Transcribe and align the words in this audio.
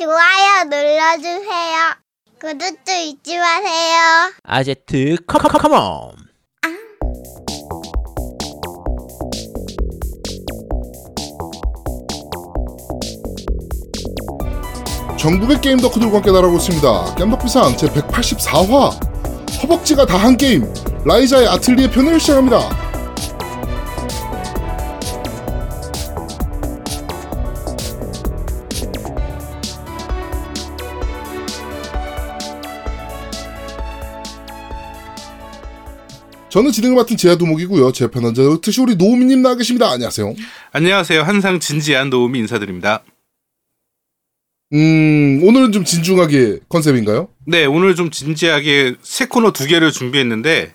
좋아요 0.00 0.64
눌러주세요. 0.64 1.76
구독도 2.40 2.90
잊지 2.90 3.36
마세요. 3.36 4.32
아제트 4.44 5.16
컴컴컴온 5.26 6.14
전국의 15.18 15.60
게임 15.60 15.76
덕후들과 15.78 16.16
함께 16.16 16.32
날아오고 16.32 16.56
있습니다. 16.56 17.14
겜덕비상 17.16 17.76
제 17.76 17.86
184화 17.88 19.62
허벅지가 19.62 20.06
다 20.06 20.16
한 20.16 20.36
게임 20.36 20.72
라이자의 21.04 21.46
아틀리에 21.48 21.90
편을 21.90 22.18
시작합니다. 22.20 22.89
저는 36.50 36.72
진행을 36.72 36.96
맡은 36.96 37.16
제아도목이고요. 37.16 37.92
제 37.92 38.08
편한자 38.08 38.42
특히 38.60 38.82
우리 38.82 38.96
노우미님 38.96 39.42
나와 39.42 39.54
계십니다. 39.54 39.88
안녕하세요. 39.90 40.34
안녕하세요. 40.72 41.22
항상 41.22 41.60
진지한 41.60 42.10
노움이 42.10 42.38
인사드립니다. 42.40 43.02
음, 44.72 45.40
오늘은 45.44 45.72
좀 45.72 45.84
진중하게 45.84 46.58
컨셉인가요? 46.68 47.28
네, 47.46 47.64
오늘 47.66 47.94
좀 47.94 48.10
진지하게 48.10 48.94
새 49.02 49.26
코너 49.26 49.52
두 49.52 49.66
개를 49.66 49.90
준비했는데, 49.92 50.72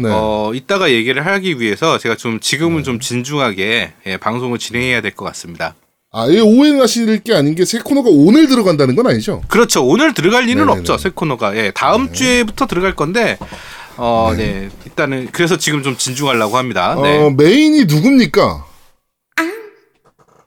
네. 0.00 0.08
어, 0.10 0.52
이따가 0.54 0.90
얘기를 0.90 1.24
하기 1.26 1.60
위해서 1.60 1.98
제가 1.98 2.16
좀 2.16 2.40
지금은 2.40 2.82
좀 2.84 3.00
진중하게 3.00 3.92
예, 4.06 4.16
방송을 4.18 4.58
진행해야 4.58 5.00
될 5.02 5.12
것 5.12 5.24
같습니다. 5.26 5.74
아, 6.10 6.26
이 6.26 6.40
오해하실 6.40 7.22
게 7.22 7.34
아닌 7.34 7.54
게 7.54 7.64
새 7.64 7.78
코너가 7.80 8.08
오늘 8.10 8.48
들어간다는 8.48 8.96
건 8.96 9.06
아니죠? 9.06 9.42
그렇죠. 9.48 9.84
오늘 9.86 10.14
들어갈 10.14 10.44
리는 10.44 10.64
네네네. 10.64 10.78
없죠. 10.80 10.96
새 10.98 11.10
코너가. 11.10 11.54
예, 11.56 11.70
다음 11.74 12.12
주에부터 12.12 12.66
들어갈 12.66 12.94
건데, 12.94 13.38
어, 13.98 14.32
네. 14.36 14.70
일단은, 14.86 15.28
그래서 15.32 15.56
지금 15.58 15.82
좀 15.82 15.96
진중하려고 15.96 16.56
합니다. 16.56 16.94
네. 17.02 17.18
어, 17.18 17.30
메인이 17.30 17.84
누굽니까? 17.84 18.66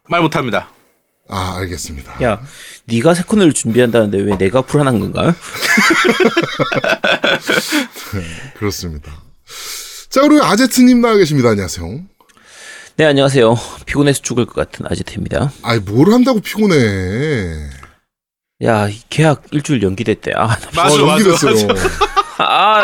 말 0.08 0.22
못합니다. 0.22 0.70
아, 1.30 1.56
알겠습니다. 1.60 2.22
야 2.24 2.42
네가 2.86 3.14
세코너를 3.14 3.54
준비한다는데 3.54 4.18
왜 4.20 4.38
내가 4.38 4.62
불안한 4.62 5.00
건가? 5.00 5.34
그렇습니다. 8.58 9.12
자, 10.10 10.22
그리고 10.22 10.44
아제트님 10.44 11.00
나와 11.00 11.16
계십니다. 11.16 11.50
안녕하세요. 11.50 12.02
네 12.98 13.06
안녕하세요 13.06 13.56
피곤해서 13.86 14.22
죽을 14.22 14.46
것 14.46 14.54
같은 14.56 14.86
아제트입니다 14.86 15.54
아이, 15.64 15.80
뭘 15.80 16.12
한다고 16.12 16.42
피곤해. 16.42 17.70
야이 18.62 19.00
계약 19.10 19.44
일주일 19.52 19.82
연기됐대 19.82 20.34
아, 20.36 20.48
나- 20.48 20.58
맞아, 20.76 21.02
어, 21.02 21.06
맞아, 21.06 21.24
연기됐어요. 21.24 21.68
아 21.72 22.21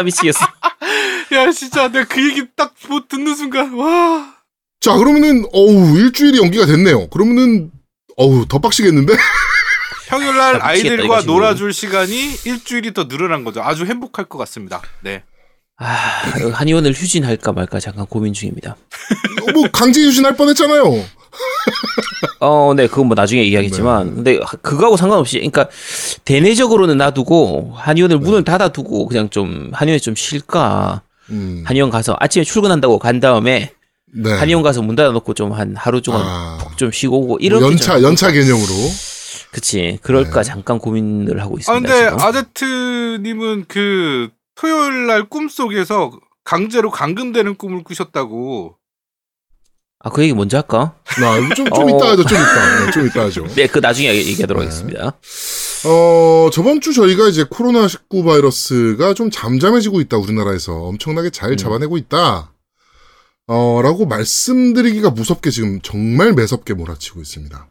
미치겠어 0.04 0.40
야, 1.34 1.52
진짜 1.52 1.90
내가 1.92 2.06
그 2.08 2.26
얘기 2.30 2.46
딱 2.56 2.74
뭐 2.88 3.02
듣는 3.08 3.36
순간, 3.36 3.74
와. 3.74 4.34
자, 4.80 4.96
그러면은, 4.96 5.46
어우, 5.52 5.98
일주일이 5.98 6.38
연기가 6.40 6.66
됐네요. 6.66 7.10
그러면은, 7.10 7.72
어우, 8.16 8.46
더 8.48 8.60
빡시겠는데? 8.60 9.14
평일날 10.08 10.62
아, 10.62 10.68
아이들과. 10.68 11.22
놀아줄 11.24 11.74
시간이 11.74 12.36
일주일이 12.46 12.94
더 12.94 13.08
늘어난 13.10 13.44
거죠. 13.44 13.62
아주 13.62 13.86
행복할 13.86 14.26
것 14.26 14.38
같습니다. 14.38 14.82
네. 15.02 15.24
아 15.80 15.86
한의원을 16.54 16.92
휴진할까 16.94 17.52
말까 17.52 17.80
잠깐 17.80 18.08
고민 18.08 18.34
중입니다 18.34 18.72
어, 18.72 19.52
뭐, 19.52 19.68
강제 19.72 20.02
유신할 20.02 20.36
뻔 20.36 20.50
했잖아요. 20.50 20.84
어 22.40 22.74
네 22.76 22.88
그건 22.88 23.08
뭐 23.08 23.16
나중에 23.16 23.42
얘기하겠지만 23.44 24.16
근데 24.16 24.40
그거하고 24.62 24.98
상관없이 24.98 25.38
그러니까 25.38 25.68
대내적으로는 26.26 26.98
놔두고 26.98 27.74
한의원을 27.76 28.20
문을 28.20 28.44
닫아두고 28.44 29.08
그냥 29.08 29.30
좀 29.30 29.70
한의원에 29.74 30.00
좀 30.00 30.16
쉴까 30.16 31.02
음, 31.30 31.64
한의원 31.66 31.90
가서 31.90 32.16
아침에 32.20 32.44
출근한다고 32.46 33.00
간 33.00 33.20
다음에 33.20 33.72
네. 34.14 34.32
한의원 34.34 34.64
가서 34.64 34.82
문 34.82 34.96
닫아놓고 34.96 35.34
좀 35.34 35.52
한 35.54 35.76
하루 35.76 36.02
동안 36.02 36.22
아, 36.24 36.58
푹좀 36.62 36.92
쉬고 36.92 37.20
오고 37.22 37.38
이런 37.42 37.62
연차, 37.62 38.02
연차 38.02 38.32
개념으로. 38.32 38.68
그치 39.52 39.98
그럴까 40.02 40.44
네. 40.44 40.48
잠깐 40.48 40.78
고민을 40.80 41.42
하고 41.42 41.56
아, 41.56 41.60
있습니다. 41.60 41.88
근데 41.94 42.10
지금. 42.10 42.20
아제트님은 42.22 43.66
그 43.68 44.30
토요일 44.56 45.08
날 45.08 45.24
꿈속에서 45.28 46.12
강제로 46.44 46.90
감금되는 46.92 47.56
꿈을 47.56 47.84
꾸셨다고. 47.84 48.77
아, 50.08 50.10
그 50.10 50.24
얘기 50.24 50.34
먼저 50.34 50.56
할까? 50.56 50.96
나, 51.20 51.38
이거 51.38 51.54
좀, 51.54 51.66
좀 51.66 51.84
어. 51.84 51.90
이따 51.90 52.12
하죠, 52.12 52.24
좀 52.24 52.38
이따. 52.38 52.86
네, 52.86 52.92
좀 52.92 53.08
이따 53.08 53.22
하죠. 53.26 53.48
네, 53.56 53.68
그 53.68 53.80
나중에 53.80 54.16
얘기하도록 54.16 54.64
네. 54.64 54.66
하겠습니다. 54.66 55.20
어, 55.86 56.50
저번 56.54 56.80
주 56.80 56.94
저희가 56.94 57.28
이제 57.28 57.44
코로나19 57.44 58.26
바이러스가 58.26 59.14
좀 59.16 59.30
잠잠해지고 59.30 60.00
있다, 60.00 60.18
우리나라에서. 60.18 60.74
엄청나게 60.74 61.30
잘 61.32 61.52
음. 61.52 61.58
잡아내고 61.58 61.98
있다. 61.98 62.54
어, 63.48 63.82
라고 63.84 64.06
말씀드리기가 64.06 65.10
무섭게 65.10 65.50
지금 65.50 65.82
정말 65.82 66.32
매섭게 66.32 66.74
몰아치고 66.74 67.20
있습니다. 67.20 67.68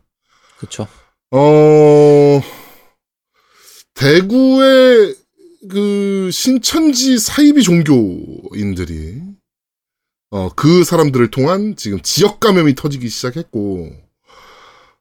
그쵸. 0.59 0.87
어, 1.31 2.43
대구의 3.95 5.15
그 5.71 6.29
신천지 6.31 7.19
사이비 7.19 7.63
종교인들이 7.63 9.23
어, 10.37 10.51
그 10.55 10.85
사람들을 10.85 11.31
통한 11.31 11.77
지금 11.77 11.99
지역 12.03 12.41
감염이 12.41 12.75
터지기 12.75 13.09
시작했고, 13.09 13.91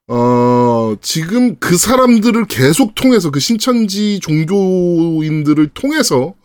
어, 0.08 0.96
지금 1.02 1.58
그 1.60 1.76
사람들을 1.76 2.46
계속 2.46 2.96
통해서 2.96 3.32
그 3.32 3.42
신천지 3.42 4.22
종교인들을 4.22 5.68
통해서 5.74 6.36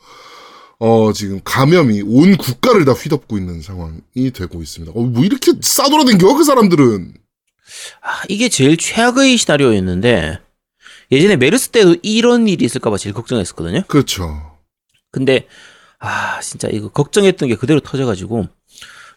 어, 0.80 1.12
지금 1.12 1.40
감염이 1.44 2.02
온 2.02 2.36
국가를 2.36 2.84
다 2.84 2.92
휘덮고 2.92 3.38
있는 3.38 3.60
상황이 3.60 4.30
되고 4.34 4.60
있습니다. 4.60 4.92
어, 4.98 5.02
뭐 5.02 5.24
이렇게 5.24 5.52
싸돌아댕겨, 5.60 6.34
그 6.34 6.42
사람들은. 6.42 7.14
아, 8.02 8.22
이게 8.28 8.48
제일 8.48 8.76
최악의 8.76 9.36
시나리오였는데, 9.36 10.40
예전에 11.12 11.36
메르스 11.36 11.68
때도 11.68 11.96
이런 12.02 12.48
일이 12.48 12.64
있을까봐 12.64 12.96
제일 12.96 13.14
걱정했었거든요. 13.14 13.82
그렇죠. 13.86 14.58
근데, 15.12 15.46
아, 16.00 16.40
진짜 16.40 16.68
이거 16.72 16.88
걱정했던 16.88 17.48
게 17.48 17.54
그대로 17.54 17.80
터져가지고, 17.80 18.48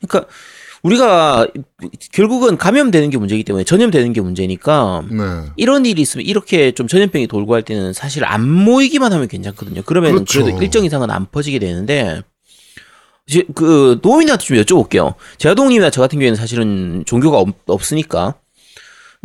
그러니까, 0.02 0.30
우리가 0.84 1.48
결국은 2.12 2.58
감염되는 2.58 3.10
게 3.10 3.18
문제이기 3.18 3.46
때문에 3.46 3.64
전염되는 3.64 4.12
게 4.12 4.20
문제니까, 4.20 5.04
네. 5.10 5.24
이런 5.56 5.86
일이 5.86 6.02
있으면 6.02 6.26
이렇게 6.26 6.74
좀 6.74 6.88
전염병이 6.88 7.28
돌고 7.28 7.54
할 7.54 7.62
때는 7.62 7.94
사실 7.94 8.26
안 8.26 8.48
모이기만 8.50 9.14
하면 9.14 9.30
괜찮거든요. 9.30 9.84
그러면 9.86 10.12
그렇죠. 10.14 10.44
그래도 10.44 10.62
일정 10.62 10.84
이상은 10.84 11.10
안 11.10 11.26
퍼지게 11.32 11.60
되는데 11.60 12.22
이제 13.28 13.46
그 13.56 14.00
노인한테 14.02 14.44
좀 14.44 14.58
여쭤볼게요. 14.58 15.14
제아동님이나 15.38 15.90
저 15.90 16.02
같은 16.02 16.20
경우에는 16.20 16.36
사실은 16.36 17.04
종교가 17.06 17.38
없, 17.38 17.50
없으니까. 17.68 18.36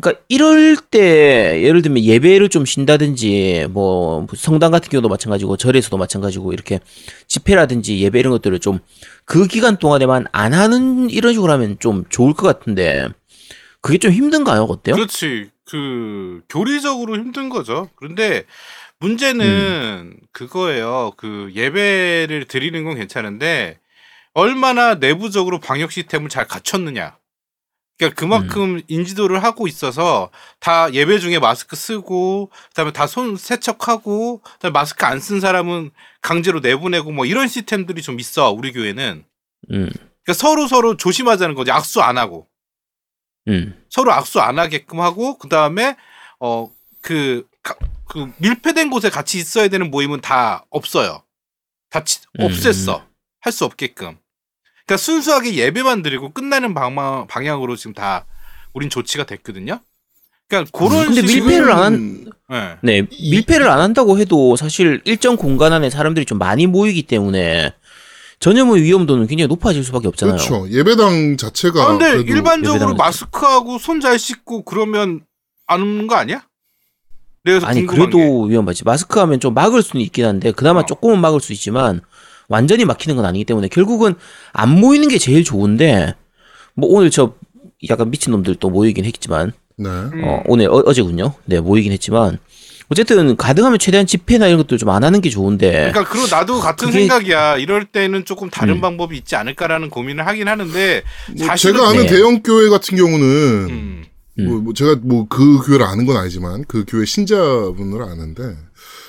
그러니까 0.00 0.22
이럴 0.28 0.76
때 0.76 1.62
예를 1.62 1.82
들면 1.82 2.04
예배를 2.04 2.48
좀 2.50 2.64
쉰다든지 2.64 3.66
뭐 3.70 4.26
성당 4.36 4.70
같은 4.70 4.88
경우도 4.90 5.08
마찬가지고 5.08 5.56
절에서도 5.56 5.96
마찬가지고 5.96 6.52
이렇게 6.52 6.80
집회라든지 7.26 7.98
예배 8.00 8.20
이런 8.20 8.30
것들을 8.32 8.58
좀 8.60 8.80
그 9.28 9.46
기간 9.46 9.76
동안에만 9.76 10.26
안 10.32 10.54
하는 10.54 11.10
이런 11.10 11.34
식으로 11.34 11.52
하면 11.52 11.78
좀 11.78 12.04
좋을 12.08 12.32
것 12.32 12.46
같은데 12.46 13.08
그게 13.82 13.98
좀 13.98 14.10
힘든가요? 14.10 14.62
어때요? 14.62 14.96
그렇지. 14.96 15.50
그 15.66 16.40
교리적으로 16.48 17.16
힘든 17.16 17.50
거죠. 17.50 17.90
그런데 17.94 18.44
문제는 19.00 20.16
그거예요. 20.32 21.12
그 21.18 21.50
예배를 21.54 22.46
드리는 22.46 22.82
건 22.84 22.94
괜찮은데 22.96 23.78
얼마나 24.32 24.94
내부적으로 24.94 25.60
방역 25.60 25.92
시스템을 25.92 26.30
잘 26.30 26.48
갖췄느냐. 26.48 27.18
그러니까 27.98 28.18
그만큼 28.20 28.80
인지도를 28.86 29.42
하고 29.42 29.66
있어서 29.66 30.30
다 30.60 30.92
예배 30.92 31.18
중에 31.18 31.38
마스크 31.40 31.74
쓰고 31.76 32.50
그다음에 32.68 32.92
다 32.92 33.06
손 33.06 33.36
세척하고 33.36 34.40
그다음에 34.42 34.72
마스크 34.72 35.04
안 35.04 35.20
쓴 35.20 35.40
사람은 35.40 35.90
강제로 36.22 36.60
내보내고 36.60 37.10
뭐 37.10 37.26
이런 37.26 37.48
시스템들이 37.48 38.02
좀 38.02 38.20
있어 38.20 38.50
우리 38.52 38.72
교회는. 38.72 39.24
음, 39.72 39.90
그러니까 40.24 40.32
서로 40.34 40.68
서로 40.68 40.96
조심하자는 40.96 41.54
거지 41.56 41.70
악수 41.72 42.00
안 42.00 42.18
하고. 42.18 42.46
음. 43.48 43.82
서로 43.90 44.12
악수 44.12 44.40
안 44.40 44.58
하게끔 44.58 45.00
하고 45.00 45.36
그 45.38 45.48
다음에 45.48 45.96
어그 46.38 47.48
그 48.08 48.32
밀폐된 48.38 48.90
곳에 48.90 49.10
같이 49.10 49.38
있어야 49.38 49.68
되는 49.68 49.90
모임은 49.90 50.20
다 50.20 50.64
없어요. 50.70 51.22
다 51.90 52.04
치- 52.04 52.20
음. 52.38 52.46
없앴어. 52.46 53.02
할 53.40 53.52
수 53.52 53.64
없게끔. 53.64 54.18
그러니까 54.88 54.96
순수하게 54.96 55.54
예배만 55.54 56.02
드리고 56.02 56.30
끝나는 56.30 56.72
방향, 56.72 57.26
방향으로 57.28 57.76
지금 57.76 57.92
다 57.92 58.24
우린 58.72 58.88
조치가 58.88 59.24
됐거든요. 59.24 59.80
그러니까 60.48 60.70
그런 60.78 61.08
근데 61.08 61.20
식으로- 61.20 61.26
밀폐를 61.44 61.70
안 61.72 61.78
한, 61.82 62.24
예. 62.52 62.76
네, 62.80 63.06
밀폐를 63.30 63.68
안 63.68 63.80
한다고 63.80 64.18
해도 64.18 64.56
사실 64.56 65.02
일정 65.04 65.36
공간 65.36 65.74
안에 65.74 65.90
사람들이 65.90 66.24
좀 66.24 66.38
많이 66.38 66.66
모이기 66.66 67.02
때문에 67.02 67.74
전염의 68.40 68.82
위험도는 68.82 69.26
굉장히 69.26 69.48
높아질 69.48 69.84
수밖에 69.84 70.08
없잖아요. 70.08 70.36
그렇죠. 70.38 70.70
예배당 70.70 71.36
자체가. 71.36 71.82
아, 71.82 71.86
근데 71.88 72.20
일반적으로 72.22 72.94
마스크하고 72.94 73.78
손 73.78 74.00
잘 74.00 74.18
씻고 74.18 74.62
그러면 74.62 75.20
안 75.66 75.82
오는 75.82 76.06
거 76.06 76.14
아니야? 76.14 76.46
아니 77.64 77.84
그래도 77.84 78.42
위험하지. 78.44 78.84
마스크 78.84 79.18
하면 79.20 79.38
좀 79.40 79.52
막을 79.54 79.82
수는 79.82 80.02
있긴 80.04 80.24
한데 80.24 80.52
그나마 80.52 80.80
어. 80.80 80.86
조금은 80.86 81.20
막을 81.20 81.40
수 81.40 81.52
있지만 81.52 82.00
완전히 82.48 82.84
막히는 82.84 83.16
건 83.16 83.24
아니기 83.24 83.44
때문에 83.44 83.68
결국은 83.68 84.14
안 84.52 84.70
모이는 84.70 85.08
게 85.08 85.18
제일 85.18 85.44
좋은데 85.44 86.14
뭐 86.74 86.88
오늘 86.90 87.10
저 87.10 87.34
약간 87.90 88.10
미친 88.10 88.32
놈들 88.32 88.56
또 88.56 88.70
모이긴 88.70 89.04
했지만 89.04 89.52
네. 89.76 89.88
게. 89.88 90.22
어, 90.24 90.42
오늘 90.46 90.68
어, 90.68 90.82
어제군요. 90.86 91.34
네 91.44 91.60
모이긴 91.60 91.92
했지만 91.92 92.38
어쨌든 92.90 93.36
가능하면 93.36 93.78
최대한 93.78 94.06
집회나 94.06 94.46
이런 94.46 94.58
것들 94.58 94.78
좀 94.78 94.88
안 94.88 95.04
하는 95.04 95.20
게 95.20 95.28
좋은데 95.28 95.70
그러니까 95.92 96.04
그리고 96.08 96.26
나도 96.26 96.58
같은 96.58 96.86
그게- 96.88 97.00
생각이야. 97.00 97.58
이럴 97.58 97.84
때는 97.84 98.24
조금 98.24 98.48
다른 98.48 98.76
음. 98.76 98.80
방법이 98.80 99.16
있지 99.16 99.36
않을까라는 99.36 99.90
고민을 99.90 100.26
하긴 100.26 100.48
하는데 100.48 101.02
뭐 101.36 101.46
사실은 101.46 101.74
제가 101.76 101.88
아는 101.90 102.02
네. 102.02 102.06
대형 102.08 102.42
교회 102.42 102.70
같은 102.70 102.96
경우는 102.96 103.26
음. 103.68 104.04
음. 104.38 104.44
뭐, 104.46 104.58
뭐 104.60 104.72
제가 104.72 104.96
뭐 105.02 105.26
그 105.28 105.66
교회를 105.66 105.84
아는 105.84 106.06
건 106.06 106.16
아니지만 106.16 106.64
그 106.66 106.84
교회 106.88 107.04
신자분을 107.04 108.02
아는데 108.02 108.56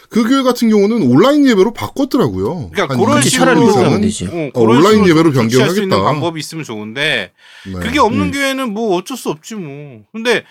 그 0.10 0.28
교회 0.28 0.42
같은 0.42 0.70
경우는 0.70 1.04
온라인 1.04 1.46
예배로 1.48 1.74
바꿨더라고요. 1.74 2.72
그러니까 2.72 2.96
한 2.96 3.00
그런 3.00 3.22
식으로. 3.22 3.52
어, 3.52 4.50
어, 4.54 4.66
그런 4.66 4.78
온라인 4.78 4.96
식으로 5.06 5.10
예배로 5.10 5.32
변경하겠다. 5.32 6.02
방법이 6.02 6.40
있으면 6.40 6.64
좋은데 6.64 7.32
네. 7.66 7.74
그게 7.80 8.00
없는 8.00 8.28
음. 8.28 8.32
교회는 8.32 8.74
뭐 8.74 8.96
어쩔 8.96 9.16
수 9.18 9.30
없지 9.30 9.56
뭐. 9.56 10.02
근데 10.12 10.44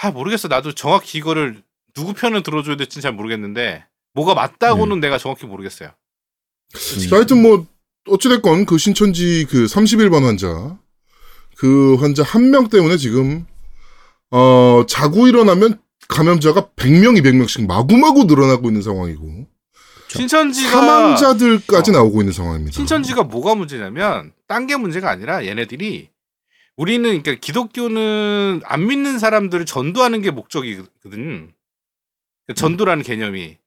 아 0.00 0.10
모르겠어. 0.10 0.46
나도 0.48 0.72
정확히 0.74 1.18
이거를 1.18 1.62
누구 1.94 2.14
편을 2.14 2.42
들어줘야 2.42 2.76
될지는 2.76 3.02
잘 3.02 3.12
모르겠는데 3.12 3.84
뭐가 4.14 4.34
맞다고는 4.34 5.00
내가 5.00 5.18
정확히 5.18 5.46
모르겠어요. 5.46 5.90
자, 7.10 7.16
하여튼 7.16 7.42
뭐 7.42 7.66
어찌됐건 8.08 8.66
그 8.66 8.78
신천지 8.78 9.46
그 9.50 9.64
31번 9.66 10.22
환자 10.24 10.78
그 11.56 11.96
환자 11.96 12.22
한 12.22 12.50
명 12.50 12.68
때문에 12.68 12.96
지금 12.96 13.46
어 14.30 14.84
자고 14.88 15.28
일어나면 15.28 15.78
감염자가 16.12 16.68
100명, 16.76 17.20
200명씩 17.20 17.66
마구마구 17.66 18.24
늘어나고 18.24 18.68
있는 18.68 18.82
상황이고 18.82 19.46
신천지가 20.08 20.70
사망자들까지 20.70 21.90
어. 21.90 21.94
나오고 21.94 22.20
있는 22.20 22.32
상황입니다. 22.32 22.72
신천지가 22.74 23.24
뭐가 23.24 23.54
문제냐면 23.54 24.32
딴 24.46 24.66
게 24.66 24.76
문제가 24.76 25.10
아니라 25.10 25.44
얘네들이 25.46 26.10
우리는 26.76 27.02
그러니까 27.22 27.34
기독교는 27.34 28.60
안 28.64 28.86
믿는 28.86 29.18
사람들을 29.18 29.64
전도하는 29.66 30.20
게 30.22 30.30
목적이거든. 30.30 30.90
그러니까 31.02 32.54
전도라는 32.54 33.02
개념이. 33.02 33.58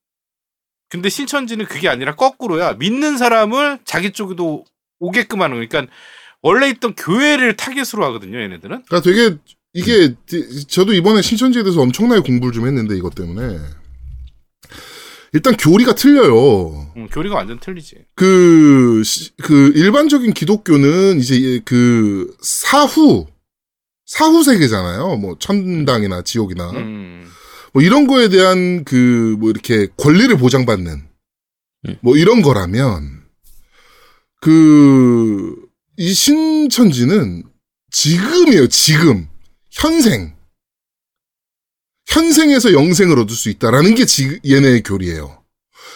근데 0.89 1.09
신천지는 1.09 1.65
그게 1.65 1.89
아니라 1.89 2.15
거꾸로야. 2.15 2.73
믿는 2.73 3.17
사람을 3.17 3.79
자기 3.85 4.11
쪽으로 4.11 4.65
오게끔 4.99 5.41
하는 5.41 5.59
거. 5.59 5.67
그러니까 5.67 5.91
원래 6.41 6.69
있던 6.69 6.93
교회를 6.95 7.57
타겟으로 7.57 8.05
하거든요, 8.05 8.39
얘네들은. 8.39 8.83
그러니까 8.85 9.01
되게 9.01 9.37
이게 9.75 10.15
저도 10.67 10.93
이번에 10.93 11.21
신천지에 11.21 11.63
대해서 11.63 11.81
엄청나게 11.81 12.21
공부를 12.21 12.53
좀 12.53 12.65
했는데 12.65 12.95
이것 12.95 13.13
때문에 13.13 13.59
일단 15.33 15.57
교리가 15.57 15.95
틀려요. 15.95 16.93
음, 16.95 17.07
교리가 17.11 17.35
완전 17.35 17.59
틀리지. 17.59 17.97
그, 18.15 19.03
시- 19.03 19.35
그, 19.43 19.73
일반적인 19.75 20.31
기독교는 20.33 21.19
이제 21.19 21.59
그, 21.65 22.33
사후, 22.41 23.27
사후 24.05 24.43
세계잖아요. 24.43 25.17
뭐, 25.17 25.35
천당이나 25.37 26.21
지옥이나. 26.21 26.71
음. 26.71 27.29
뭐, 27.73 27.83
이런 27.83 28.07
거에 28.07 28.29
대한 28.29 28.85
그, 28.85 29.35
뭐, 29.37 29.49
이렇게 29.49 29.87
권리를 29.97 30.37
보장받는, 30.37 31.03
음. 31.89 31.95
뭐, 31.99 32.15
이런 32.15 32.41
거라면, 32.41 33.23
그, 34.39 35.53
이 35.97 36.13
신천지는 36.13 37.43
지금이에요, 37.91 38.67
지금. 38.67 39.27
현생. 39.75 40.35
현생에서 42.07 42.73
영생을 42.73 43.19
얻을 43.19 43.35
수 43.35 43.49
있다라는 43.49 43.95
게 43.95 44.05
지, 44.05 44.39
얘네의 44.47 44.83
교리예요. 44.83 45.43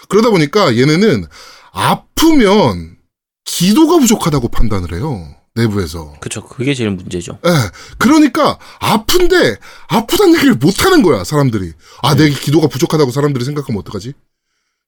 그러다 0.10 0.30
보니까 0.30 0.76
얘네는 0.76 1.26
아프면 1.72 2.98
기도가 3.46 4.00
부족하다고 4.00 4.50
판단을 4.50 4.94
해요. 4.94 5.36
내부에서. 5.56 6.14
그쵸 6.20 6.46
그게 6.46 6.74
제일 6.74 6.92
문제죠. 6.92 7.40
예. 7.46 7.50
그러니까 7.98 8.58
아픈데 8.80 9.58
아프다는 9.88 10.36
얘기를 10.36 10.56
못 10.56 10.84
하는 10.86 11.02
거야, 11.02 11.24
사람들이. 11.24 11.74
아, 12.02 12.16
내 12.16 12.30
기도가 12.30 12.68
부족하다고 12.68 13.12
사람들이 13.12 13.46
생각하면 13.46 13.80
어떡하지? 13.82 14.14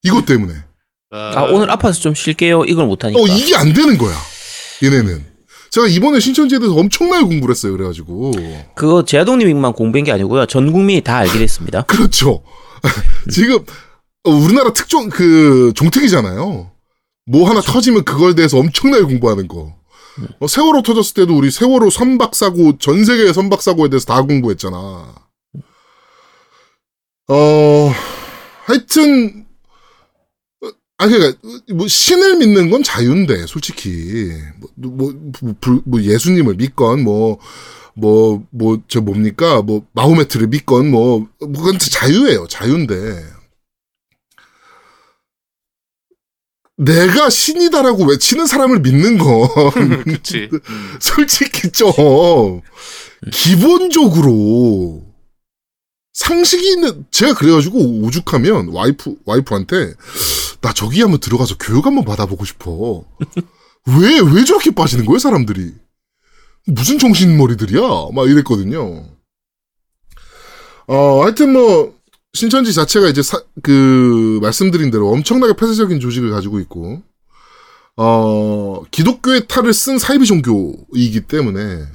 이것 0.04 0.26
때문에. 0.26 0.54
아 1.14 1.44
오늘 1.44 1.70
아파서 1.70 2.00
좀 2.00 2.16
쉴게요. 2.16 2.64
이걸 2.66 2.86
못 2.88 3.04
하니까. 3.04 3.22
어, 3.22 3.26
이게 3.28 3.56
안 3.56 3.74
되는 3.74 3.98
거야. 3.98 4.18
얘네는. 4.82 5.31
제가 5.72 5.88
이번에 5.88 6.20
신천지에 6.20 6.60
대해서 6.60 6.76
엄청나게 6.76 7.24
공부를 7.26 7.54
했어요. 7.56 7.72
그래가지고. 7.72 8.34
그거 8.76 9.06
제아동님만 9.06 9.72
공부한 9.72 10.04
게 10.04 10.12
아니고요. 10.12 10.46
전 10.46 10.72
국민이 10.72 11.02
다 11.02 11.18
알게 11.18 11.40
됐습니다. 11.40 11.84
그렇죠. 11.88 12.44
지금 13.32 13.66
어, 14.26 14.32
우리나라 14.32 14.74
특종 14.74 15.10
그 15.10 15.72
종특이잖아요. 15.76 16.72
뭐 17.26 17.50
하나 17.50 17.62
터지면 17.62 18.04
그걸 18.04 18.36
대해서 18.36 18.60
엄청나게 18.60 19.04
공부하는 19.04 19.48
거. 19.48 19.74
어, 20.42 20.48
세월호 20.48 20.82
터졌을 20.82 21.14
때도 21.14 21.38
우리 21.38 21.50
세월호 21.50 21.90
선박사고 21.90 22.78
전 22.78 23.06
세계의 23.06 23.34
선박사고에 23.34 23.90
대해서 23.90 24.06
다 24.06 24.22
공부했잖아. 24.22 25.16
어 27.30 27.92
하여튼 28.66 29.46
어, 29.46 29.51
아 31.02 31.08
그러니까 31.08 31.40
뭐 31.74 31.88
신을 31.88 32.36
믿는 32.38 32.70
건 32.70 32.84
자유인데 32.84 33.48
솔직히 33.48 34.32
뭐, 34.76 34.92
뭐, 34.92 35.14
뭐, 35.42 35.56
불- 35.60 35.82
뭐 35.84 36.00
예수님을 36.02 36.56
믿건 36.56 37.04
뭐 37.04 37.40
뭐, 37.94 38.46
뭐, 38.52 38.82
저 38.88 39.02
뭡니까? 39.02 39.62
뭐, 39.62 39.86
마호메트를 39.92 40.48
믿건, 40.48 40.90
뭐, 40.90 41.28
뭐 41.40 41.52
그건 41.52 41.78
자유예요. 41.78 42.48
자유인데. 42.48 43.22
내가 46.78 47.30
신이다라고 47.30 48.06
외치는 48.06 48.48
사람을 48.48 48.80
믿는 48.80 49.18
건, 49.18 49.48
그치. 50.06 50.50
음. 50.52 50.60
솔직히 51.00 51.70
좀, 51.72 51.92
기본적으로, 53.32 55.04
상식이 56.14 56.72
있는, 56.72 57.06
제가 57.12 57.34
그래가지고 57.36 57.78
오죽하면 58.04 58.70
와이프, 58.70 59.18
와이프한테, 59.26 59.94
나 60.62 60.74
저기 60.74 61.02
한번 61.02 61.20
들어가서 61.20 61.56
교육 61.60 61.86
한번 61.86 62.06
받아보고 62.06 62.46
싶어. 62.46 63.04
왜, 63.88 64.20
왜 64.20 64.44
저렇게 64.46 64.72
빠지는 64.72 65.06
거예요, 65.06 65.18
사람들이? 65.20 65.74
무슨 66.68 67.00
정신머리들이야? 67.00 67.82
막 68.14 68.30
이랬거든요. 68.30 69.06
어, 70.88 71.24
하여튼 71.24 71.54
뭐, 71.54 71.96
신천지 72.34 72.74
자체가 72.74 73.08
이제 73.10 73.22
사- 73.24 73.42
그, 73.64 74.40
말씀드린 74.42 74.92
대로 74.92 75.10
엄청나게 75.10 75.54
폐쇄적인 75.54 76.00
조직을 76.00 76.30
가지고 76.32 76.60
있고, 76.60 77.02
어, 77.98 78.84
기독교의 78.92 79.48
탈을 79.48 79.74
쓴 79.74 79.98
사이비 79.98 80.26
종교이기 80.28 81.22
때문에, 81.22 81.86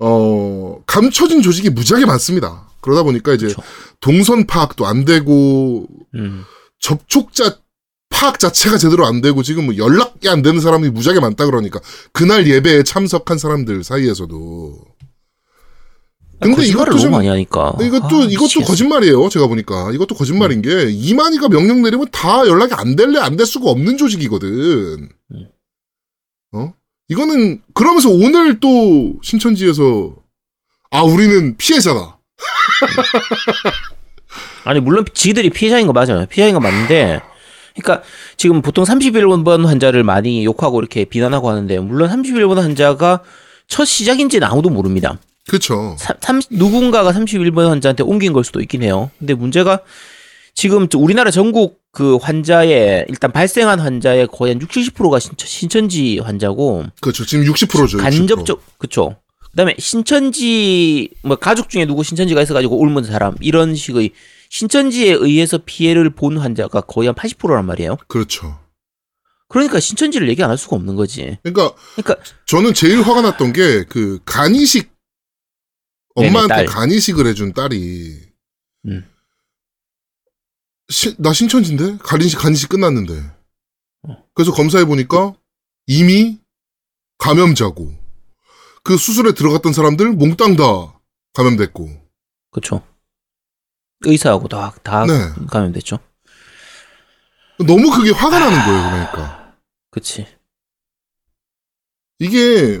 어, 0.00 0.82
감춰진 0.86 1.42
조직이 1.42 1.70
무지하게 1.70 2.06
많습니다. 2.06 2.68
그러다 2.80 3.02
보니까 3.02 3.32
이제 3.34 3.46
그쵸. 3.48 3.62
동선 4.00 4.46
파악도 4.46 4.86
안 4.86 5.04
되고, 5.04 5.86
음. 6.14 6.44
접촉자 6.80 7.58
파악 8.08 8.38
자체가 8.38 8.76
제대로 8.78 9.06
안 9.06 9.20
되고 9.20 9.42
지금 9.42 9.66
뭐 9.66 9.76
연락이 9.76 10.28
안 10.28 10.42
되는 10.42 10.60
사람이 10.60 10.90
무지하게 10.90 11.20
많다 11.20 11.46
그러니까 11.46 11.80
그날 12.12 12.46
예배에 12.46 12.82
참석한 12.82 13.38
사람들 13.38 13.84
사이에서도 13.84 14.76
근데 16.42 16.64
이것도 16.66 16.98
좀 16.98 17.10
많이 17.10 17.28
하니까. 17.28 17.74
이것도 17.82 18.22
아, 18.22 18.24
이것도. 18.24 18.62
거짓말이에요. 18.64 19.28
제가 19.28 19.46
보니까 19.46 19.92
이것도 19.92 20.14
거짓말인 20.14 20.62
게 20.62 20.88
이만희가 20.90 21.48
명령 21.50 21.82
내리면 21.82 22.06
다 22.10 22.46
연락이 22.46 22.72
안 22.72 22.96
될래 22.96 23.20
안 23.20 23.36
될 23.36 23.44
수가 23.46 23.68
없는 23.70 23.98
조직이거든. 23.98 25.10
음. 25.32 25.48
어? 26.52 26.72
이거는 27.08 27.60
그러면서 27.74 28.08
오늘 28.08 28.58
또 28.58 29.18
신천지에서 29.22 30.16
아 30.90 31.02
우리는 31.02 31.58
피해자다. 31.58 32.18
아니 34.64 34.80
물론 34.80 35.04
지들이 35.12 35.50
피해자인 35.50 35.86
거 35.86 35.92
맞아요. 35.92 36.26
피해자인 36.26 36.54
거 36.54 36.60
맞는데, 36.60 37.20
그러니까 37.74 38.02
지금 38.36 38.62
보통 38.62 38.84
31번 38.84 39.64
환자를 39.66 40.04
많이 40.04 40.44
욕하고 40.44 40.80
이렇게 40.80 41.04
비난하고 41.04 41.48
하는데, 41.48 41.78
물론 41.78 42.10
31번 42.10 42.56
환자가 42.56 43.22
첫 43.68 43.84
시작인지는 43.84 44.46
아무도 44.46 44.70
모릅니다. 44.70 45.18
그렇죠. 45.46 45.96
누군가가 46.50 47.12
31번 47.12 47.68
환자한테 47.68 48.02
옮긴 48.02 48.32
걸 48.32 48.44
수도 48.44 48.60
있긴 48.60 48.82
해요. 48.82 49.10
근데 49.18 49.34
문제가 49.34 49.80
지금 50.54 50.88
저 50.88 50.98
우리나라 50.98 51.30
전국 51.30 51.80
그 51.92 52.16
환자의 52.16 53.06
일단 53.08 53.32
발생한 53.32 53.80
환자의 53.80 54.28
거의 54.28 54.52
한 54.52 54.60
60, 54.60 54.94
70%가 54.94 55.18
신천, 55.18 55.88
지 55.88 56.18
환자고 56.18 56.84
그렇죠. 57.00 57.24
지금 57.24 57.44
60%죠. 57.44 57.98
60%. 57.98 58.00
간접적 58.00 58.78
그쵸. 58.78 59.16
그다음에 59.50 59.74
신천지 59.78 61.08
뭐 61.22 61.36
가족 61.36 61.68
중에 61.68 61.84
누구 61.84 62.04
신천지가 62.04 62.42
있어 62.42 62.54
가지고 62.54 62.78
옮은 62.78 63.04
사람 63.04 63.34
이런 63.40 63.74
식의 63.74 64.10
신천지에 64.50 65.12
의해서 65.12 65.58
피해를 65.64 66.10
본 66.10 66.36
환자가 66.36 66.82
거의 66.82 67.06
한 67.06 67.14
80%란 67.14 67.64
말이에요. 67.66 67.96
그렇죠. 68.08 68.60
그러니까 69.48 69.80
신천지를 69.80 70.28
얘기 70.28 70.42
안 70.42 70.50
할 70.50 70.58
수가 70.58 70.76
없는 70.76 70.94
거지. 70.96 71.38
그러니까 71.42 71.74
그러니까 71.96 72.22
저는 72.46 72.74
제일 72.74 73.00
화가 73.02 73.22
났던 73.22 73.52
게 73.52 73.84
그 73.88 74.20
간이식 74.24 74.92
네네, 76.16 76.28
엄마한테 76.28 76.54
딸. 76.54 76.66
간이식을 76.66 77.26
해준 77.26 77.52
딸이 77.52 78.20
음. 78.86 79.08
시- 80.88 81.14
나 81.18 81.32
신천지인데 81.32 81.98
간이식 82.02 82.38
간이식 82.38 82.68
끝났는데. 82.68 83.14
어. 84.08 84.16
그래서 84.34 84.52
검사해 84.52 84.84
보니까 84.84 85.34
이미 85.86 86.38
감염자고 87.18 87.94
그 88.82 88.96
수술에 88.96 89.32
들어갔던 89.32 89.72
사람들 89.72 90.12
몽땅 90.12 90.56
다 90.56 90.64
감염됐고. 91.34 91.88
그렇죠. 92.50 92.84
의사하고 94.04 94.48
다, 94.48 94.72
다 94.82 95.04
네. 95.06 95.12
감염됐죠. 95.48 95.98
너무 97.66 97.90
그게 97.90 98.10
화가 98.10 98.38
나는 98.38 98.58
거예요, 98.64 98.90
그러니까. 98.90 99.52
그치. 99.90 100.26
이게 102.18 102.80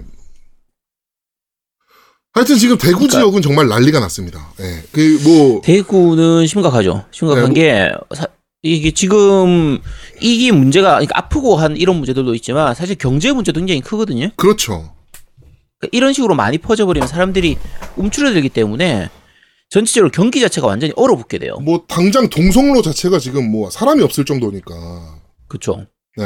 하여튼 2.32 2.56
지금 2.56 2.78
대구 2.78 3.00
그러니까- 3.00 3.18
지역은 3.18 3.42
정말 3.42 3.68
난리가 3.68 4.00
났습니다. 4.00 4.52
예. 4.60 4.82
그뭐 4.92 5.60
대구는 5.62 6.46
심각하죠. 6.46 7.04
심각한 7.10 7.52
네, 7.52 7.60
게 7.60 7.92
사- 8.14 8.28
이게 8.62 8.92
지금 8.92 9.80
이게 10.20 10.52
문제가 10.52 10.90
그러니까 10.92 11.18
아프고 11.18 11.56
한 11.56 11.76
이런 11.76 11.96
문제들도 11.96 12.34
있지만 12.36 12.74
사실 12.74 12.96
경제 12.96 13.32
문제도 13.32 13.58
굉장히 13.58 13.80
크거든요. 13.80 14.30
그렇죠. 14.36 14.94
그러니까 15.78 15.88
이런 15.96 16.12
식으로 16.12 16.34
많이 16.34 16.58
퍼져버리면 16.58 17.08
사람들이 17.08 17.58
움츠러들기 17.96 18.50
때문에 18.50 19.10
전체적으로 19.70 20.10
경기 20.10 20.40
자체가 20.40 20.66
완전히 20.66 20.92
얼어붙게 20.96 21.38
돼요. 21.38 21.56
뭐 21.60 21.84
당장 21.88 22.28
동성로 22.28 22.82
자체가 22.82 23.18
지금 23.18 23.50
뭐 23.50 23.70
사람이 23.70 24.02
없을 24.02 24.24
정도니까. 24.24 24.74
그렇죠. 25.48 25.86
네. 26.16 26.24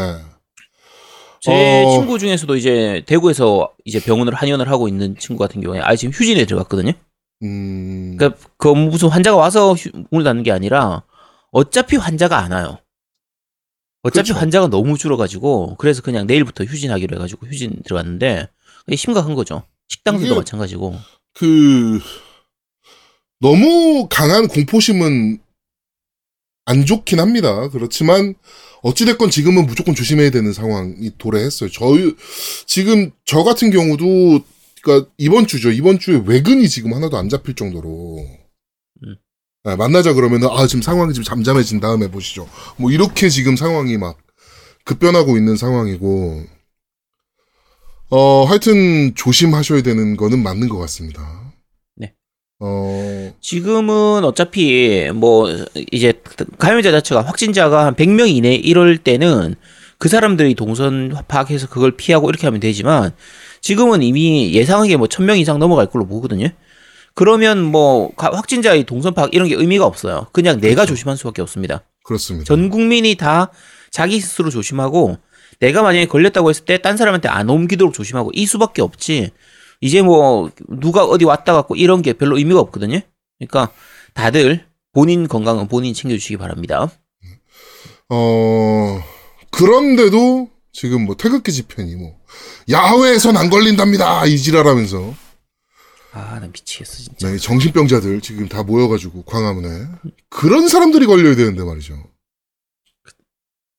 제 1.42 1.84
어. 1.84 1.90
친구 1.90 2.18
중에서도 2.18 2.56
이제 2.56 3.02
대구에서 3.06 3.70
이제 3.84 4.00
병원을 4.00 4.32
한의원을 4.34 4.68
하고 4.70 4.88
있는 4.88 5.14
친구 5.18 5.38
같은 5.42 5.60
경우에 5.60 5.80
아예 5.80 5.94
지금 5.94 6.12
휴진에 6.12 6.46
들어갔거든요. 6.46 6.92
음. 7.42 8.16
그러니까 8.16 8.40
그 8.56 8.68
무슨 8.68 9.08
환자가 9.08 9.36
와서 9.36 9.74
휴- 9.74 9.90
문을 10.10 10.24
닫는 10.24 10.42
게 10.42 10.50
아니라 10.50 11.04
어차피 11.50 11.96
환자가 11.96 12.38
안 12.38 12.52
와요. 12.52 12.78
어차피 14.02 14.28
그렇죠. 14.28 14.40
환자가 14.40 14.68
너무 14.68 14.96
줄어가지고 14.96 15.76
그래서 15.76 16.00
그냥 16.00 16.26
내일부터 16.26 16.64
휴진하기로 16.64 17.16
해가지고 17.16 17.46
휴진 17.46 17.82
들어갔는데 17.84 18.48
심각한 18.96 19.34
거죠. 19.34 19.64
식당들도 19.88 20.34
마찬가지고. 20.34 20.94
그 21.34 22.00
너무 23.44 24.08
강한 24.08 24.48
공포심은 24.48 25.38
안 26.64 26.86
좋긴 26.86 27.20
합니다. 27.20 27.68
그렇지만 27.68 28.34
어찌됐건 28.80 29.28
지금은 29.28 29.66
무조건 29.66 29.94
조심해야 29.94 30.30
되는 30.30 30.54
상황이 30.54 31.10
도래했어요. 31.18 31.68
저 31.68 31.84
지금 32.64 33.10
저 33.26 33.44
같은 33.44 33.70
경우도 33.70 34.40
그러니까 34.80 35.10
이번 35.18 35.46
주죠. 35.46 35.70
이번 35.70 35.98
주에 35.98 36.22
외근이 36.24 36.70
지금 36.70 36.94
하나도 36.94 37.18
안 37.18 37.28
잡힐 37.28 37.54
정도로 37.54 38.26
음. 39.04 39.16
네, 39.64 39.76
만나자 39.76 40.14
그러면은 40.14 40.48
아 40.50 40.66
지금 40.66 40.80
상황이 40.80 41.12
좀 41.12 41.22
잠잠해진 41.22 41.80
다음에 41.80 42.10
보시죠. 42.10 42.48
뭐 42.78 42.90
이렇게 42.90 43.28
지금 43.28 43.56
상황이 43.56 43.98
막 43.98 44.16
급변하고 44.86 45.36
있는 45.36 45.56
상황이고 45.56 46.46
어 48.08 48.44
하여튼 48.44 49.14
조심하셔야 49.14 49.82
되는 49.82 50.16
거는 50.16 50.42
맞는 50.42 50.70
것 50.70 50.78
같습니다. 50.78 51.43
네. 52.61 52.66
어 52.66 53.32
지금은 53.40 54.25
어차피 54.25 55.11
뭐 55.14 55.49
이제 55.92 56.12
감염자 56.58 56.90
자체가 56.92 57.23
확진자가 57.23 57.87
한 57.87 57.94
100명 57.94 58.28
이내 58.28 58.54
이럴 58.54 58.96
때는 58.99 59.54
그 59.99 60.08
사람들이 60.08 60.54
동선 60.54 61.14
파악해서 61.28 61.68
그걸 61.68 61.96
피하고 61.96 62.28
이렇게 62.30 62.46
하면 62.46 62.61
되지만 62.61 63.12
지금은 63.61 64.02
이미 64.02 64.52
예상하기에 64.52 64.96
뭐 64.96 65.06
1000명 65.08 65.38
이상 65.38 65.58
넘어갈 65.58 65.87
걸로 65.87 66.06
보거든요. 66.06 66.49
그러면 67.14 67.62
뭐 67.62 68.12
가- 68.14 68.30
확진자의 68.32 68.84
동선 68.84 69.14
파악 69.14 69.34
이런 69.34 69.49
게 69.49 69.54
의미가 69.54 69.84
없어요. 69.87 70.26
그냥 70.32 70.61
내가 70.61 70.75
그렇죠. 70.82 70.94
조심할 70.94 71.16
수밖에 71.16 71.42
없습니다. 71.42 71.84
그렇습니다. 72.04 72.44
전 72.44 72.70
국민이 72.70 73.14
다 73.14 73.50
자기 73.90 74.20
스스로 74.20 74.50
조심하고 74.50 75.16
내가 75.61 75.82
만약에 75.82 76.06
걸렸다고 76.06 76.50
했을 76.50 76.64
때 76.64 76.78
딴 76.78 76.96
사람한테 76.96 77.28
안 77.28 77.49
옮기도록 77.49 77.94
조심하고 77.94 78.30
이 78.34 78.46
수밖에 78.46 78.82
없지. 78.82 79.30
이제 79.80 80.02
뭐 80.02 80.50
누가 80.68 81.04
어디 81.04 81.24
왔다 81.24 81.52
갔고 81.52 81.76
이런 81.76 82.02
게 82.02 82.12
별로 82.12 82.38
의미가 82.38 82.60
없거든요. 82.60 83.00
그러니까 83.38 83.72
다들 84.14 84.66
본인 84.92 85.28
건강은 85.28 85.68
본인 85.68 85.92
챙겨주시기 85.92 86.36
바랍니다. 86.36 86.90
어, 88.08 89.02
그런데도 89.50 90.50
지금 90.72 91.04
뭐 91.04 91.16
태극기 91.16 91.52
집회니 91.52 91.94
뭐, 91.96 92.18
야외에선 92.68 93.36
안 93.36 93.48
걸린답니다! 93.50 94.26
이지랄하면서. 94.26 95.14
아, 96.12 96.38
나 96.40 96.46
미치겠어 96.46 96.96
진짜. 96.96 97.28
네, 97.30 97.38
정신병자들 97.38 98.20
지금 98.20 98.48
다 98.48 98.62
모여가지고 98.62 99.22
광화문에. 99.22 99.86
그런 100.28 100.68
사람들이 100.68 101.06
걸려야 101.06 101.34
되는데 101.34 101.64
말이죠. 101.64 101.94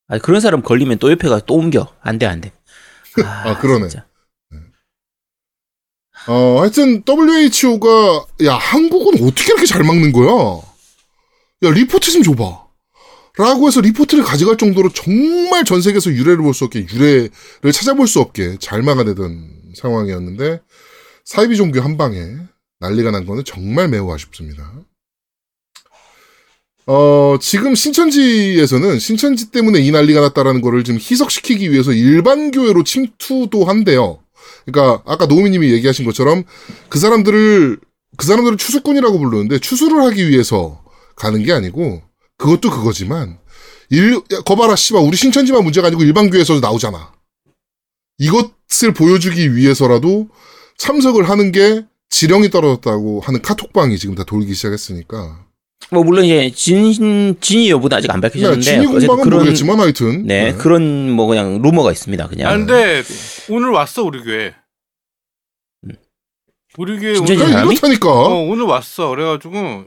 아, 0.07 0.19
그런 0.19 0.41
사람 0.41 0.61
걸리면 0.61 0.99
또 0.99 1.11
옆에 1.11 1.29
가서 1.29 1.45
또 1.45 1.55
옮겨. 1.55 1.93
안 2.01 2.17
돼, 2.17 2.25
안 2.25 2.41
돼. 2.41 2.51
아, 3.23 3.49
아, 3.49 3.59
그러네. 3.59 3.87
진짜. 3.87 4.05
어, 6.27 6.60
하여튼 6.62 7.03
WHO가, 7.08 8.25
야, 8.46 8.55
한국은 8.55 9.24
어떻게 9.24 9.46
이렇게 9.53 9.65
잘 9.65 9.84
막는 9.84 10.12
거야? 10.12 10.60
야, 11.63 11.72
리포트 11.72 12.12
좀 12.12 12.24
줘봐. 12.24 12.65
라고 13.38 13.67
해서 13.67 13.82
리포트를 13.82 14.24
가져갈 14.24 14.58
정도로 14.58 14.89
정말 14.89 15.65
전 15.65 15.82
세계에서 15.82 16.10
유래를 16.12 16.38
볼 16.38 16.53
수 16.53 16.63
없게, 16.63 16.86
유래를 16.91 17.72
찾아볼 17.74 18.08
수 18.08 18.20
없게 18.22 18.58
잘 18.60 18.82
막아내던 18.82 19.74
상황이었는데, 19.75 20.62
사이비 21.25 21.58
종교 21.58 21.82
한 21.82 21.98
방에 21.98 22.17
난리가 22.79 23.12
난 23.12 23.25
거는 23.25 23.44
정말 23.46 23.88
매우 23.89 24.12
아쉽습니다. 24.12 24.74
어, 26.88 27.38
지금 27.41 27.74
신천지에서는 27.75 29.00
신천지 29.00 29.50
때문에 29.51 29.79
이 29.79 29.91
난리가 29.91 30.22
났다라는 30.22 30.62
거를 30.62 30.84
지금 30.84 31.00
희석시키기 31.00 31.72
위해서 31.72 31.91
일반 31.94 32.51
교회로 32.51 32.84
침투도 32.84 33.65
한대요. 33.65 34.20
그러니까 34.65 35.03
아까 35.05 35.25
노미님이 35.25 35.72
얘기하신 35.74 36.05
것처럼 36.05 36.43
그 36.89 37.00
사람들을 37.00 37.79
그 38.17 38.25
사람들을 38.25 38.57
추수꾼이라고 38.57 39.19
부르는데 39.19 39.60
추수를 39.60 40.01
하기 40.05 40.29
위해서 40.29 40.84
가는 41.15 41.43
게 41.43 41.51
아니고 41.51 42.01
그것도 42.38 42.69
그거지만 42.72 43.39
일 43.89 44.15
야, 44.31 44.41
거봐라 44.45 44.75
씨발 44.75 45.03
우리 45.03 45.15
신천지만 45.15 45.63
문제가 45.63 45.88
아니고 45.88 46.03
일반 46.03 46.29
교회에서도 46.29 46.60
나오잖아. 46.60 47.13
이것을 48.17 48.93
보여주기 48.93 49.55
위해서라도 49.55 50.29
참석을 50.77 51.29
하는 51.29 51.51
게 51.51 51.86
지령이 52.10 52.50
떨어졌다고 52.50 53.22
하는 53.22 53.41
카톡방이 53.41 53.98
지금 53.98 54.15
다 54.15 54.24
돌기 54.24 54.53
시작했으니까. 54.53 55.44
뭐 55.92 56.04
물론 56.04 56.25
이제 56.25 56.51
진 56.51 57.36
진위 57.39 57.70
여부는 57.70 57.98
아직 57.98 58.12
안 58.12 58.20
네, 58.20 58.27
밝혀졌는데 58.27 58.62
진위 58.62 58.88
어쨌든 58.88 59.08
공방은 59.08 59.30
모르겠지만 59.30 59.80
하여튼 59.80 60.25
네, 60.25 60.54
그런 60.54 61.12
뭐 61.12 61.27
그냥 61.27 61.62
루머가 61.62 61.92
있습니다. 61.92 62.27
그냥. 62.27 62.50
아, 62.51 62.58
근데 62.58 63.04
오늘 63.50 63.70
왔어 63.70 64.04
우리 64.04 64.24
교회. 64.24 64.56
음. 65.84 65.92
우리 66.77 67.00
교회 67.00 67.13
진짜 67.15 67.34
오늘? 67.34 67.72
이렇다니까. 67.72 68.10
어, 68.10 68.34
오늘 68.46 68.65
왔어. 68.65 69.10
그래가지고 69.10 69.86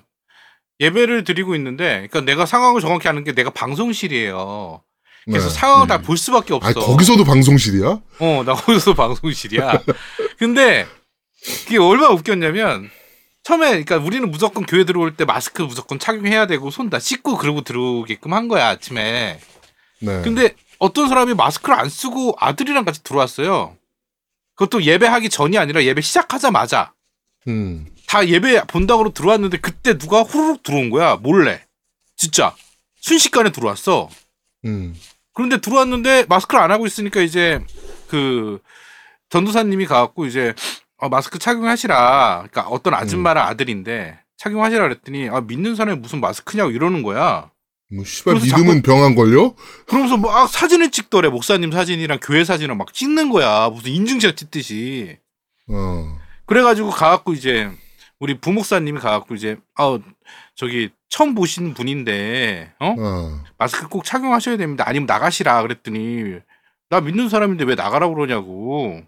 예배를 0.81 1.25
드리고 1.25 1.57
있는데, 1.57 2.07
그러니까 2.09 2.21
내가 2.21 2.47
상황을 2.47 2.81
정확히 2.81 3.09
아는 3.09 3.25
게 3.25 3.33
내가 3.33 3.51
방송실이에요. 3.51 4.81
그래서 5.27 5.49
네. 5.49 5.55
상황을 5.55 5.87
다 5.89 5.97
음. 5.97 6.03
볼 6.03 6.17
수밖에 6.17 6.55
없어. 6.55 6.69
아 6.69 6.73
거기서도 6.73 7.25
방송실이야? 7.25 8.01
어, 8.21 8.43
나 8.47 8.55
거기서 8.55 8.95
방송실이야. 8.95 9.83
근데 10.39 10.87
그게 11.65 11.79
얼마나 11.79 12.11
웃겼냐면 12.15 12.89
처음에 13.49 13.69
그러니까 13.83 13.97
우리는 13.97 14.31
무조건 14.31 14.67
교회 14.67 14.85
들어올 14.85 15.17
때 15.17 15.25
마스크 15.25 15.63
무조건 15.63 15.99
착용해야 15.99 16.47
되고 16.47 16.71
손 16.71 16.91
다 16.91 16.99
씻고 16.99 17.39
그러고 17.39 17.63
들어오게끔 17.63 18.35
한 18.35 18.47
거야 18.47 18.69
아침에. 18.69 19.41
네. 20.01 20.23
근데 20.23 20.55
어떤 20.79 21.09
사람이 21.09 21.33
마스크를 21.33 21.79
안 21.79 21.89
쓰고 21.89 22.35
아들이랑 22.39 22.85
같이 22.85 23.03
들어왔어요. 23.03 23.75
그것도 24.55 24.83
예배하기 24.83 25.31
전이 25.31 25.57
아니라 25.57 25.83
예배 25.83 26.03
시작하자마자 26.03 26.93
음. 27.47 27.87
다 28.07 28.27
예배 28.29 28.65
본다고 28.67 29.11
들어왔는데 29.15 29.59
그때 29.59 29.97
누가 29.97 30.21
후루룩 30.23 30.63
들어온 30.63 30.91
거야 30.91 31.17
몰래 31.17 31.65
진짜 32.17 32.55
순식간에 33.01 33.51
들어왔어. 33.51 34.11
음. 34.67 34.95
그런데 35.33 35.59
들어왔는데 35.59 36.27
마스크를 36.29 36.63
안 36.63 36.71
하고 36.71 36.87
있으니까 36.87 37.23
이제 37.23 37.65
그 38.09 38.61
전도사님이 39.31 39.87
가갖고 39.87 40.27
이제 40.27 40.53
어, 40.99 41.09
마스크 41.09 41.39
착용하시라. 41.39 42.47
그러니까 42.51 42.69
어떤 42.69 42.95
아줌마랑 42.95 43.47
아들인데 43.47 44.19
착용하시라 44.37 44.83
그랬더니 44.83 45.29
아 45.29 45.41
믿는 45.41 45.75
사람이 45.75 46.01
무슨 46.01 46.21
마스크냐고 46.21 46.71
이러는 46.71 47.03
거야. 47.03 47.51
뭐 47.95 48.05
씨발 48.05 48.35
믿음은 48.35 48.83
병안 48.83 49.15
걸려? 49.15 49.55
그러면서 49.87 50.17
막 50.17 50.49
사진을 50.49 50.91
찍더래 50.91 51.29
목사님 51.29 51.73
사진이랑 51.73 52.19
교회 52.23 52.45
사진을 52.45 52.75
막 52.75 52.93
찍는 52.93 53.31
거야 53.31 53.71
무슨 53.71 53.91
인증샷 53.93 54.37
찍듯이. 54.37 55.19
어. 55.71 56.19
그래가지고 56.47 56.91
가갖고 56.91 57.33
이제 57.33 57.71
우리 58.19 58.39
부목사님이 58.39 59.01
가갖고 59.01 59.35
이제 59.35 59.57
아 59.77 59.99
저기 60.55 60.91
처음 61.09 61.35
보신 61.35 61.75
분인데 61.75 62.73
어 62.81 62.95
어. 62.99 63.41
마스크 63.57 63.89
꼭 63.89 64.05
착용하셔야 64.05 64.57
됩니다. 64.57 64.85
아니면 64.87 65.07
나가시라 65.07 65.63
그랬더니 65.63 66.39
나 66.91 67.01
믿는 67.01 67.29
사람인데 67.29 67.65
왜 67.65 67.75
나가라고 67.75 68.15
그러냐고. 68.15 69.03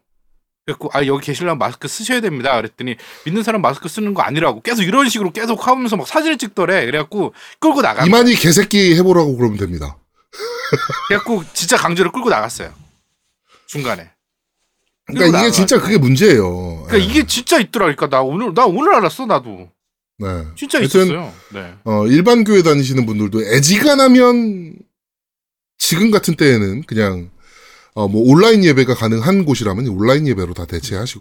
그래갖고 0.70 0.90
아 0.92 1.06
여기 1.06 1.26
계시려면 1.26 1.58
마스크 1.58 1.88
쓰셔야 1.88 2.20
됩니다. 2.20 2.56
그랬더니 2.56 2.96
믿는 3.24 3.42
사람 3.42 3.62
마스크 3.62 3.88
쓰는 3.88 4.14
거 4.14 4.22
아니라고 4.22 4.62
계속 4.62 4.82
이런 4.82 5.08
식으로 5.08 5.32
계속 5.32 5.66
하면서 5.66 5.96
막 5.96 6.06
사진을 6.06 6.38
찍더래. 6.38 6.86
그래갖고 6.86 7.34
끌고 7.58 7.82
나가. 7.82 8.04
이만희 8.04 8.34
개새끼 8.36 8.94
해보라고 8.94 9.36
그러면 9.36 9.58
됩니다. 9.58 9.96
그래갖고 11.08 11.44
진짜 11.52 11.76
강제로 11.76 12.12
끌고 12.12 12.28
나갔어요. 12.28 12.72
중간에. 13.66 14.10
그러니까 15.06 15.26
이게 15.26 15.32
나가가지고. 15.32 15.52
진짜 15.52 15.80
그게 15.80 15.98
문제예요. 15.98 16.84
그러니까 16.86 16.98
예. 16.98 17.02
이게 17.02 17.26
진짜 17.26 17.58
있더라. 17.58 17.86
그러니까 17.86 18.08
나 18.08 18.22
오늘 18.22 18.54
나 18.54 18.66
오늘 18.66 18.94
알았어 18.94 19.26
나도. 19.26 19.70
네. 20.18 20.44
진짜 20.56 20.78
있었어요. 20.78 21.32
네. 21.52 21.74
어, 21.84 22.06
일반 22.06 22.44
교회 22.44 22.62
다니시는 22.62 23.06
분들도 23.06 23.42
애지간하면 23.42 24.74
지금 25.78 26.10
같은 26.10 26.36
때에는 26.36 26.82
그냥 26.82 27.30
어, 28.00 28.08
뭐 28.08 28.22
온라인 28.32 28.64
예배가 28.64 28.94
가능한 28.94 29.44
곳이라면 29.44 29.88
온라인 29.88 30.26
예배로 30.26 30.54
다 30.54 30.64
대체하시고 30.64 31.20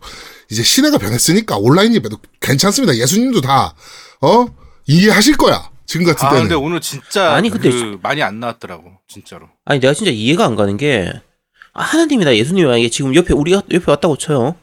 이제 0.50 0.64
시대가 0.64 0.98
변했으니까 0.98 1.58
온라인 1.58 1.94
예배도 1.96 2.18
괜찮습니다. 2.40 2.96
예수님도 2.96 3.42
다 3.42 3.74
어? 4.22 4.46
이해하실 4.88 5.36
거야. 5.38 5.70
지금 5.86 6.06
같은 6.06 6.26
아 6.26 6.30
때는. 6.30 6.44
근데 6.44 6.56
오늘 6.56 6.80
진짜 6.82 7.34
아니, 7.34 7.50
근데 7.50 7.70
그 7.72 7.98
많이 8.02 8.22
안 8.24 8.40
나왔더라고 8.40 8.92
진짜로. 9.08 9.48
아니 9.66 9.80
내가 9.80 9.94
진짜 9.94 10.12
이해가 10.12 10.46
안 10.46 10.56
가는 10.56 10.78
게 10.78 11.12
아, 11.74 11.84
하나님이 11.84 12.26
나 12.26 12.36
예수님이 12.36 12.66
만약에 12.68 12.90
지금 12.90 13.14
옆에 13.16 13.34
우리가 13.34 13.64
옆에 13.72 13.92
왔다고 13.92 14.18
쳐요. 14.18 14.56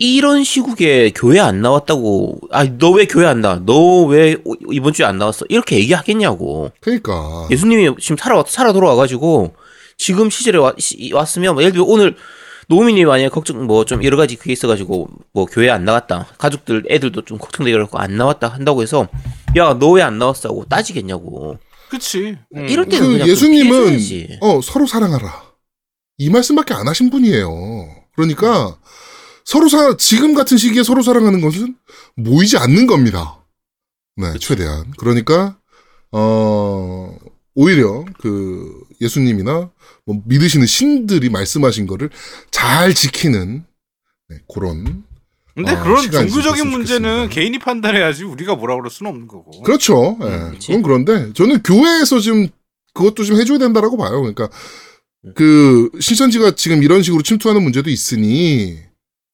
이런 0.00 0.44
시국에 0.44 1.10
교회 1.14 1.40
안 1.40 1.60
나왔다고 1.60 2.38
아 2.52 2.64
너 2.64 2.92
왜 2.92 3.06
교회 3.06 3.26
안 3.26 3.40
나와? 3.40 3.56
너 3.66 4.06
왜 4.06 4.36
이번 4.70 4.92
주에 4.92 5.04
안 5.04 5.18
나왔어? 5.18 5.44
이렇게 5.48 5.76
얘기하겠냐고. 5.76 6.70
그러니까 6.80 7.48
예수님이 7.50 7.96
지금 8.00 8.16
살아 8.16 8.42
살아 8.46 8.72
돌아와가지고 8.72 9.54
지금 9.98 10.30
시절에 10.30 10.56
왔, 10.58 10.78
시- 10.80 11.12
왔으면 11.12 11.54
뭐 11.54 11.62
예를 11.62 11.72
들어 11.72 11.84
오늘 11.84 12.16
노민이 12.68 13.04
만약에 13.04 13.28
걱정 13.28 13.66
뭐 13.66 13.84
좀 13.84 14.02
여러 14.04 14.16
가지 14.16 14.36
그게 14.36 14.52
있어가지고 14.52 15.08
뭐 15.32 15.46
교회 15.46 15.68
안 15.70 15.84
나갔다 15.84 16.28
가족들 16.38 16.84
애들도 16.88 17.24
좀 17.24 17.38
걱정되고 17.38 17.98
안 17.98 18.16
나왔다 18.16 18.48
한다고 18.48 18.82
해서 18.82 19.08
야 19.56 19.74
너 19.74 19.92
왜 19.92 20.02
안 20.02 20.18
나왔어 20.18 20.48
하고 20.50 20.64
따지겠냐고 20.66 21.58
그치. 21.90 22.36
음. 22.54 22.68
이럴 22.68 22.86
때는 22.86 23.18
그 23.18 23.28
예수님은. 23.28 24.38
어 24.42 24.60
서로 24.62 24.86
사랑하라 24.86 25.42
이 26.18 26.28
말씀밖에 26.30 26.74
안 26.74 26.86
하신 26.88 27.10
분이에요. 27.10 27.48
그러니까 28.14 28.76
서로 29.44 29.68
사 29.68 29.96
지금 29.96 30.34
같은 30.34 30.56
시기에 30.58 30.82
서로 30.82 31.02
사랑하는 31.02 31.40
것은 31.40 31.76
모이지 32.16 32.58
않는 32.58 32.86
겁니다. 32.86 33.44
네, 34.16 34.34
최대한. 34.40 34.90
그러니까 34.98 35.56
어 36.12 37.16
오히려 37.54 38.04
그 38.20 38.82
예수님이나 39.00 39.70
뭐 40.04 40.22
믿으시는 40.24 40.66
신들이 40.66 41.28
말씀하신 41.28 41.86
거를 41.86 42.10
잘 42.50 42.94
지키는 42.94 43.64
네, 44.28 44.36
그런 44.52 45.04
근데 45.54 45.72
아, 45.72 45.82
그런 45.82 46.08
종교적인 46.08 46.68
문제는 46.68 47.02
좋겠습니다. 47.02 47.34
개인이 47.34 47.58
판단해야지 47.58 48.22
우리가 48.24 48.54
뭐라 48.54 48.76
그럴 48.76 48.90
수는 48.90 49.10
없는 49.10 49.26
거고. 49.26 49.62
그렇죠. 49.62 50.16
예, 50.20 50.26
음. 50.26 50.58
그건 50.60 50.82
그런데 50.82 51.32
저는 51.32 51.62
교회에서 51.64 52.20
좀 52.20 52.48
그것도 52.94 53.24
좀 53.24 53.36
해줘야 53.40 53.58
된다라고 53.58 53.96
봐요. 53.96 54.20
그러니까 54.20 54.48
음. 55.24 55.32
그 55.34 55.90
신천지가 56.00 56.52
지금 56.52 56.82
이런 56.82 57.02
식으로 57.02 57.22
침투하는 57.22 57.62
문제도 57.62 57.90
있으니 57.90 58.78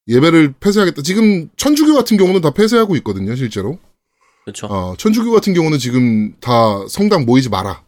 예배를 0.07 0.55
폐쇄하겠다. 0.59 1.01
지금 1.03 1.49
천주교 1.57 1.93
같은 1.93 2.17
경우는 2.17 2.41
다 2.41 2.51
폐쇄하고 2.51 2.95
있거든요, 2.97 3.35
실제로. 3.35 3.77
그렇죠. 4.45 4.67
어, 4.67 4.95
천주교 4.97 5.31
같은 5.31 5.53
경우는 5.53 5.79
지금 5.79 6.33
다 6.39 6.85
성당 6.87 7.25
모이지 7.25 7.49
마라. 7.49 7.83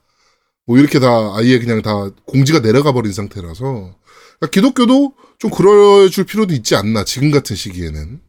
뭐 0.68 0.78
이렇게 0.78 1.00
다 1.00 1.34
아예 1.36 1.58
그냥 1.60 1.82
다 1.82 2.10
공지가 2.26 2.62
내려가 2.62 2.92
버린 2.92 3.14
상태라서 3.14 3.64
그러니까 4.38 4.48
기독교도 4.52 5.14
좀 5.40 5.50
그러줄 5.50 6.26
필요도 6.26 6.54
있지 6.54 6.76
않나 6.76 7.06
지금 7.06 7.32
같은 7.32 7.56
시기에는 7.56 8.22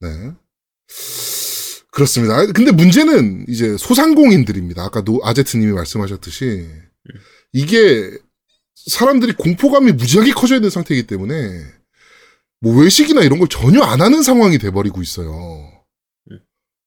네 0.00 0.32
그렇습니다. 1.90 2.36
아, 2.36 2.46
근데 2.46 2.72
문제는 2.72 3.46
이제 3.48 3.76
소상공인들입니다. 3.76 4.82
아까 4.82 5.02
노, 5.02 5.20
아제트님이 5.22 5.72
말씀하셨듯이 5.72 6.68
이게 7.52 8.10
사람들이 8.74 9.32
공포감이 9.34 9.92
무지하게 9.92 10.32
커져 10.32 10.56
있는 10.56 10.70
상태이기 10.70 11.06
때문에 11.06 11.64
뭐 12.60 12.76
외식이나 12.76 13.22
이런 13.22 13.38
걸 13.38 13.48
전혀 13.48 13.80
안 13.82 14.00
하는 14.00 14.22
상황이 14.22 14.58
돼버리고 14.58 15.02
있어요. 15.02 15.70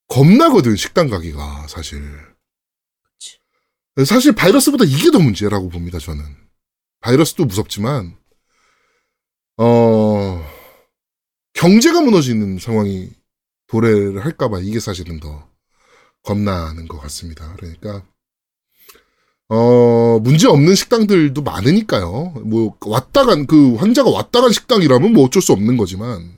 겁나거든 0.08 0.76
식당 0.76 1.08
가기가 1.08 1.68
사실. 1.70 2.02
사실 4.06 4.34
바이러스보다 4.34 4.86
이게 4.86 5.12
더 5.12 5.20
문제라고 5.20 5.70
봅니다 5.70 6.00
저는. 6.00 6.24
바이러스도 7.02 7.46
무섭지만 7.46 8.16
어 9.58 10.44
경제가 11.54 12.02
무너지는 12.02 12.60
상황이 12.60 13.10
도래를 13.68 14.24
할까봐 14.24 14.60
이게 14.60 14.80
사실은 14.80 15.20
더 15.20 15.50
겁나는 16.24 16.88
것 16.88 17.00
같습니다. 17.00 17.56
그러니까 17.58 18.06
어 19.50 20.20
문제 20.20 20.48
없는 20.48 20.76
식당들도 20.76 21.42
많으니까요. 21.42 22.34
뭐 22.46 22.78
왔다 22.86 23.26
간 23.26 23.48
그 23.48 23.76
환자가 23.76 24.10
왔다 24.10 24.42
간 24.42 24.52
식당이라면 24.52 25.14
뭐 25.14 25.26
어쩔 25.26 25.42
수 25.42 25.54
없는 25.54 25.78
거지만 25.78 26.38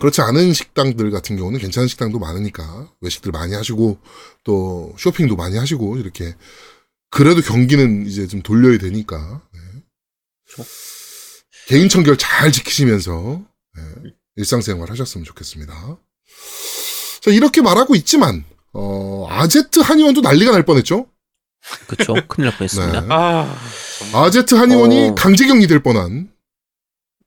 그렇지 0.00 0.22
않은 0.22 0.54
식당들 0.54 1.10
같은 1.10 1.36
경우는 1.36 1.60
괜찮은 1.60 1.86
식당도 1.86 2.18
많으니까 2.18 2.90
외식들 3.02 3.32
많이 3.32 3.54
하시고 3.54 3.98
또 4.44 4.94
쇼핑도 4.98 5.36
많이 5.36 5.56
하시고 5.56 5.98
이렇게 5.98 6.34
그래도 7.10 7.42
경기는 7.42 8.06
이제 8.06 8.26
좀 8.26 8.42
돌려야 8.42 8.78
되니까 8.78 9.42
네. 9.52 10.64
개인 11.68 11.88
청결 11.88 12.16
잘 12.16 12.50
지키시면서 12.50 13.42
네, 13.76 14.10
일상생활 14.36 14.90
하셨으면 14.90 15.24
좋겠습니다. 15.24 15.98
자 17.20 17.30
이렇게 17.30 17.60
말하고 17.60 17.94
있지만 17.96 18.44
어 18.72 19.26
아제트 19.28 19.80
한의원도 19.80 20.22
난리가 20.22 20.50
날 20.50 20.64
뻔했죠. 20.64 21.06
그렇죠. 21.88 22.14
큰일 22.26 22.48
날 22.48 22.56
뻔했습니다. 22.56 23.00
네. 23.02 23.06
아 23.10 23.54
아제트 24.14 24.54
한의원이 24.54 25.10
어. 25.10 25.14
강제격리 25.14 25.66
될 25.66 25.82
뻔한 25.82 26.29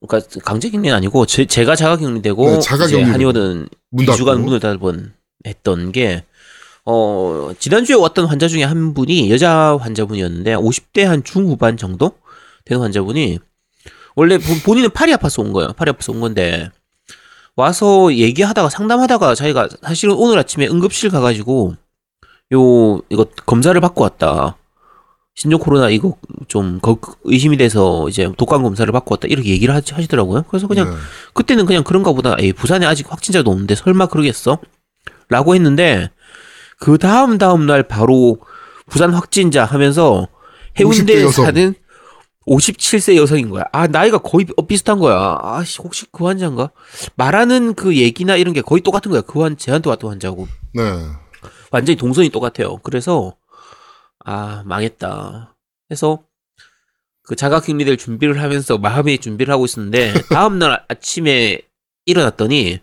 그러니까 0.07 0.29
강제격리는 0.43 0.95
아니고 0.95 1.25
제, 1.25 1.45
제가 1.45 1.75
자가격리되고 1.75 2.45
네, 2.49 2.59
자가격리 2.59 3.03
한의원은 3.11 3.67
문 3.91 4.05
2주간 4.05 4.25
닫고 4.25 4.39
문을 4.39 4.59
닫을 4.59 4.77
뻔했던 4.79 5.91
게 5.91 6.23
어, 6.85 7.51
지난주에 7.59 7.95
왔던 7.95 8.25
환자 8.25 8.47
중에 8.47 8.63
한 8.63 8.93
분이 8.93 9.31
여자 9.31 9.77
환자분이었는데 9.79 10.55
50대 10.55 11.03
한 11.03 11.23
중후반 11.23 11.77
정도 11.77 12.11
되는 12.65 12.81
환자분이 12.81 13.39
원래 14.15 14.37
본- 14.37 14.59
본인은 14.59 14.89
팔이 14.91 15.13
아파서 15.13 15.41
온 15.41 15.53
거예요. 15.53 15.73
팔이 15.73 15.89
아파서 15.89 16.11
온 16.11 16.19
건데 16.19 16.69
와서 17.55 18.13
얘기하다가 18.13 18.69
상담하다가 18.69 19.35
자기가 19.35 19.69
사실은 19.83 20.15
오늘 20.15 20.37
아침에 20.39 20.67
응급실 20.67 21.09
가가지고 21.11 21.75
요 22.53 23.01
이거 23.09 23.25
검사를 23.45 23.79
받고 23.79 24.01
왔다. 24.01 24.57
신종 25.35 25.59
코로나 25.59 25.89
이거 25.89 26.15
좀 26.47 26.79
거- 26.79 26.97
의심이 27.23 27.57
돼서 27.57 28.07
이제 28.07 28.31
독감 28.37 28.61
검사를 28.61 28.91
받고 28.91 29.13
왔다 29.15 29.27
이렇게 29.27 29.49
얘기를 29.49 29.73
하, 29.73 29.81
하시 29.91 30.07
더라고요. 30.07 30.43
그래서 30.47 30.67
그냥 30.67 30.91
네. 30.91 30.95
그때는 31.33 31.65
그냥 31.65 31.83
그런가 31.83 32.11
보다. 32.13 32.35
에이, 32.39 32.53
부산에 32.53 32.85
아직 32.85 33.11
확진자도 33.11 33.49
없는데 33.49 33.75
설마 33.75 34.07
그러겠어? 34.07 34.59
라고 35.29 35.55
했는데 35.55 36.11
그 36.79 36.97
다음 36.99 37.37
다음 37.39 37.65
날 37.65 37.83
바로 37.83 38.37
부산 38.87 39.11
확진자 39.13 39.65
하면서 39.65 40.27
50대 40.75 41.09
해운대에. 41.15 41.27
사는 41.31 41.73
57세 42.47 43.15
여성인 43.15 43.49
거야. 43.49 43.63
아 43.71 43.87
나이가 43.87 44.19
거의 44.19 44.45
비- 44.45 44.53
비슷한 44.67 44.99
거야. 44.99 45.37
아씨 45.41 45.81
혹시 45.81 46.05
그 46.11 46.25
환자인가? 46.25 46.69
말하는 47.15 47.73
그 47.73 47.95
얘기나 47.95 48.35
이런 48.35 48.53
게 48.53 48.61
거의 48.61 48.81
똑같은 48.81 49.09
거야. 49.11 49.21
그 49.21 49.41
환, 49.41 49.57
제한테 49.57 49.89
왔던 49.89 50.11
환자하고 50.11 50.47
네. 50.75 50.81
완전히 51.71 51.95
동선이 51.97 52.29
똑같아요. 52.29 52.77
그래서 52.83 53.33
아 54.25 54.63
망했다. 54.65 55.55
해서 55.91 56.23
그 57.23 57.35
자가격리 57.35 57.85
될 57.85 57.97
준비를 57.97 58.41
하면서 58.41 58.77
마음의 58.77 59.19
준비를 59.19 59.53
하고 59.53 59.65
있었는데 59.65 60.13
다음 60.29 60.59
날 60.59 60.83
아침에 60.87 61.61
일어났더니 62.05 62.79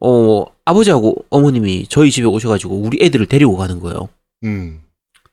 어 0.00 0.44
아버지하고 0.64 1.24
어머님이 1.30 1.86
저희 1.88 2.10
집에 2.10 2.26
오셔가지고 2.26 2.76
우리 2.80 2.98
애들을 3.04 3.26
데리고 3.26 3.56
가는 3.56 3.80
거예요. 3.80 4.08
음. 4.44 4.82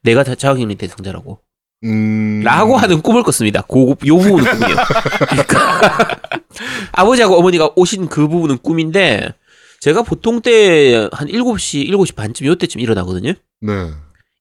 내가 0.04 0.24
자- 0.24 0.36
자가격리 0.36 0.76
대상자라고. 0.76 1.40
음. 1.84 2.42
라고 2.44 2.78
하는 2.78 3.02
꿈을 3.02 3.24
꿨습니다. 3.24 3.62
그, 3.64 3.90
요 4.06 4.18
부분은 4.18 4.44
꿈이에요. 4.60 4.76
그러니까 5.30 6.20
아버지하고 6.94 7.38
어머니가 7.40 7.72
오신 7.76 8.08
그 8.08 8.28
부분은 8.28 8.60
꿈인데 8.60 9.34
제가 9.80 10.04
보통 10.04 10.42
때 10.42 11.10
한 11.12 11.28
7시, 11.28 11.88
7시 11.90 12.16
반쯤 12.16 12.46
요때쯤 12.48 12.82
일어나거든요. 12.82 13.34
네. 13.62 13.92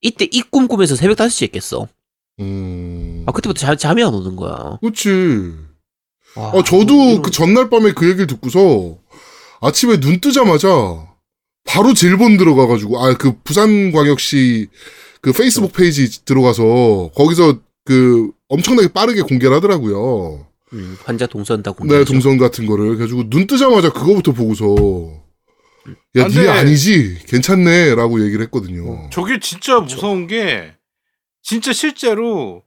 이때 0.02 0.26
이 0.30 0.42
꿈 0.50 0.66
꾸면서 0.68 0.96
새벽 0.96 1.16
5시에 1.18 1.52
깼어. 1.52 1.86
음. 2.40 3.24
아, 3.26 3.32
그때부터 3.32 3.58
잠, 3.60 3.76
잠이 3.76 4.02
안 4.02 4.14
오는 4.14 4.34
거야. 4.36 4.78
그치. 4.82 5.10
와, 6.36 6.50
어, 6.50 6.62
저도 6.62 6.92
이런- 6.94 7.22
그 7.22 7.30
전날 7.30 7.68
밤에 7.68 7.92
그 7.92 8.06
얘기를 8.08 8.26
듣고서 8.26 8.96
아침에 9.60 10.00
눈 10.00 10.20
뜨자마자 10.20 11.06
바로 11.64 11.92
질본 11.92 12.36
들어가가지고, 12.38 12.98
아, 13.04 13.14
그 13.14 13.34
부산광역시 13.44 14.68
그 15.20 15.32
페이스북 15.32 15.72
페이지 15.74 16.24
들어가서 16.24 17.10
거기서 17.14 17.58
그 17.84 18.30
엄청나게 18.48 18.88
빠르게 18.88 19.20
공개를 19.22 19.54
하더라고요. 19.56 20.46
음, 20.72 20.96
환자 21.04 21.26
동선 21.26 21.62
다 21.62 21.72
네, 21.72 21.76
공개하죠. 21.76 22.04
동선 22.12 22.38
같은 22.38 22.64
거를. 22.66 22.86
그래가지고 22.86 23.28
눈 23.28 23.46
뜨자마자 23.46 23.92
그거부터 23.92 24.32
보고서 24.32 24.64
야, 26.16 26.24
아, 26.24 26.28
니 26.28 26.34
근데- 26.34 26.48
아니지? 26.48 27.18
괜찮네. 27.26 27.94
라고 27.94 28.22
얘기를 28.24 28.42
했거든요. 28.44 29.08
저게 29.10 29.38
진짜 29.40 29.78
무서운 29.80 30.26
게 30.26 30.74
진짜 31.42 31.72
실제로 31.72 32.62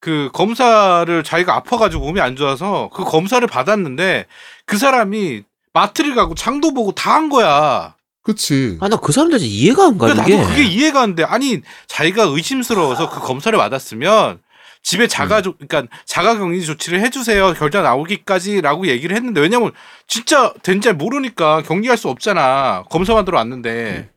그 0.00 0.30
검사를 0.32 1.22
자기가 1.22 1.54
아파가지고 1.56 2.04
몸이 2.06 2.20
안 2.20 2.36
좋아서 2.36 2.90
그 2.92 3.04
검사를 3.04 3.46
받았는데 3.46 4.26
그 4.66 4.78
사람이 4.78 5.42
마트를 5.72 6.14
가고 6.14 6.34
장도 6.34 6.74
보고 6.74 6.92
다 6.92 7.14
한 7.14 7.28
거야. 7.28 7.94
그치. 8.22 8.76
아, 8.80 8.88
나 8.88 8.96
그 8.96 9.12
사람들 9.12 9.40
이해가 9.40 9.86
안 9.86 9.98
가는 9.98 10.14
그러니까 10.14 10.24
게. 10.26 10.36
나도 10.36 10.48
그게 10.48 10.64
이해가 10.64 11.00
안 11.02 11.14
돼. 11.14 11.24
아니 11.24 11.60
자기가 11.86 12.24
의심스러워서 12.24 13.08
그 13.10 13.20
검사를 13.20 13.56
받았으면 13.56 14.40
집에 14.82 15.06
자가 15.06 15.42
조, 15.42 15.54
그러니까 15.56 15.94
자가 16.06 16.36
격리 16.38 16.64
조치를 16.64 17.00
해주세요 17.00 17.52
결과 17.54 17.82
나오기까지라고 17.82 18.86
얘기를 18.88 19.14
했는데 19.14 19.40
왜냐면 19.40 19.72
진짜 20.06 20.52
된지 20.62 20.92
모르니까 20.92 21.62
격리할 21.62 21.96
수 21.96 22.08
없잖아 22.08 22.84
검사만 22.90 23.24
들어왔는데 23.24 24.10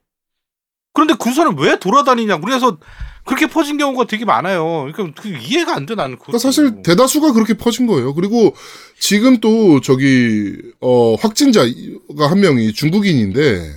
그런데 0.93 1.15
그 1.19 1.33
사람 1.33 1.57
왜 1.57 1.77
돌아다니냐 1.77 2.37
그래서 2.37 2.77
그렇게 3.25 3.47
퍼진 3.47 3.77
경우가 3.77 4.05
되게 4.05 4.25
많아요. 4.25 4.91
그러니까 4.91 5.21
그 5.21 5.29
이해가 5.29 5.75
안 5.75 5.85
돼 5.85 5.95
나는. 5.95 6.17
그러니까 6.17 6.39
사실 6.39 6.81
대다수가 6.83 7.31
그렇게 7.31 7.53
퍼진 7.53 7.87
거예요. 7.87 8.13
그리고 8.13 8.53
지금 8.99 9.39
또 9.39 9.79
저기 9.79 10.57
어 10.81 11.15
확진자가 11.15 12.29
한 12.29 12.41
명이 12.41 12.73
중국인인데 12.73 13.71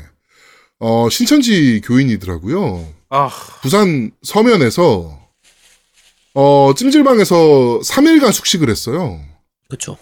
어 0.81 1.09
신천지 1.11 1.81
교인이더라고요. 1.85 2.87
아 3.11 3.31
부산 3.63 4.11
서면에서 4.23 5.17
어 6.39 6.75
찜질방에서 6.77 7.81
3일간 7.83 8.31
숙식을 8.31 8.69
했어요. 8.69 9.25
그쵸. 9.71 9.97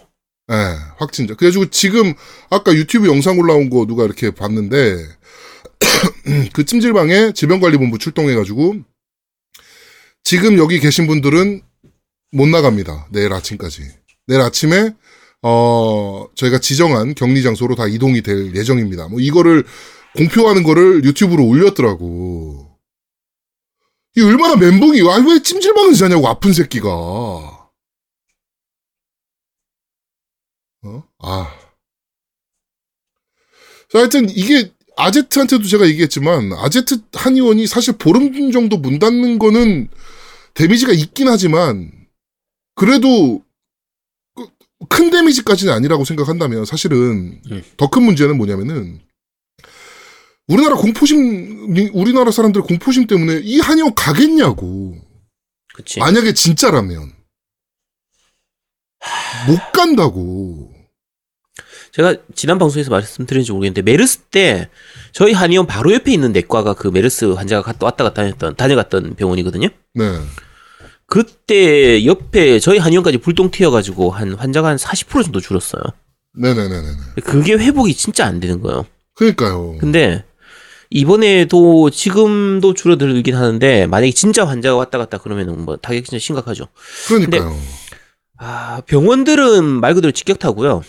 예, 0.51 0.55
확진자. 0.97 1.33
그래가지고 1.33 1.69
지금 1.69 2.13
아까 2.49 2.73
유튜브 2.73 3.07
영상 3.07 3.39
올라온 3.39 3.69
거 3.69 3.85
누가 3.85 4.03
이렇게 4.03 4.31
봤는데 4.31 4.97
그 6.51 6.65
찜질방에 6.65 7.31
질병관리본부 7.31 7.99
출동해가지고 7.99 8.75
지금 10.25 10.57
여기 10.57 10.81
계신 10.81 11.07
분들은 11.07 11.61
못 12.33 12.47
나갑니다. 12.49 13.07
내일 13.13 13.31
아침까지. 13.31 13.83
내일 14.27 14.41
아침에 14.41 14.93
어 15.41 16.27
저희가 16.35 16.59
지정한 16.59 17.15
격리 17.15 17.43
장소로 17.43 17.75
다 17.75 17.87
이동이 17.87 18.21
될 18.23 18.53
예정입니다. 18.53 19.07
뭐 19.07 19.21
이거를 19.21 19.63
공표하는 20.17 20.63
거를 20.63 21.05
유튜브로 21.05 21.45
올렸더라고. 21.47 22.74
이 24.17 24.21
얼마나 24.21 24.55
멘붕이 24.55 25.01
아 25.09 25.17
왜 25.17 25.39
찜질방을 25.41 25.93
자냐고 25.95 26.27
아픈 26.27 26.53
새끼가. 26.53 26.89
어? 30.83 31.03
아. 31.19 31.51
자, 33.91 33.99
하여튼 33.99 34.29
이게 34.29 34.71
아제트한테도 34.97 35.63
제가 35.65 35.87
얘기했지만 35.87 36.53
아제트 36.53 37.01
한의원이 37.13 37.67
사실 37.67 37.97
보름 37.97 38.51
정도 38.51 38.77
문 38.77 38.99
닫는 38.99 39.39
거는 39.39 39.89
데미지가 40.53 40.93
있긴 40.93 41.27
하지만 41.27 41.91
그래도 42.75 43.43
그- 44.35 44.47
큰 44.89 45.09
데미지까지는 45.09 45.73
아니라고 45.73 46.05
생각한다면 46.05 46.63
사실은 46.65 47.41
음. 47.51 47.63
더큰 47.77 48.03
문제는 48.03 48.37
뭐냐면은 48.37 49.01
우리나라 50.47 50.75
공포심 50.75 51.73
미- 51.73 51.89
우리나라 51.93 52.31
사람들 52.31 52.61
공포심 52.61 53.07
때문에 53.07 53.41
이 53.43 53.59
한의원 53.59 53.93
가겠냐고 53.95 54.95
그치. 55.73 55.99
만약에 55.99 56.33
진짜라면 56.33 57.11
못 59.47 59.59
간다고 59.73 60.71
제가 61.91 62.15
지난 62.35 62.57
방송에서 62.59 62.91
말씀드렸는지 62.91 63.51
모르겠는데 63.51 63.81
메르스 63.81 64.19
때 64.29 64.69
저희 65.13 65.33
한의원 65.33 65.65
바로 65.65 65.93
옆에 65.93 66.11
있는 66.13 66.31
내과가 66.31 66.73
그 66.73 66.87
메르스 66.89 67.25
환자가 67.25 67.61
갔다 67.63 67.85
왔다 67.85 68.03
갔다 68.03 68.21
다녔던 68.23 68.55
다녀갔던 68.55 69.15
병원이거든요. 69.15 69.69
네 69.93 70.03
그때 71.07 72.05
옆에 72.05 72.59
저희 72.59 72.79
한의원까지 72.79 73.19
불똥 73.19 73.49
튀어가지고 73.51 74.11
한 74.11 74.33
환자가 74.33 74.69
한 74.69 74.77
40% 74.77 75.23
정도 75.23 75.39
줄었어요. 75.39 75.81
네네네네 76.37 76.87
그게 77.23 77.53
회복이 77.53 77.93
진짜 77.95 78.25
안 78.25 78.39
되는 78.39 78.59
거예요. 78.61 78.85
그러니까요 79.13 79.77
근데 79.79 80.25
이번에도 81.05 81.89
지금도 81.89 82.73
줄어들긴 82.73 83.35
하는데 83.35 83.85
만약에 83.85 84.13
진짜 84.13 84.47
환자가 84.47 84.77
왔다 84.77 84.97
갔다 84.97 85.17
그러면은 85.17 85.65
뭐 85.65 85.75
타격이 85.75 86.05
진짜 86.05 86.19
심각하죠. 86.19 86.69
그러니까요 87.09 87.53
아 88.37 88.81
병원들은 88.85 89.65
말 89.65 89.93
그대로 89.93 90.13
직격타고요. 90.13 90.83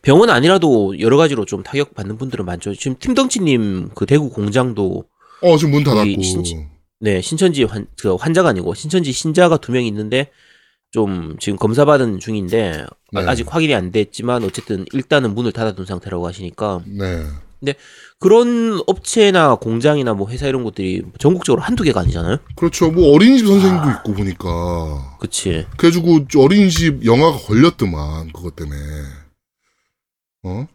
병원 0.00 0.30
아니라도 0.30 0.98
여러 0.98 1.18
가지로 1.18 1.44
좀 1.44 1.62
타격 1.62 1.94
받는 1.94 2.16
분들은 2.16 2.46
많죠. 2.46 2.74
지금 2.74 2.96
팀덩치님 2.98 3.90
그 3.94 4.06
대구 4.06 4.30
공장도 4.30 5.04
어 5.42 5.56
지금 5.58 5.72
문 5.72 5.84
닫았고 5.84 6.22
신지- 6.22 6.66
네 7.00 7.20
신천지 7.20 7.64
환, 7.64 7.86
그 8.00 8.14
환자가 8.14 8.48
아니고 8.48 8.72
신천지 8.72 9.12
신자가 9.12 9.58
두 9.58 9.72
명 9.72 9.84
있는데 9.84 10.30
좀 10.90 11.36
지금 11.38 11.58
검사 11.58 11.84
받은 11.84 12.18
중인데 12.18 12.86
아- 13.14 13.20
네. 13.20 13.26
아직 13.28 13.54
확인이 13.54 13.74
안 13.74 13.92
됐지만 13.92 14.42
어쨌든 14.42 14.86
일단은 14.94 15.34
문을 15.34 15.52
닫아둔 15.52 15.84
상태라고 15.84 16.26
하시니까 16.26 16.82
네 17.62 17.74
그런 18.20 18.80
업체나 18.86 19.56
공장이나 19.56 20.14
뭐 20.14 20.28
회사 20.30 20.46
이런 20.46 20.62
것들이 20.62 21.02
전국적으로 21.18 21.62
한두 21.62 21.82
개가 21.82 22.00
아니잖아요. 22.00 22.38
그렇죠 22.54 22.90
뭐 22.90 23.12
어린이집 23.14 23.46
선생님도 23.46 23.90
있고 23.90 24.14
보니까 24.14 25.16
그치. 25.18 25.66
그래가지고 25.76 26.28
저 26.28 26.40
어린이집 26.40 27.04
영화가 27.04 27.38
걸렸더만 27.38 28.32
그것 28.32 28.54
때문에 28.54 28.78
어 30.44 30.66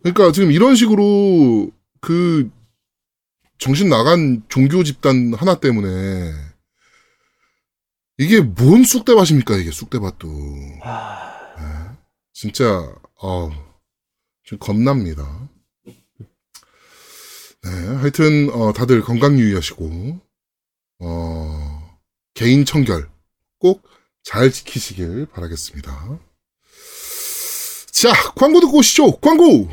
그러니까 0.00 0.32
지금 0.32 0.52
이런 0.52 0.76
식으로 0.76 1.70
그 2.00 2.48
정신 3.58 3.88
나간 3.88 4.42
종교 4.48 4.82
집단 4.84 5.34
하나 5.34 5.56
때문에 5.56 6.32
이게 8.18 8.40
뭔 8.40 8.84
쑥대밭입니까 8.84 9.56
이게 9.56 9.70
쑥대밭도 9.72 10.28
네. 10.28 11.64
진짜 12.32 12.64
어 13.20 13.74
좀 14.44 14.58
겁납니다. 14.58 15.48
네, 17.64 17.70
하여튼 17.96 18.50
어, 18.52 18.72
다들 18.72 19.00
건강 19.02 19.38
유의하시고 19.38 20.18
어, 21.00 21.82
개인 22.34 22.64
청결 22.64 23.08
꼭 23.58 23.82
잘 24.24 24.50
지키시길 24.50 25.26
바라겠습니다. 25.34 25.92
자, 27.92 28.10
광고 28.34 28.58
듣고 28.60 28.78
오시죠. 28.78 29.18
광고. 29.18 29.68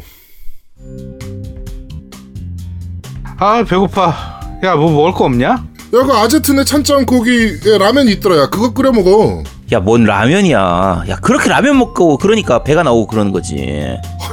아 3.38 3.64
배고파. 3.64 4.42
야 4.64 4.76
뭐 4.76 4.92
먹을 4.92 5.14
거 5.14 5.24
없냐? 5.24 5.48
야, 5.48 5.66
그 5.90 6.12
아제트네 6.14 6.66
찬장 6.66 7.06
거기에 7.06 7.78
라면이 7.80 8.12
있더라. 8.14 8.38
야, 8.38 8.50
그거 8.50 8.74
끓여 8.74 8.92
먹어. 8.92 9.42
야, 9.72 9.80
뭔 9.80 10.04
라면이야. 10.04 11.06
야, 11.08 11.16
그렇게 11.22 11.48
라면 11.50 11.78
먹고 11.78 12.18
그러니까 12.18 12.62
배가 12.64 12.84
나오고 12.84 13.08
그러는 13.08 13.32
거지. 13.32 13.56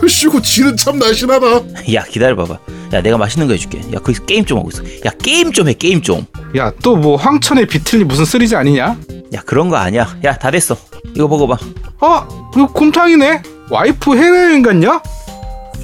헐씨고 0.03 0.43
지는 0.43 0.77
참 0.77 0.99
날씬하다. 0.99 1.93
야, 1.95 2.03
기다려 2.05 2.35
봐봐. 2.35 2.59
야, 2.93 3.03
내가 3.03 3.19
맛있는 3.19 3.47
거 3.47 3.53
해줄게. 3.53 3.81
야, 3.95 3.99
거기서 3.99 4.25
게임 4.25 4.45
좀 4.45 4.59
하고 4.59 4.71
있어. 4.71 4.83
야, 5.07 5.11
게임 5.23 5.53
좀 5.53 5.69
해, 5.69 5.75
게임 5.75 6.01
좀. 6.03 6.25
야 6.57 6.71
또 6.83 6.97
뭐 6.97 7.17
황천의 7.17 7.67
비틀니 7.67 8.05
무슨 8.05 8.25
쓰리지 8.25 8.57
아니냐? 8.57 8.97
야, 9.35 9.41
그런 9.45 9.69
거 9.69 9.77
아니야. 9.77 10.17
야, 10.25 10.37
다 10.37 10.51
됐어. 10.51 10.77
이거 11.15 11.29
먹어봐. 11.29 11.57
어 12.01 12.51
이거 12.55 12.67
곰탕이네. 12.69 13.43
와이프 13.71 14.17
해외여행 14.17 14.63
갔냐? 14.63 15.03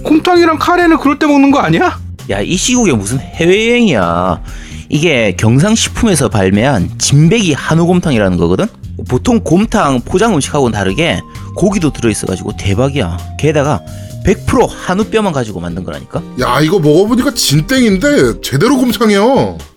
곰탕이랑 0.02 0.58
카레는 0.58 0.98
그럴 0.98 1.18
때 1.18 1.26
먹는 1.26 1.50
거 1.50 1.58
아니야? 1.58 1.98
야, 2.30 2.40
이 2.40 2.56
시국에 2.56 2.92
무슨 2.92 3.18
해외여행이야. 3.20 4.42
이게 4.88 5.34
경상식품에서 5.36 6.28
발매한 6.28 6.90
진백이 6.98 7.52
한우곰탕이라는 7.54 8.38
거거든? 8.38 8.66
보통 9.08 9.40
곰탕 9.40 10.02
포장 10.04 10.34
음식하고는 10.34 10.72
다르게 10.72 11.20
고기도 11.56 11.92
들어있어가지고 11.92 12.56
대박이야. 12.56 13.18
게다가 13.38 13.80
100% 14.24 14.68
한우뼈만 14.70 15.32
가지고 15.32 15.60
만든 15.60 15.84
거라니까? 15.84 16.22
야, 16.40 16.60
이거 16.60 16.78
먹어보니까 16.78 17.34
진땡인데 17.34 18.40
제대로 18.40 18.76
곰탕이야. 18.78 19.20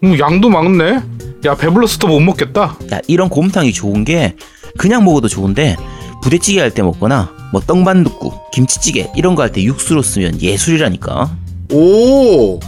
음, 0.04 0.20
양도 0.20 0.50
많네. 0.50 1.00
야 1.46 1.56
배불러서 1.56 1.98
더못 2.00 2.22
먹겠다. 2.24 2.78
야, 2.92 3.00
이런 3.08 3.30
곰탕이 3.30 3.74
좋은 3.74 4.04
게 4.06 4.36
그냥 4.78 5.04
먹어도 5.04 5.28
좋은데 5.28 5.76
부대찌개 6.22 6.60
할 6.62 6.72
때 6.72 6.82
먹거나 6.82 7.30
뭐 7.52 7.62
떡반둣국, 7.62 8.52
김치찌개 8.52 9.12
이런 9.16 9.36
거 9.36 9.44
할 9.44 9.52
때 9.52 9.62
육수로 9.64 10.02
쓰면 10.02 10.42
예술이라니까. 10.42 11.30
오, 11.74 12.60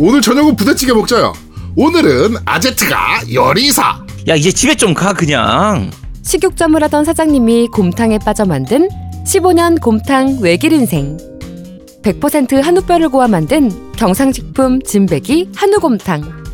오늘 0.00 0.20
저녁은 0.22 0.56
부대찌개 0.56 0.92
먹자야. 0.92 1.32
오늘은 1.76 2.36
아제트가 2.46 3.20
요리사. 3.34 3.98
야, 4.28 4.34
이제 4.34 4.50
집에 4.50 4.74
좀 4.74 4.94
가 4.94 5.12
그냥. 5.12 5.90
식욕점을 6.22 6.82
하던 6.84 7.04
사장님이 7.04 7.68
곰탕에 7.68 8.18
빠져 8.18 8.44
만든 8.44 8.88
15년 9.26 9.80
곰탕 9.80 10.38
외길 10.40 10.72
인생. 10.72 11.16
100% 12.02 12.62
한우뼈를 12.62 13.08
고아 13.08 13.26
만든 13.26 13.92
경상식품 13.92 14.80
진백이 14.82 15.50
한우곰탕. 15.54 16.44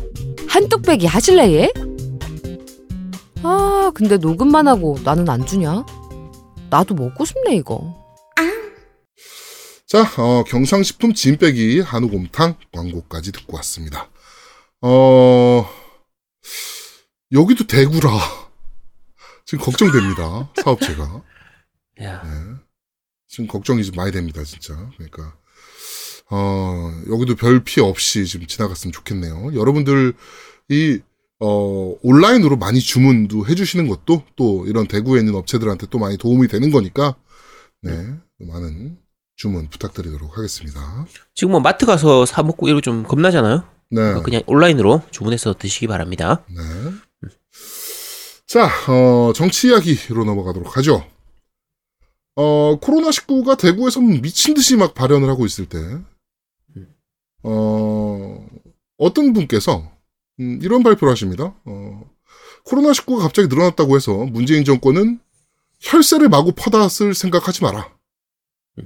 한뚝배기 0.47 1.05
하실래 1.05 1.53
얘? 1.53 1.71
아 3.43 3.91
근데 3.93 4.17
녹음만 4.17 4.67
하고 4.67 4.97
나는 5.03 5.29
안 5.29 5.45
주냐? 5.45 5.85
나도 6.71 6.95
먹고 6.95 7.25
싶네 7.25 7.55
이거. 7.55 8.01
자, 9.85 10.01
어, 10.17 10.43
경상식품 10.45 11.13
진빼기 11.13 11.81
한우곰탕 11.81 12.55
광고까지 12.71 13.31
듣고 13.31 13.57
왔습니다. 13.57 14.09
어, 14.81 15.69
여기도 17.31 17.67
대구라. 17.67 18.09
지금 19.45 19.63
걱정됩니다. 19.63 20.49
사업체가. 20.63 21.21
야, 22.01 22.23
네. 22.23 22.29
지금 23.33 23.47
걱정이 23.47 23.83
좀 23.83 23.95
많이 23.95 24.11
됩니다, 24.11 24.43
진짜. 24.43 24.75
그러니까, 24.95 25.35
어, 26.29 27.01
여기도 27.09 27.35
별 27.35 27.63
피해 27.63 27.83
없이 27.83 28.27
지금 28.27 28.45
지나갔으면 28.45 28.91
좋겠네요. 28.91 29.55
여러분들이, 29.55 31.01
어, 31.39 31.95
온라인으로 32.03 32.57
많이 32.57 32.79
주문도 32.79 33.47
해주시는 33.47 33.87
것도 33.87 34.21
또 34.35 34.67
이런 34.67 34.85
대구에 34.87 35.19
있는 35.19 35.33
업체들한테 35.33 35.87
또 35.89 35.97
많이 35.97 36.15
도움이 36.15 36.47
되는 36.47 36.69
거니까, 36.69 37.15
네. 37.81 38.13
많은 38.37 38.99
주문 39.35 39.67
부탁드리도록 39.67 40.37
하겠습니다. 40.37 41.07
지금 41.33 41.53
뭐 41.53 41.59
마트 41.59 41.87
가서 41.87 42.27
사 42.27 42.43
먹고 42.43 42.67
이러고 42.67 42.81
좀 42.81 43.01
겁나잖아요. 43.01 43.63
네. 43.89 44.01
그러니까 44.01 44.21
그냥 44.21 44.41
온라인으로 44.45 45.01
주문해서 45.09 45.55
드시기 45.57 45.87
바랍니다. 45.87 46.45
네. 46.49 46.61
자, 48.45 48.69
어, 48.87 49.33
정치 49.33 49.69
이야기로 49.69 50.23
넘어가도록 50.23 50.77
하죠. 50.77 51.03
어, 52.35 52.79
코로나19가 52.79 53.57
대구에서 53.57 53.99
미친 54.01 54.53
듯이 54.53 54.75
막 54.75 54.93
발현을 54.93 55.29
하고 55.29 55.45
있을 55.45 55.67
때, 55.67 55.77
어, 57.43 58.47
어떤 58.97 59.33
분께서, 59.33 59.91
음, 60.39 60.59
이런 60.61 60.81
발표를 60.81 61.11
하십니다. 61.11 61.55
어, 61.65 62.09
코로나19가 62.65 63.19
갑자기 63.19 63.47
늘어났다고 63.49 63.95
해서 63.95 64.13
문재인 64.25 64.63
정권은 64.63 65.19
혈세를 65.79 66.29
마구 66.29 66.53
퍼다 66.55 66.87
쓸 66.89 67.13
생각하지 67.13 67.61
마라. 67.63 67.93
네. 68.77 68.85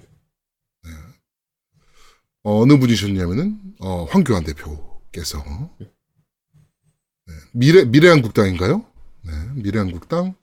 어느 2.43 2.77
분이셨냐면은, 2.79 3.60
어, 3.79 4.05
황교안 4.05 4.43
대표께서, 4.43 5.43
네, 5.79 7.33
미래, 7.53 7.86
미래한국당인가요? 7.86 8.86
네, 9.23 9.31
미래한국당, 9.55 10.36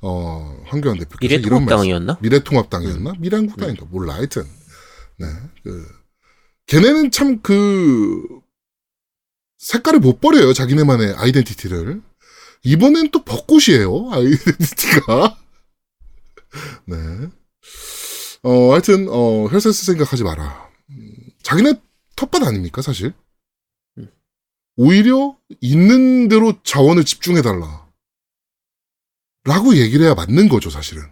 어, 0.00 0.62
황교안 0.66 0.98
대표께서. 0.98 1.36
미래통합당이었나? 1.36 2.18
미래통합당이었나? 2.20 3.14
미래한국당인가? 3.18 3.86
몰라, 3.90 4.14
하여튼. 4.14 4.44
네, 5.18 5.26
그, 5.64 5.86
걔네는 6.66 7.10
참 7.10 7.40
그, 7.42 8.22
색깔을 9.58 9.98
못 9.98 10.20
버려요, 10.20 10.52
자기네만의 10.52 11.14
아이덴티티를. 11.14 12.00
이번엔 12.64 13.10
또 13.10 13.24
벚꽃이에요, 13.24 14.10
아이덴티티가. 14.12 15.38
네. 16.86 16.96
어, 18.44 18.72
하여튼, 18.72 19.08
어, 19.10 19.46
혈세스 19.46 19.84
생각하지 19.86 20.22
마라. 20.22 20.70
음, 20.90 21.12
자기네 21.42 21.74
텃밭 22.14 22.42
아닙니까, 22.44 22.82
사실? 22.82 23.12
오히려 24.76 25.36
있는 25.60 26.28
대로 26.28 26.54
자원을 26.62 27.04
집중해달라. 27.04 27.87
라고 29.48 29.74
얘기를 29.74 30.04
해야 30.04 30.14
맞는 30.14 30.50
거죠, 30.50 30.68
사실은. 30.68 31.02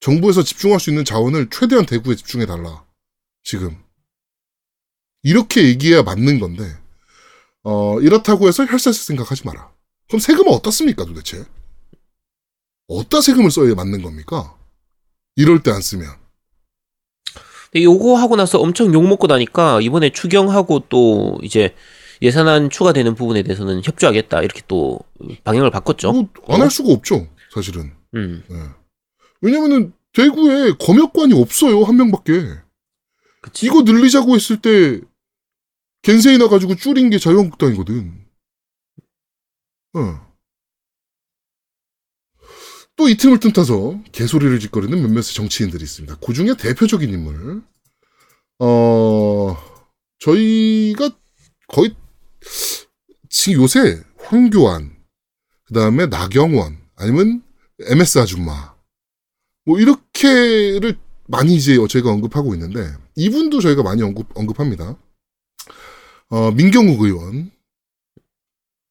정부에서 0.00 0.42
집중할 0.42 0.78
수 0.78 0.90
있는 0.90 1.02
자원을 1.02 1.48
최대한 1.50 1.86
대구에 1.86 2.14
집중해달라. 2.14 2.84
지금. 3.42 3.82
이렇게 5.22 5.64
얘기해야 5.64 6.02
맞는 6.02 6.38
건데, 6.38 6.64
어, 7.62 7.98
이렇다고 8.00 8.46
해서 8.48 8.66
혈세스 8.66 9.06
생각하지 9.06 9.46
마라. 9.46 9.72
그럼 10.08 10.20
세금은 10.20 10.52
어떻습니까, 10.52 11.06
도대체? 11.06 11.42
어디다 12.86 13.22
세금을 13.22 13.50
써야 13.50 13.74
맞는 13.74 14.02
겁니까? 14.02 14.54
이럴 15.36 15.62
때 15.62 15.70
안 15.70 15.80
쓰면. 15.80 16.06
요거 17.74 18.16
하고 18.16 18.36
나서 18.36 18.58
엄청 18.58 18.92
욕 18.92 19.06
먹고 19.06 19.26
나니까 19.26 19.80
이번에 19.80 20.10
추경하고 20.10 20.84
또 20.90 21.38
이제 21.42 21.74
예산안 22.22 22.70
추가되는 22.70 23.14
부분에 23.14 23.42
대해서는 23.42 23.82
협조하겠다 23.84 24.42
이렇게 24.42 24.62
또 24.68 24.98
방향을 25.44 25.70
바꿨죠. 25.70 26.12
뭐, 26.12 26.28
안할 26.48 26.70
수가 26.70 26.92
없죠, 26.92 27.28
사실은. 27.52 27.92
음, 28.14 28.42
네. 28.48 28.56
왜냐면은, 29.40 29.92
대구에 30.12 30.72
검역관이 30.78 31.40
없어요, 31.40 31.84
한 31.84 31.96
명밖에. 31.96 32.32
그치. 33.42 33.66
이거 33.66 33.82
늘리자고 33.82 34.34
했을 34.34 34.60
때 34.60 35.00
겐세이 36.02 36.38
나 36.38 36.48
가지고 36.48 36.74
줄인 36.74 37.10
게 37.10 37.18
자유한국당이거든. 37.18 38.26
어. 39.94 40.28
또이 42.96 43.16
틈을 43.16 43.38
틈타서 43.38 44.02
개소리를 44.10 44.58
짓거리는 44.58 45.00
몇몇 45.00 45.22
정치인들이 45.22 45.84
있습니다. 45.84 46.18
그 46.18 46.32
중에 46.32 46.54
대표적인 46.58 47.08
인물. 47.08 47.62
어, 48.58 49.56
저희가 50.18 51.10
거의, 51.68 51.94
지금 53.28 53.62
요새 53.62 54.02
황교안, 54.18 54.96
그 55.64 55.74
다음에 55.74 56.06
나경원, 56.06 56.78
아니면 56.96 57.42
MS 57.80 58.18
아줌마, 58.18 58.74
뭐, 59.64 59.78
이렇게를 59.78 60.98
많이 61.26 61.54
이제 61.54 61.76
저희가 61.88 62.10
언급하고 62.10 62.54
있는데, 62.54 62.90
이분도 63.16 63.60
저희가 63.60 63.82
많이 63.82 64.02
언급, 64.02 64.28
언급합니다. 64.34 64.96
어, 66.30 66.50
민경욱 66.52 67.00
의원. 67.02 67.50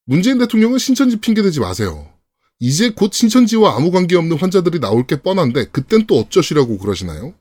문재인 0.06 0.38
대통령은 0.38 0.78
신천지 0.78 1.17
핑계 1.17 1.41
대지 1.41 1.60
마세요. 1.60 2.12
이제 2.60 2.91
곧 2.91 3.13
신천지와 3.13 3.76
아무 3.76 3.91
관계 3.91 4.15
없는 4.15 4.38
환자들이 4.38 4.80
나올 4.80 5.06
게 5.06 5.21
뻔한데, 5.21 5.65
그땐 5.65 6.06
또 6.08 6.19
어쩌시라고 6.19 6.78
그러시나요? 6.78 7.34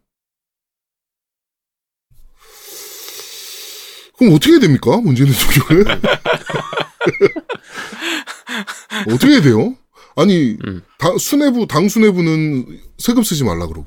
그럼 4.18 4.34
어떻게 4.34 4.58
됩니까? 4.58 4.96
문재인 5.00 5.30
대통령은? 5.30 6.00
어떻게 9.12 9.32
해야 9.32 9.42
돼요? 9.42 9.76
아니, 10.16 10.56
음. 10.66 10.82
당, 10.98 11.18
수뇌부, 11.18 11.66
당 11.66 11.88
수뇌부는 11.88 12.80
세금 12.98 13.22
쓰지 13.22 13.44
말라 13.44 13.66
그러고. 13.66 13.86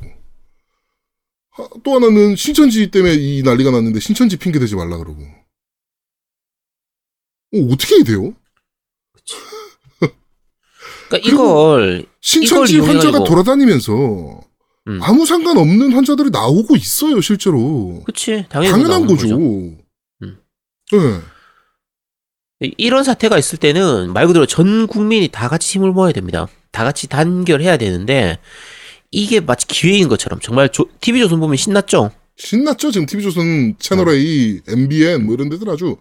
하- 1.51 1.67
또 1.83 1.95
하나는 1.95 2.35
신천지 2.35 2.91
때문에 2.91 3.15
이 3.15 3.41
난리가 3.43 3.71
났는데 3.71 3.99
신천지 3.99 4.37
핑계 4.37 4.59
대지 4.59 4.75
말라 4.75 4.97
그러고. 4.97 5.21
어, 7.55 7.73
어떻게 7.73 7.95
해야 7.95 8.03
돼요? 8.03 8.33
그러니까 11.09 11.27
이걸 11.27 12.05
신천지 12.21 12.75
이걸 12.75 12.89
환자가 12.89 13.19
이용해가지고- 13.19 13.25
돌아다니면서 13.27 14.41
음. 14.87 14.99
아무 15.01 15.25
상관없는 15.25 15.93
환자들이 15.93 16.29
나오고 16.29 16.75
있어요, 16.75 17.19
실제로. 17.21 18.03
그치 18.05 18.45
당연한 18.49 19.07
거죠. 19.07 19.35
음. 19.35 19.79
네. 20.21 20.97
이런 22.59 23.03
사태가 23.03 23.37
있을 23.37 23.57
때는 23.57 24.11
말 24.13 24.27
그대로 24.27 24.45
전 24.45 24.87
국민이 24.87 25.29
다 25.29 25.47
같이 25.47 25.77
힘을 25.77 25.91
모아야 25.91 26.11
됩니다. 26.11 26.47
다 26.71 26.83
같이 26.83 27.07
단결해야 27.07 27.77
되는데 27.77 28.37
이게 29.11 29.39
마치 29.39 29.65
기회인 29.65 30.07
것처럼 30.09 30.39
정말 30.41 30.69
조, 30.69 30.85
TV조선 30.99 31.39
보면 31.39 31.55
신났죠? 31.55 32.11
신났죠? 32.37 32.91
지금 32.91 33.05
TV조선 33.05 33.75
채널A, 33.79 34.61
MBN 34.67 35.25
뭐 35.25 35.33
이런 35.35 35.49
데들 35.49 35.69
아주 35.69 35.95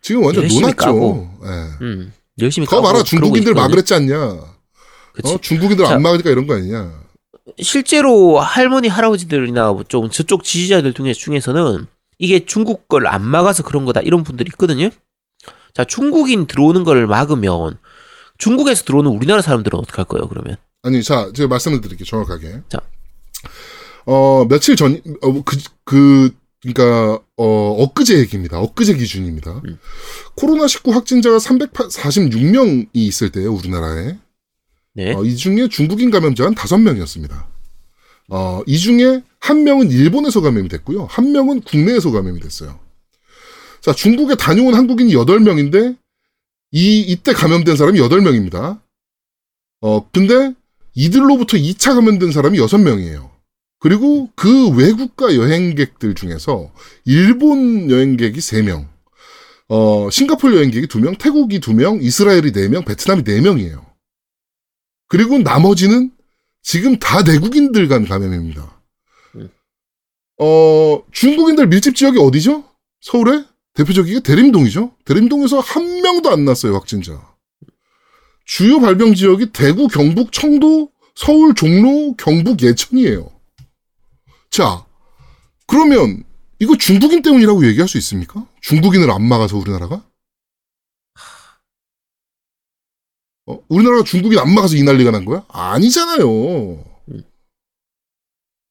지금 0.00 0.24
완전. 0.24 0.46
까고. 0.76 1.28
예. 1.44 1.48
음, 1.84 2.12
열심히 2.40 2.66
거 2.66 2.76
까고 2.76 2.82
봐라 2.82 2.92
그러고 2.94 3.04
중국인들. 3.04 3.54
막으랬지 3.54 3.94
않냐. 3.94 4.40
그치. 5.12 5.34
어? 5.34 5.38
중국인들 5.40 5.86
자. 5.86 5.94
안 5.94 6.02
막으니까 6.02 6.30
이런 6.30 6.46
거 6.46 6.54
아니냐. 6.54 7.00
실제로 7.60 8.38
할머니 8.40 8.88
할아버지들이나 8.88 9.72
뭐좀 9.72 10.10
저쪽 10.10 10.42
지지자들 10.44 10.94
중에 10.94 11.12
중에서는 11.12 11.86
이게 12.18 12.44
중국 12.44 12.88
걸 12.88 13.06
안 13.06 13.22
막아서 13.24 13.62
그런 13.62 13.84
거다 13.84 14.00
이런 14.00 14.24
분들이 14.24 14.48
있거든요. 14.52 14.90
자 15.74 15.84
중국인 15.84 16.46
들어오는 16.46 16.84
걸 16.84 17.06
막으면 17.06 17.78
중국에서 18.38 18.84
들어오는 18.84 19.10
우리나라 19.10 19.42
사람들은 19.42 19.78
어떻게 19.78 19.96
할 19.96 20.04
거예요 20.06 20.28
그러면? 20.28 20.56
아니, 20.82 21.02
자, 21.02 21.30
제가 21.32 21.48
말씀을 21.48 21.80
드릴게요, 21.80 22.04
정확하게. 22.04 22.62
자. 22.68 22.80
어, 24.04 24.44
며칠 24.48 24.74
전, 24.74 25.00
어, 25.22 25.42
그, 25.44 25.56
그, 25.84 26.34
그니까, 26.60 27.20
어, 27.36 27.76
엊그제 27.84 28.18
얘기입니다. 28.18 28.58
엊그제 28.60 28.94
기준입니다. 28.94 29.62
음. 29.64 29.78
코로나19 30.36 30.90
확진자가 30.92 31.38
346명이 31.38 32.88
있을 32.94 33.30
때요, 33.30 33.52
우리나라에. 33.52 34.16
네. 34.94 35.14
어, 35.14 35.24
이 35.24 35.36
중에 35.36 35.68
중국인 35.68 36.10
감염자는 36.10 36.56
5명이었습니다. 36.56 37.46
어, 38.28 38.62
이 38.66 38.76
중에 38.76 39.22
한 39.38 39.62
명은 39.62 39.90
일본에서 39.90 40.40
감염이 40.40 40.68
됐고요. 40.68 41.06
한 41.06 41.30
명은 41.30 41.60
국내에서 41.62 42.10
감염이 42.10 42.40
됐어요. 42.40 42.80
자, 43.82 43.92
중국에 43.92 44.36
다녀온 44.36 44.74
한국인이 44.74 45.12
8명인데, 45.12 45.98
이, 46.70 47.00
이때 47.00 47.32
감염된 47.32 47.76
사람이 47.76 47.98
8명입니다. 47.98 48.80
어, 49.80 50.10
근데 50.10 50.54
이들로부터 50.94 51.56
2차 51.56 51.94
감염된 51.94 52.30
사람이 52.30 52.58
6명이에요. 52.58 53.30
그리고 53.80 54.30
그 54.36 54.68
외국가 54.70 55.34
여행객들 55.34 56.14
중에서 56.14 56.72
일본 57.04 57.90
여행객이 57.90 58.38
3명, 58.38 58.86
어, 59.68 60.08
싱가포르 60.08 60.54
여행객이 60.54 60.86
2명, 60.86 61.18
태국이 61.18 61.58
2명, 61.58 62.00
이스라엘이 62.02 62.52
4명, 62.52 62.86
베트남이 62.86 63.24
4명이에요. 63.24 63.84
그리고 65.08 65.38
나머지는 65.38 66.12
지금 66.62 66.98
다 67.00 67.22
내국인들 67.22 67.88
간 67.88 68.06
감염입니다. 68.06 68.80
음. 69.34 69.50
어, 70.38 71.02
중국인들 71.10 71.66
밀집 71.66 71.96
지역이 71.96 72.18
어디죠? 72.20 72.64
서울에? 73.00 73.44
대표적이게 73.74 74.20
대림동이죠? 74.20 74.96
대림동에서 75.04 75.60
한 75.60 76.02
명도 76.02 76.30
안 76.30 76.44
났어요, 76.44 76.74
확진자. 76.74 77.32
주요 78.44 78.80
발병 78.80 79.14
지역이 79.14 79.52
대구, 79.52 79.88
경북, 79.88 80.32
청도, 80.32 80.90
서울, 81.14 81.54
종로, 81.54 82.14
경북, 82.16 82.62
예천이에요. 82.62 83.30
자, 84.50 84.84
그러면 85.66 86.24
이거 86.58 86.76
중국인 86.76 87.22
때문이라고 87.22 87.66
얘기할 87.66 87.88
수 87.88 87.98
있습니까? 87.98 88.46
중국인을 88.60 89.10
안 89.10 89.26
막아서 89.26 89.56
우리나라가? 89.56 90.04
어, 93.46 93.58
우리나라가 93.68 94.04
중국인 94.04 94.38
안 94.38 94.54
막아서 94.54 94.76
이 94.76 94.82
난리가 94.82 95.10
난 95.10 95.24
거야? 95.24 95.44
아니잖아요. 95.48 96.84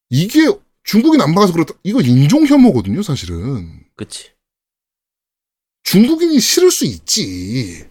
이게 0.10 0.40
중국인 0.84 1.22
안 1.22 1.34
막아서 1.34 1.54
그렇다. 1.54 1.74
이거 1.84 2.02
인종 2.02 2.46
혐오거든요, 2.46 3.02
사실은. 3.02 3.84
그치. 3.96 4.31
중국인이 5.84 6.40
싫을 6.40 6.72
수 6.72 6.86
있지. 6.86 7.84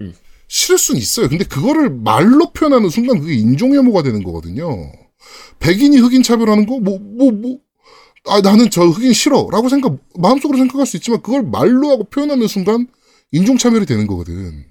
음. 0.00 0.14
싫을 0.48 0.78
수는 0.78 1.00
있어요. 1.00 1.28
근데 1.28 1.44
그거를 1.44 1.90
말로 1.90 2.50
표현하는 2.52 2.88
순간 2.90 3.18
그게 3.20 3.34
인종 3.34 3.74
혐오가 3.74 4.02
되는 4.02 4.22
거거든요. 4.22 4.92
백인이 5.58 5.96
흑인 5.98 6.22
차별하는 6.22 6.66
거, 6.66 6.78
뭐, 6.78 6.98
뭐, 7.00 7.32
뭐, 7.32 7.58
아, 8.26 8.40
나는 8.40 8.70
저 8.70 8.82
흑인 8.84 9.12
싫어. 9.12 9.48
라고 9.50 9.68
생각, 9.68 9.96
마음속으로 10.18 10.58
생각할 10.58 10.86
수 10.86 10.96
있지만 10.96 11.22
그걸 11.22 11.42
말로 11.42 11.90
하고 11.90 12.04
표현하는 12.04 12.46
순간 12.48 12.86
인종 13.32 13.56
차별이 13.58 13.86
되는 13.86 14.06
거거든. 14.06 14.64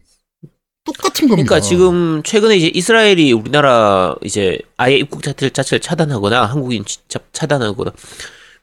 똑같은 0.86 1.29
겁니다. 1.29 1.47
그러니까 1.47 1.62
지금 1.62 2.21
최근에 2.23 2.57
이제 2.57 2.67
이스라엘이 2.73 3.31
우리나라 3.31 4.15
이제 4.23 4.59
아예 4.75 4.97
입국 4.97 5.23
자체를, 5.23 5.51
자체를 5.51 5.79
차단하거나 5.81 6.45
한국인 6.45 6.83
차- 7.07 7.19
차단하거나 7.31 7.93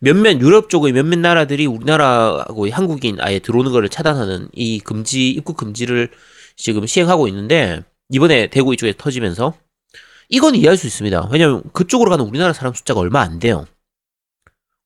몇몇 0.01 0.41
유럽 0.41 0.71
쪽의 0.71 0.93
몇몇 0.93 1.19
나라들이 1.19 1.67
우리나라하고 1.67 2.71
한국인 2.71 3.19
아예 3.21 3.39
들어오는 3.39 3.71
거를 3.71 3.89
차단하는 3.89 4.49
이 4.55 4.81
금지 4.81 5.31
입국 5.31 5.57
금지를 5.57 6.11
지금 6.57 6.87
시행하고 6.87 7.29
있는데 7.29 7.85
이번에 8.09 8.49
대구 8.49 8.73
이쪽에 8.75 8.95
터지면서 8.97 9.55
이건 10.31 10.55
이해할 10.55 10.77
수 10.77 10.87
있습니다. 10.87 11.29
왜냐하면 11.31 11.63
그쪽으로 11.73 12.11
가는 12.11 12.25
우리나라 12.25 12.53
사람 12.53 12.73
숫자가 12.73 13.01
얼마 13.01 13.21
안 13.21 13.39
돼요. 13.39 13.67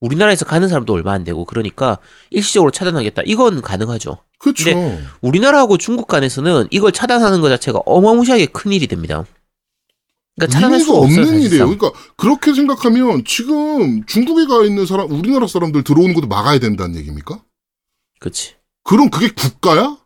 우리나라에서 0.01 0.45
가는 0.45 0.69
사람도 0.69 0.93
얼마 0.93 1.13
안 1.13 1.25
되고 1.25 1.45
그러니까 1.45 1.99
일시적으로 2.31 2.71
차단하겠다. 2.71 3.23
이건 3.25 3.63
가능하죠. 3.63 4.19
그렇죠. 4.39 4.71
우리나라하고 5.21 5.79
중국 5.79 6.09
간에서는 6.09 6.69
이걸 6.71 6.93
차단하는 6.93 7.41
것 7.41 7.49
자체가 7.49 7.81
어마무시하게 7.87 8.47
큰 8.47 8.73
일이 8.73 8.87
됩니다. 8.87 9.25
그러니까 10.37 10.59
의미가 10.67 10.93
없어요. 10.93 11.23
없는. 11.23 11.41
일이에요. 11.43 11.67
그러니까 11.69 11.93
그렇게 12.17 12.55
생각하면 12.55 13.25
지금 13.25 14.05
중국에 14.07 14.47
가 14.47 14.65
있는 14.65 14.85
사람, 14.87 15.11
우리나라 15.11 15.47
사람들 15.47 15.85
들어오는 15.85 16.15
것도 16.15 16.27
막아야 16.27 16.59
된다는 16.59 16.97
얘기입니까? 16.97 17.43
그렇지. 18.21 18.57
그럼 18.83 19.11
그게 19.11 19.29
국가야? 19.29 19.99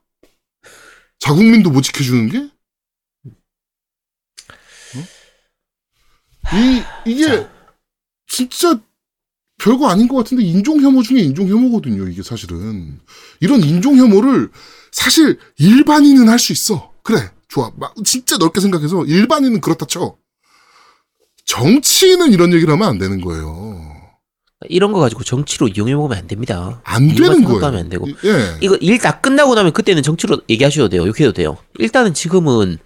자국민도 1.21 1.71
못 1.71 1.83
지켜주는 1.83 2.29
게? 2.29 2.39
어? 4.95 6.57
이, 6.57 6.83
이게 7.11 7.25
자. 7.27 7.51
진짜 8.29 8.81
별거 9.59 9.89
아닌 9.89 10.07
것 10.07 10.17
같은데 10.17 10.45
인종 10.45 10.81
혐오 10.81 11.03
중에 11.03 11.21
인종 11.21 11.49
혐오거든요, 11.49 12.07
이게 12.09 12.23
사실은. 12.23 13.01
이런 13.41 13.61
인종 13.63 13.97
혐오를 13.97 14.51
사실 14.93 15.39
일반인은 15.59 16.29
할 16.29 16.39
수 16.39 16.53
있어. 16.53 16.93
그래, 17.03 17.19
좋아. 17.49 17.71
막 17.77 17.95
진짜 18.05 18.37
넓게 18.37 18.61
생각해서 18.61 19.05
일반인은 19.05 19.61
그렇다 19.61 19.87
쳐. 19.87 20.17
정치인은 21.47 22.33
이런 22.33 22.53
얘기를 22.53 22.73
하면 22.75 22.89
안 22.89 22.99
되는 22.99 23.21
거예요. 23.21 23.79
이런 24.69 24.93
거 24.93 24.99
가지고 25.01 25.23
정치로 25.25 25.69
이용해 25.69 25.95
먹으면 25.95 26.19
안 26.19 26.27
됩니다. 26.27 26.81
안 26.85 27.09
되는 27.09 27.45
거예요. 27.45 27.65
안 27.65 27.89
되고. 27.89 28.07
예. 28.25 28.59
이거 28.61 28.77
일 28.77 28.99
다 28.99 29.21
끝나고 29.21 29.55
나면 29.55 29.73
그때는 29.73 30.03
정치로 30.03 30.43
얘기하셔도 30.51 30.89
돼요. 30.89 31.03
욕해도 31.07 31.33
돼요. 31.33 31.57
일단은 31.79 32.13
지금은 32.13 32.77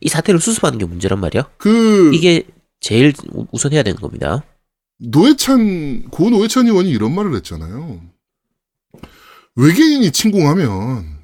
이 0.00 0.08
사태를 0.08 0.40
수습하는 0.40 0.78
게 0.78 0.84
문제란 0.86 1.20
말이야. 1.20 1.48
그 1.58 2.14
이게 2.14 2.46
제일 2.80 3.12
우- 3.32 3.46
우선해야 3.50 3.82
되는 3.82 4.00
겁니다. 4.00 4.44
노회찬 4.98 6.10
고 6.10 6.30
노회찬 6.30 6.66
의원이 6.68 6.88
이런 6.90 7.14
말을 7.14 7.34
했잖아요. 7.36 8.00
외계인이 9.56 10.10
침공하면 10.12 11.15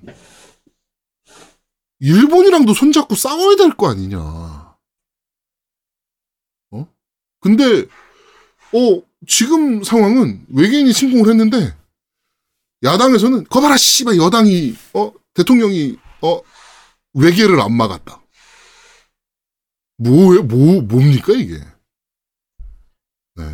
일본이랑도 2.02 2.74
손잡고 2.74 3.14
싸워야 3.14 3.56
될 3.56 3.70
거 3.76 3.88
아니냐. 3.88 4.18
어? 6.72 6.88
근데 7.40 7.82
어 8.74 9.02
지금 9.28 9.84
상황은 9.84 10.46
외계인이 10.48 10.92
침공을 10.92 11.28
했는데 11.30 11.76
야당에서는 12.82 13.44
거봐라 13.44 13.76
씨발 13.76 14.16
여당이 14.16 14.74
어 14.94 15.12
대통령이 15.34 15.96
어 16.22 16.40
외계를 17.14 17.60
안 17.60 17.72
막았다. 17.72 18.20
뭐예요? 19.98 20.42
뭐 20.42 20.82
뭡니까 20.82 21.32
이게? 21.34 21.60
네. 23.36 23.44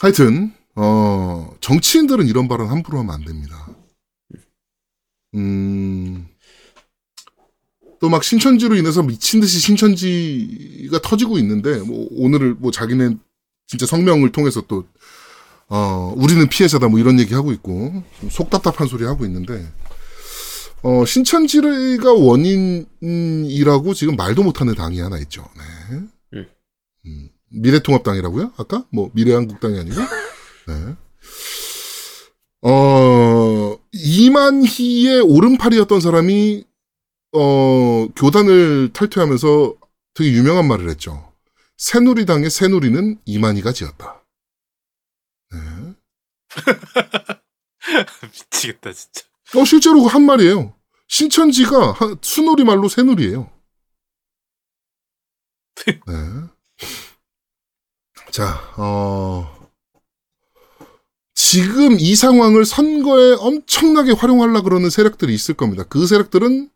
하여튼, 0.00 0.54
어, 0.76 1.54
정치인들은 1.60 2.26
이런 2.28 2.46
발언 2.48 2.68
함부로 2.70 3.00
하면 3.00 3.12
안 3.14 3.24
됩니다. 3.24 3.67
음, 5.34 6.26
또 8.00 8.08
막 8.08 8.22
신천지로 8.24 8.76
인해서 8.76 9.02
미친 9.02 9.40
듯이 9.40 9.58
신천지가 9.58 11.00
터지고 11.02 11.38
있는데, 11.38 11.78
뭐, 11.80 12.06
오늘을 12.12 12.54
뭐 12.54 12.70
자기네 12.70 13.16
진짜 13.66 13.86
성명을 13.86 14.32
통해서 14.32 14.62
또, 14.68 14.86
어, 15.68 16.14
우리는 16.16 16.48
피해자다 16.48 16.88
뭐 16.88 16.98
이런 16.98 17.18
얘기 17.20 17.34
하고 17.34 17.52
있고, 17.52 18.02
좀 18.20 18.30
속답답한 18.30 18.86
소리 18.88 19.04
하고 19.04 19.24
있는데, 19.26 19.66
어, 20.82 21.04
신천지가 21.04 22.12
원인이라고 22.12 23.94
지금 23.94 24.14
말도 24.16 24.44
못하는 24.44 24.74
당이 24.74 25.00
하나 25.00 25.18
있죠. 25.18 25.44
네. 25.56 25.98
음. 26.34 26.48
음, 27.06 27.28
미래통합당이라고요? 27.50 28.52
아까? 28.56 28.84
뭐, 28.92 29.10
미래한국당이 29.12 29.78
아니고? 29.80 29.96
네. 30.68 30.94
어, 32.62 33.78
이만희의 33.92 35.20
오른팔이었던 35.20 36.00
사람이, 36.00 36.64
어, 37.32 38.08
교단을 38.16 38.92
탈퇴하면서 38.92 39.74
되게 40.14 40.32
유명한 40.32 40.66
말을 40.66 40.88
했죠. 40.90 41.32
새누리당의 41.76 42.50
새누리는 42.50 43.20
이만희가 43.24 43.72
지었다. 43.72 44.24
네. 45.52 45.58
미치겠다 48.32 48.92
진짜. 48.92 49.22
어, 49.56 49.64
실제로 49.64 50.06
한 50.06 50.22
말이에요. 50.26 50.74
신천지가 51.06 51.92
하- 51.92 52.16
수놀이 52.20 52.64
말로 52.64 52.88
새누리예요. 52.88 53.50
네. 55.86 55.94
자, 58.32 58.74
어, 58.76 59.57
지금 61.40 62.00
이 62.00 62.16
상황을 62.16 62.64
선거에 62.64 63.36
엄청나게 63.38 64.10
활용하려 64.10 64.62
그러는 64.62 64.90
세력들이 64.90 65.32
있을 65.32 65.54
겁니다. 65.54 65.84
그 65.84 66.04
세력들은 66.04 66.68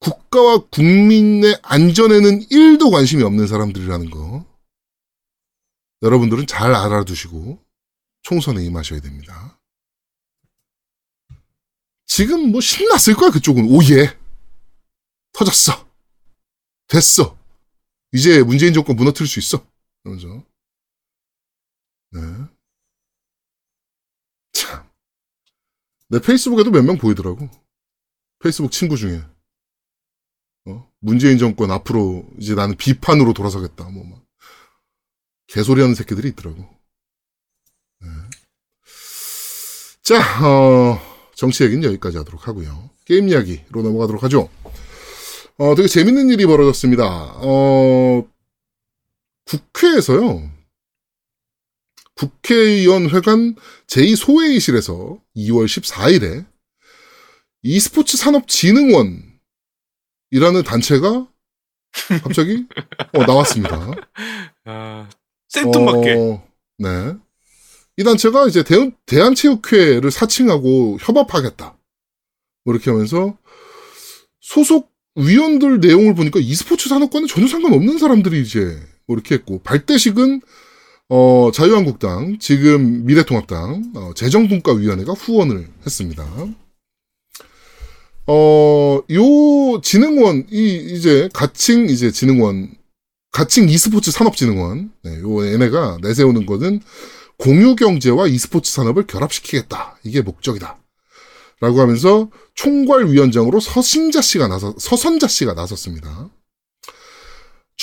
국가와 0.00 0.66
국민의 0.66 1.60
안전에는 1.62 2.48
1도 2.48 2.90
관심이 2.90 3.22
없는 3.22 3.46
사람들이라는 3.46 4.10
거. 4.10 4.44
여러분들은 6.02 6.48
잘 6.48 6.74
알아두시고 6.74 7.64
총선에 8.22 8.64
임하셔야 8.64 8.98
됩니다. 8.98 9.60
지금 12.04 12.50
뭐 12.50 12.60
신났을 12.60 13.14
거야, 13.14 13.30
그쪽은. 13.30 13.70
오예. 13.70 14.18
터졌어. 15.32 15.88
됐어. 16.88 17.38
이제 18.12 18.42
문재인 18.42 18.74
정권 18.74 18.96
무너뜨릴 18.96 19.28
수 19.28 19.38
있어. 19.38 19.64
그러면서. 20.02 20.44
네. 22.10 22.20
참. 24.52 24.88
내 26.12 26.20
페이스북에도 26.20 26.70
몇 26.70 26.84
명 26.84 26.98
보이더라고. 26.98 27.48
페이스북 28.38 28.70
친구 28.70 28.96
중에. 28.98 29.22
어? 30.66 30.86
문재인 31.00 31.38
정권 31.38 31.70
앞으로 31.70 32.26
이제 32.38 32.54
나는 32.54 32.76
비판으로 32.76 33.32
돌아서겠다. 33.32 33.88
뭐 33.88 34.04
막. 34.04 34.22
개소리 35.46 35.80
하는 35.80 35.94
새끼들이 35.94 36.28
있더라고. 36.28 36.68
네. 38.00 38.08
자, 40.02 40.46
어, 40.46 41.00
정치 41.34 41.64
얘기는 41.64 41.82
여기까지 41.82 42.18
하도록 42.18 42.46
하고요. 42.46 42.90
게임 43.06 43.28
이야기로 43.30 43.82
넘어가도록 43.82 44.22
하죠. 44.24 44.50
어, 45.56 45.74
되게 45.74 45.88
재밌는 45.88 46.28
일이 46.28 46.44
벌어졌습니다. 46.44 47.04
어, 47.36 48.28
국회에서요. 49.46 50.50
국회의원 52.14 53.10
회관 53.10 53.56
제2소회의실에서 53.86 55.20
2월 55.36 55.66
14일에 55.66 56.46
e스포츠 57.62 58.16
산업진흥원이라는 58.16 59.32
단체가 60.64 61.28
갑자기 62.22 62.66
어, 63.12 63.24
나왔습니다. 63.24 63.90
아, 64.64 65.08
생뚱맞게. 65.48 66.14
어, 66.14 66.48
네. 66.78 67.14
이 67.96 68.04
단체가 68.04 68.46
이제 68.46 68.62
대한, 68.62 68.96
대한체육회를 69.06 70.10
사칭하고 70.10 70.98
협업하겠다. 71.00 71.76
뭐 72.64 72.74
이렇게 72.74 72.90
하면서 72.90 73.36
소속 74.40 74.90
위원들 75.14 75.80
내용을 75.80 76.14
보니까 76.14 76.40
e스포츠 76.40 76.88
산업과는 76.88 77.28
전혀 77.28 77.46
상관없는 77.46 77.98
사람들이 77.98 78.40
이제 78.40 78.80
뭐 79.06 79.14
이렇게 79.16 79.34
했고 79.34 79.62
발대식은 79.62 80.40
어, 81.14 81.50
자유한국당, 81.52 82.38
지금 82.38 83.04
미래통합당, 83.04 83.92
어, 83.96 84.12
재정분과위원회가 84.14 85.12
후원을 85.12 85.68
했습니다. 85.84 86.24
어, 88.26 89.02
요 89.10 89.80
진흥원, 89.82 90.46
이, 90.50 90.74
이제, 90.90 91.28
가칭, 91.34 91.90
이제 91.90 92.10
진흥원, 92.10 92.70
가칭 93.30 93.68
e스포츠 93.68 94.10
산업진흥원, 94.10 94.90
네, 95.04 95.20
요 95.20 95.46
얘네가 95.46 95.98
내세우는 96.00 96.46
거는 96.46 96.80
공유경제와 97.36 98.28
e스포츠 98.28 98.72
산업을 98.72 99.06
결합시키겠다. 99.06 99.98
이게 100.04 100.22
목적이다. 100.22 100.78
라고 101.60 101.80
하면서 101.82 102.30
총괄위원장으로 102.54 103.60
서신자 103.60 104.22
씨가 104.22 104.48
나서, 104.48 104.74
서선자 104.78 105.28
씨가 105.28 105.52
나섰습니다. 105.52 106.30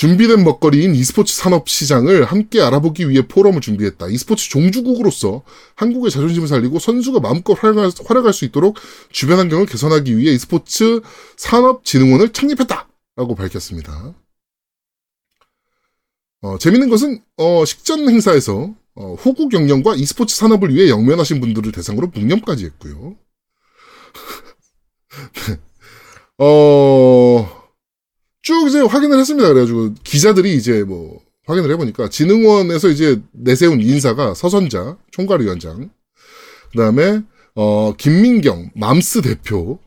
준비된 0.00 0.44
먹거리인 0.44 0.94
e스포츠 0.94 1.36
산업 1.36 1.68
시장을 1.68 2.24
함께 2.24 2.62
알아보기 2.62 3.10
위해 3.10 3.28
포럼을 3.28 3.60
준비했다. 3.60 4.08
e스포츠 4.08 4.48
종주국으로서 4.48 5.42
한국의 5.74 6.10
자존심을 6.10 6.48
살리고 6.48 6.78
선수가 6.78 7.20
마음껏 7.20 7.52
활약할, 7.52 7.90
활약할 8.06 8.32
수 8.32 8.46
있도록 8.46 8.78
주변 9.12 9.38
환경을 9.38 9.66
개선하기 9.66 10.16
위해 10.16 10.32
e스포츠 10.32 11.02
산업진흥원을 11.36 12.32
창립했다. 12.32 12.88
라고 13.16 13.34
밝혔습니다. 13.34 14.14
어, 16.40 16.56
재밌는 16.56 16.88
것은, 16.88 17.22
어, 17.36 17.66
식전 17.66 18.08
행사에서, 18.08 18.74
어, 18.94 19.14
호구 19.16 19.50
경영과 19.50 19.96
e스포츠 19.96 20.34
산업을 20.34 20.74
위해 20.74 20.88
영면하신 20.88 21.42
분들을 21.42 21.72
대상으로 21.72 22.06
묵념까지 22.06 22.64
했고요. 22.64 23.16
어, 26.38 27.59
쭉 28.50 28.66
이제 28.66 28.80
확인을 28.80 29.16
했습니다. 29.16 29.46
그래가지고 29.46 29.94
기자들이 30.02 30.56
이제 30.56 30.82
뭐 30.82 31.20
확인을 31.46 31.70
해보니까 31.70 32.10
진흥원에서 32.10 32.88
이제 32.88 33.22
내세운 33.30 33.80
인사가 33.80 34.34
서선자 34.34 34.98
총괄위원장, 35.12 35.88
그 36.72 36.78
다음에 36.78 37.22
어 37.54 37.94
김민경 37.96 38.72
맘스 38.74 39.22
대표, 39.22 39.78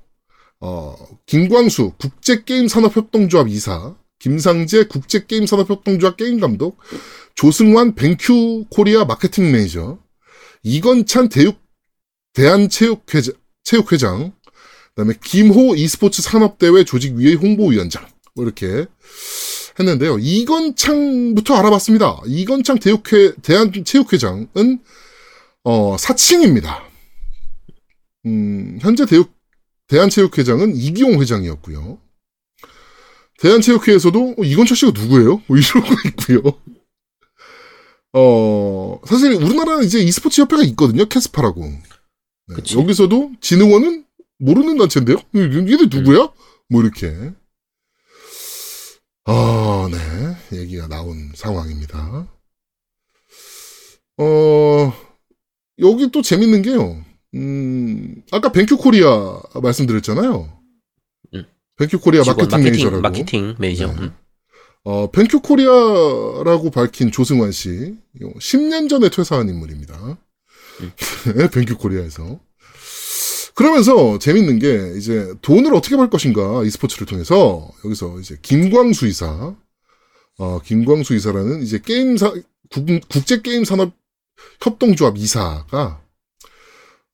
어 0.61 0.95
김광수 1.25 1.91
국제게임산업협동조합 1.97 3.49
이사, 3.49 3.95
김상재 4.19 4.85
국제게임산업협동조합 4.85 6.15
게임감독, 6.15 6.77
조승환 7.35 7.95
벤큐 7.95 8.67
코리아 8.69 9.03
마케팅 9.03 9.51
매니저, 9.51 9.97
이건찬 10.63 11.27
대육 11.27 11.57
대한체육회장, 12.31 13.33
체육회장, 13.65 14.31
그다음에 14.95 15.15
김호 15.21 15.75
e스포츠 15.75 16.21
산업대회 16.21 16.85
조직위의 16.85 17.35
홍보위원장 17.35 18.12
뭐 18.35 18.45
이렇게 18.45 18.85
했는데요. 19.79 20.17
이건창부터 20.19 21.55
알아봤습니다. 21.55 22.21
이건창 22.27 22.79
대육회 22.79 23.33
대한체육회장은 23.41 24.79
어 25.63 25.97
사칭입니다. 25.97 26.83
음, 28.25 28.77
현재 28.81 29.05
대육 29.05 29.33
대한체육회장은 29.87 30.75
이기용 30.75 31.21
회장이었고요. 31.21 31.99
대한체육회에서도 33.39 34.35
어, 34.37 34.43
이건철 34.43 34.77
씨가 34.77 34.91
누구예요? 34.95 35.41
뭐 35.47 35.57
이러고 35.57 35.87
있고요. 36.09 36.41
어 38.13 38.99
사실 39.05 39.33
우리나라는 39.33 39.83
이제 39.85 39.99
e스포츠 39.99 40.41
협회가 40.41 40.63
있거든요. 40.63 41.05
KeSPA라고. 41.05 41.61
네. 41.65 42.55
여기서도 42.77 43.31
진흥원은 43.41 44.05
모르는 44.37 44.77
단체인데요? 44.77 45.17
얘들 45.33 45.89
누구야? 45.89 46.29
뭐 46.69 46.81
이렇게. 46.81 47.33
아, 49.25 49.89
네. 49.91 50.57
얘기가 50.59 50.87
나온 50.87 51.31
상황입니다. 51.33 52.27
어, 54.17 54.93
여기 55.79 56.11
또 56.11 56.21
재밌는 56.21 56.61
게요. 56.61 57.03
음, 57.35 58.21
아까 58.31 58.51
벤큐 58.51 58.77
코리아 58.77 59.41
말씀드렸잖아요. 59.61 60.61
음. 61.33 61.45
벤큐 61.77 61.99
코리아 61.99 62.21
직원, 62.23 62.37
마케팅, 62.37 62.63
매니저라고. 62.63 63.01
마케팅 63.01 63.55
매니저. 63.57 63.87
네. 63.87 63.93
음. 64.01 64.15
어, 64.83 65.09
벤큐 65.09 65.39
코리아라고 65.41 66.69
밝힌 66.71 67.09
조승환 67.11 67.51
씨. 67.53 67.95
요 68.21 68.33
10년 68.37 68.89
전에 68.89 69.09
퇴사한 69.09 69.47
인물입니다. 69.49 70.17
네, 71.35 71.49
벤큐 71.49 71.77
코리아에서. 71.77 72.39
그러면서 73.55 74.17
재밌는 74.17 74.59
게 74.59 74.93
이제 74.97 75.33
돈을 75.41 75.75
어떻게 75.75 75.95
벌 75.95 76.09
것인가 76.09 76.63
e스포츠를 76.63 77.05
통해서 77.05 77.69
여기서 77.85 78.19
이제 78.19 78.37
김광수 78.41 79.07
이사, 79.07 79.55
어, 80.39 80.59
김광수 80.63 81.13
이사라는 81.15 81.61
이제 81.61 81.79
게임사 81.83 82.33
국, 82.71 82.85
국제 83.09 83.41
게임 83.41 83.63
산업 83.63 83.93
협동조합 84.61 85.17
이사가 85.17 86.01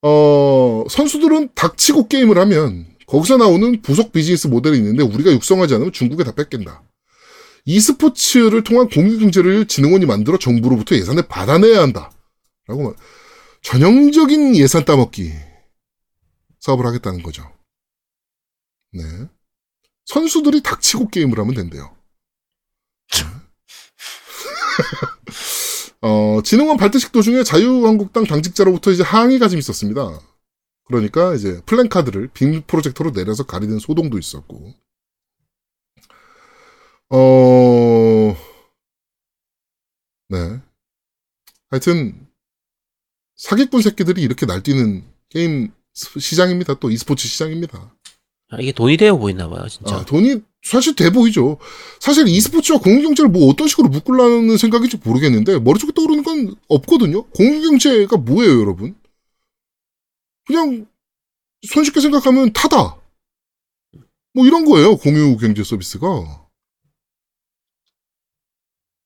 어 0.02 0.84
선수들은 0.88 1.50
닥치고 1.54 2.08
게임을 2.08 2.38
하면 2.38 2.86
거기서 3.06 3.36
나오는 3.36 3.82
부속 3.82 4.12
비즈니스 4.12 4.46
모델이 4.46 4.78
있는데 4.78 5.02
우리가 5.02 5.30
육성하지 5.32 5.74
않으면 5.74 5.92
중국에 5.92 6.24
다 6.24 6.32
뺏긴다. 6.32 6.82
e스포츠를 7.66 8.64
통한 8.64 8.88
공유경제를 8.88 9.66
진흥원이 9.66 10.06
만들어 10.06 10.38
정부로부터 10.38 10.96
예산을 10.96 11.24
받아내야 11.28 11.82
한다. 11.82 12.10
라고 12.66 12.84
말. 12.84 12.94
전형적인 13.62 14.56
예산 14.56 14.86
따먹기 14.86 15.32
사업을 16.60 16.86
하겠다는 16.86 17.22
거죠. 17.22 17.50
네. 18.92 19.02
선수들이 20.06 20.62
닥치고 20.62 21.08
게임을 21.08 21.38
하면 21.38 21.54
된대요. 21.54 21.96
네. 23.12 23.24
어, 26.02 26.40
진흥원 26.42 26.76
발대식 26.76 27.12
도중에 27.12 27.44
자유한국당 27.44 28.24
당직자로부터 28.24 28.90
이제 28.90 29.02
항의가 29.02 29.48
좀 29.48 29.58
있었습니다. 29.58 30.20
그러니까 30.84 31.34
이제 31.34 31.60
플랜카드를 31.66 32.28
빔 32.32 32.62
프로젝터로 32.66 33.12
내려서 33.12 33.44
가리는 33.44 33.78
소동도 33.78 34.18
있었고. 34.18 34.74
어, 37.10 38.36
네. 40.28 40.60
하여튼, 41.70 42.26
사기꾼 43.36 43.82
새끼들이 43.82 44.22
이렇게 44.22 44.46
날뛰는 44.46 45.08
게임 45.28 45.72
시장입니다. 45.94 46.74
또 46.74 46.90
e스포츠 46.90 47.26
시장입니다. 47.28 47.94
아, 48.50 48.56
이게 48.60 48.72
돈이 48.72 48.96
되어 48.96 49.16
보이나 49.16 49.48
봐요, 49.48 49.68
진짜. 49.68 49.96
아, 49.96 50.04
돈이 50.04 50.42
사실 50.62 50.94
돼 50.94 51.10
보이죠. 51.10 51.58
사실 52.00 52.26
e스포츠와 52.28 52.80
공유경제를 52.80 53.30
뭐 53.30 53.48
어떤 53.48 53.68
식으로 53.68 53.88
묶으려는 53.88 54.56
생각인지 54.56 54.98
모르겠는데 54.98 55.58
머릿속에 55.60 55.92
떠오르는 55.92 56.22
건 56.22 56.54
없거든요. 56.68 57.24
공유경제가 57.30 58.16
뭐예요, 58.18 58.60
여러분? 58.60 58.96
그냥 60.46 60.86
손쉽게 61.66 62.00
생각하면 62.00 62.52
타다. 62.52 63.00
뭐 64.34 64.46
이런 64.46 64.64
거예요, 64.64 64.96
공유경제 64.96 65.62
서비스가. 65.64 66.06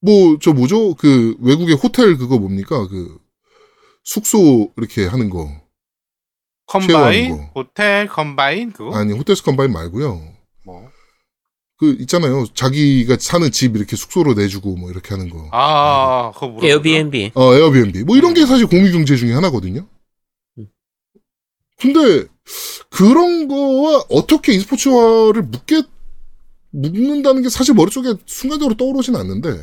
뭐, 0.00 0.38
저 0.40 0.52
뭐죠? 0.52 0.94
그 0.96 1.34
외국의 1.40 1.76
호텔 1.76 2.16
그거 2.16 2.38
뭡니까? 2.38 2.86
그 2.88 3.18
숙소 4.04 4.72
이렇게 4.76 5.06
하는 5.06 5.30
거. 5.30 5.63
컴바인, 6.66 7.36
거. 7.36 7.50
호텔 7.54 8.06
컴바인 8.08 8.72
그거 8.72 8.96
아니, 8.96 9.12
호텔스 9.12 9.42
컴바인 9.42 9.72
말고요. 9.72 10.20
뭐. 10.64 10.88
그 11.76 11.96
있잖아요. 12.00 12.46
자기가 12.54 13.16
사는 13.20 13.50
집 13.50 13.76
이렇게 13.76 13.96
숙소로 13.96 14.34
내주고 14.34 14.76
뭐 14.76 14.90
이렇게 14.90 15.10
하는 15.10 15.28
거. 15.28 15.48
아, 15.52 16.30
그거 16.34 16.48
뭐라 16.48 16.66
에어비앤비. 16.66 17.32
어, 17.34 17.54
에어비앤비. 17.54 18.04
뭐 18.04 18.16
이런 18.16 18.32
게 18.32 18.46
사실 18.46 18.66
공유 18.66 18.92
경제 18.92 19.16
중에 19.16 19.32
하나거든요. 19.32 19.86
음. 20.58 20.68
근데 21.78 22.26
그런 22.90 23.48
거와 23.48 24.04
어떻게 24.08 24.52
e스포츠화를 24.52 25.42
묶게 25.42 25.82
묶는다는 26.70 27.42
게 27.42 27.48
사실 27.48 27.74
머릿속에 27.74 28.14
순간적으로 28.26 28.76
떠오르진 28.76 29.16
않는데 29.16 29.58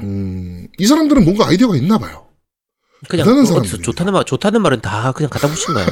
음, 0.00 0.68
이 0.78 0.86
사람들은 0.86 1.24
뭔가 1.24 1.46
아이디어가 1.48 1.76
있나 1.76 1.98
봐요. 1.98 2.25
그냥 3.08 3.28
어디서 3.28 3.46
사람들이죠. 3.46 3.82
좋다는 3.82 4.12
말 4.12 4.24
좋다는 4.24 4.62
말은 4.62 4.80
다 4.80 5.12
그냥 5.12 5.30
갖다 5.30 5.48
붙인 5.48 5.74
거야. 5.74 5.86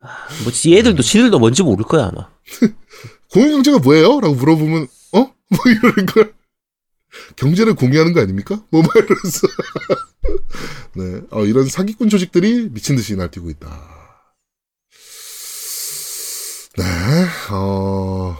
아, 0.00 0.26
뭐 0.42 0.52
얘들도 0.72 1.02
지들도 1.02 1.38
뭔지 1.38 1.62
모를 1.62 1.84
거야 1.84 2.10
아마. 2.12 2.28
공유 3.30 3.50
경제가 3.50 3.78
뭐예요? 3.78 4.20
라고 4.20 4.34
물어보면 4.34 4.86
어? 5.12 5.18
뭐 5.18 5.58
이러는 5.66 6.06
걸 6.06 6.34
경제를 7.36 7.74
공유하는 7.74 8.12
거 8.12 8.20
아닙니까? 8.20 8.62
뭐 8.70 8.82
말이러면서 8.82 9.46
네, 10.96 11.20
어, 11.30 11.44
이런 11.44 11.68
사기꾼 11.68 12.08
조직들이 12.08 12.70
미친 12.70 12.96
듯이 12.96 13.16
날뛰고 13.16 13.50
있다. 13.50 13.94
네, 16.76 16.84
어, 17.52 18.36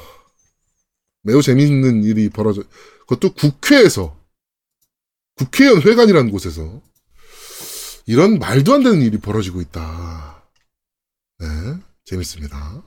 매우 1.22 1.40
재밌는 1.42 2.02
일이 2.04 2.28
벌어져, 2.30 2.62
그것도 3.06 3.34
국회에서, 3.34 4.18
국회의원 5.36 5.82
회관이라는 5.82 6.30
곳에서, 6.30 6.82
이런 8.06 8.38
말도 8.38 8.74
안 8.74 8.82
되는 8.82 9.02
일이 9.02 9.18
벌어지고 9.18 9.60
있다. 9.60 10.44
네, 11.38 11.46
재밌습니다. 12.04 12.84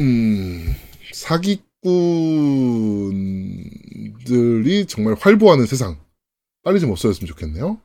음, 0.00 0.74
사기꾼들이 1.12 1.66
정말 4.86 5.14
활보하는 5.14 5.66
세상. 5.66 5.98
빨리 6.62 6.80
좀 6.80 6.90
없어졌으면 6.90 7.26
좋겠네요. 7.28 7.80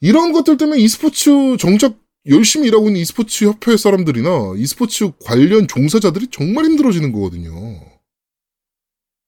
이런 0.00 0.32
것들 0.32 0.56
때문에 0.56 0.80
e스포츠 0.80 1.56
정작 1.58 1.98
열심히 2.26 2.68
일하고 2.68 2.86
있는 2.88 3.00
e스포츠 3.00 3.44
협회 3.44 3.76
사람들이나 3.76 4.54
e스포츠 4.56 5.12
관련 5.24 5.68
종사자들이 5.68 6.28
정말 6.30 6.64
힘들어지는 6.66 7.12
거거든요. 7.12 7.52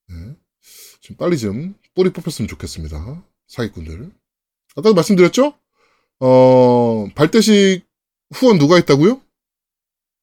네. 0.09 0.35
좀 1.01 1.15
빨리 1.17 1.37
좀 1.37 1.75
뿌리 1.95 2.11
뽑혔으면 2.11 2.47
좋겠습니다. 2.47 3.23
사기꾼들. 3.47 4.11
아까도 4.79 4.93
말씀드렸죠? 4.93 5.53
어, 6.19 7.07
발대식 7.15 7.85
후원 8.33 8.57
누가 8.57 8.75
했다고요? 8.75 9.21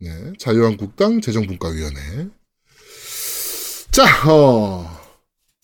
네, 0.01 0.33
자유한국당 0.39 1.21
재정분과위원회. 1.21 2.29
자, 3.91 4.31
어, 4.31 5.01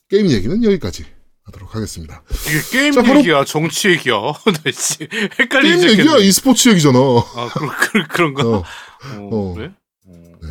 게임 0.08 0.30
얘기는 0.30 0.64
여기까지 0.64 1.04
하도록 1.44 1.74
하겠습니다. 1.74 2.22
이게 2.46 2.78
게임 2.78 2.92
자, 2.92 3.16
얘기야, 3.16 3.44
정치 3.44 3.88
얘기야. 3.90 4.14
나 4.14 4.70
씨, 4.72 5.08
헷갈리기 5.38 5.86
게임 5.86 5.98
얘기야, 5.98 6.16
e스포츠 6.18 6.70
얘기잖아. 6.70 6.98
아, 6.98 7.50
그런, 7.52 7.70
그런, 7.76 8.08
그런가? 8.08 8.42
어, 8.42 8.56
어, 8.56 9.28
어. 9.30 9.54
그래? 9.54 9.72
어. 10.06 10.12
네. 10.40 10.48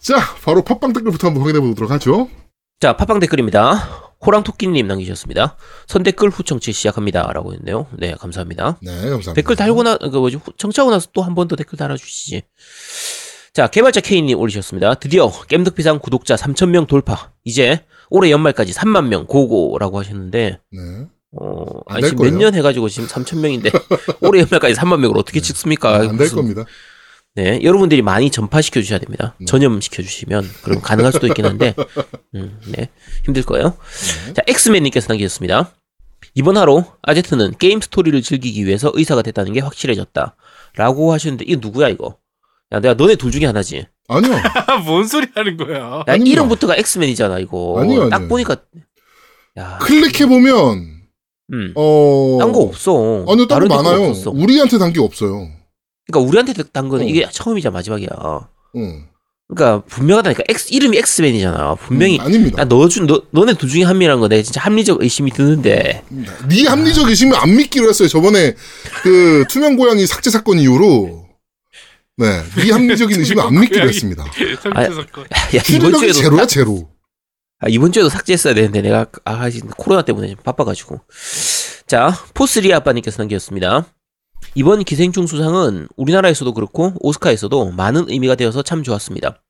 자, 0.00 0.18
바로 0.42 0.62
팟빵 0.62 0.92
댓글부터 0.92 1.28
한번 1.28 1.42
확인해 1.42 1.60
보도록 1.60 1.90
하죠. 1.92 2.28
자, 2.80 2.96
팟빵 2.96 3.18
댓글입니다. 3.20 4.03
호랑토끼님 4.26 4.86
남기셨습니다. 4.86 5.56
선 5.86 6.02
댓글 6.02 6.30
후청치 6.30 6.72
시작합니다. 6.72 7.30
라고 7.32 7.52
했네요. 7.54 7.86
네, 7.98 8.14
감사합니다. 8.14 8.78
네, 8.82 8.90
감사합니다. 8.92 9.32
댓글 9.34 9.56
달고 9.56 9.82
나, 9.82 9.96
그 9.98 10.06
뭐지, 10.16 10.36
후- 10.36 10.52
청취하고 10.56 10.90
나서 10.90 11.08
또 11.12 11.22
한 11.22 11.34
번 11.34 11.48
더 11.48 11.56
댓글 11.56 11.76
달아주시지. 11.78 12.42
자, 13.52 13.68
개발자 13.68 14.00
K님 14.00 14.38
올리셨습니다. 14.38 14.94
드디어 14.94 15.30
겜덕비상 15.48 16.00
구독자 16.00 16.34
3,000명 16.36 16.86
돌파. 16.88 17.30
이제 17.44 17.84
올해 18.10 18.30
연말까지 18.30 18.72
3만 18.72 19.06
명 19.06 19.26
고고라고 19.26 19.98
하셨는데, 20.00 20.58
네. 20.72 20.80
어, 21.36 21.80
안될 21.86 22.04
아니, 22.04 22.08
지금. 22.10 22.26
몇 22.26 22.36
년 22.38 22.54
해가지고 22.54 22.88
지금 22.88 23.08
3,000명인데, 23.08 23.70
올해 24.22 24.40
연말까지 24.40 24.74
3만 24.74 24.98
명을 25.00 25.16
어떻게 25.18 25.40
찍습니까? 25.40 25.94
안될 25.96 26.14
무슨- 26.16 26.36
겁니다. 26.36 26.64
네, 27.36 27.60
여러분들이 27.64 28.00
많이 28.02 28.30
전파시켜 28.30 28.80
주셔야 28.80 29.00
됩니다. 29.00 29.34
음. 29.40 29.46
전염시켜 29.46 30.02
주시면 30.02 30.48
그럼 30.62 30.80
가능할 30.80 31.12
수도 31.12 31.26
있긴 31.26 31.44
한데, 31.46 31.74
음, 32.36 32.60
네, 32.68 32.88
힘들 33.24 33.42
거예요. 33.42 33.76
네. 34.28 34.34
자, 34.34 34.42
엑스맨님께서 34.46 35.08
남기셨습니다. 35.08 35.72
이번 36.36 36.56
하루 36.56 36.84
아제트는 37.02 37.54
게임 37.58 37.80
스토리를 37.80 38.20
즐기기 38.22 38.64
위해서 38.66 38.90
의사가 38.94 39.22
됐다는 39.22 39.52
게 39.52 39.60
확실해졌다. 39.60 40.36
라고 40.76 41.12
하셨는데 41.12 41.44
이거 41.46 41.60
누구야 41.60 41.88
이거? 41.88 42.18
야, 42.72 42.80
내가 42.80 42.94
너네 42.94 43.16
둘 43.16 43.30
중에 43.32 43.46
하나지. 43.46 43.86
아니요. 44.08 44.32
아, 44.66 44.76
뭔 44.86 45.04
소리 45.06 45.26
하는 45.34 45.56
거야? 45.56 46.04
야. 46.08 46.14
이름부터가 46.14 46.76
엑스맨이잖아 46.76 47.38
이거. 47.40 47.78
아니요, 47.80 48.08
딱 48.10 48.16
아니요. 48.16 48.28
보니까 48.28 48.56
야, 49.56 49.78
클릭해 49.82 50.26
보면, 50.26 51.02
음, 51.52 51.72
어. 51.76 52.38
딴거 52.40 52.60
없어. 52.60 53.24
아니요, 53.28 53.46
딴거 53.46 53.66
많아요. 53.68 54.08
없었어. 54.10 54.30
우리한테 54.30 54.78
단 54.78 54.92
게 54.92 55.00
없어요. 55.00 55.48
그러니까 56.06 56.28
우리한테 56.28 56.52
단 56.72 56.88
거는 56.88 57.06
어. 57.06 57.08
이게 57.08 57.26
처음이자 57.30 57.70
마지막이야. 57.70 58.08
응. 58.76 59.06
그러니까 59.48 59.84
분명하다니까 59.86 60.44
엑스 60.48 60.72
이름이 60.72 60.96
엑스맨이잖아. 60.98 61.74
분명히 61.76 62.16
음, 62.18 62.20
아닙니다. 62.24 62.62
야, 62.62 62.64
너 62.64 62.88
중, 62.88 63.06
너, 63.06 63.22
너네 63.30 63.54
둘 63.54 63.68
중에 63.68 63.82
한 63.84 63.98
명이라는 63.98 64.20
거 64.20 64.28
내가 64.28 64.42
진짜 64.42 64.60
합리적 64.62 65.02
의심이 65.02 65.30
드는데. 65.30 66.02
네 66.48 66.66
합리적 66.66 67.08
의심을 67.08 67.36
안 67.36 67.54
믿기로 67.54 67.88
했어요. 67.88 68.08
저번에 68.08 68.54
그 69.02 69.44
투명 69.50 69.76
고양이 69.76 70.06
삭제 70.06 70.30
사건 70.30 70.58
이후로 70.58 71.28
네, 72.16 72.42
네 72.56 72.70
합리적인 72.70 73.18
의심을 73.20 73.42
안 73.44 73.52
믿기로 73.60 73.80
고양이. 73.80 73.88
했습니다. 73.88 74.24
아, 74.72 74.84
사건. 74.84 75.24
야, 75.24 75.62
이번 75.70 75.92
주에도. 75.98 76.12
제로야 76.14 76.40
삭- 76.42 76.48
제로. 76.48 76.88
아, 77.60 77.66
이번 77.68 77.92
주에도 77.92 78.08
삭제했어야 78.08 78.54
되는데 78.54 78.80
내가, 78.82 79.06
아, 79.24 79.48
지금 79.50 79.68
코로나 79.76 80.02
때문에 80.02 80.28
좀 80.28 80.36
바빠가지고. 80.42 81.00
자, 81.86 82.16
포스리 82.34 82.72
아빠님께서 82.72 83.22
남겼습니다. 83.22 83.86
이번 84.56 84.84
기생충 84.84 85.26
수상은 85.26 85.88
우리나라에서도 85.96 86.54
그렇고 86.54 86.92
오스카에서도 87.00 87.72
많은 87.72 88.08
의미가 88.08 88.36
되어서 88.36 88.62
참 88.62 88.82
좋았습니다. 88.82 89.42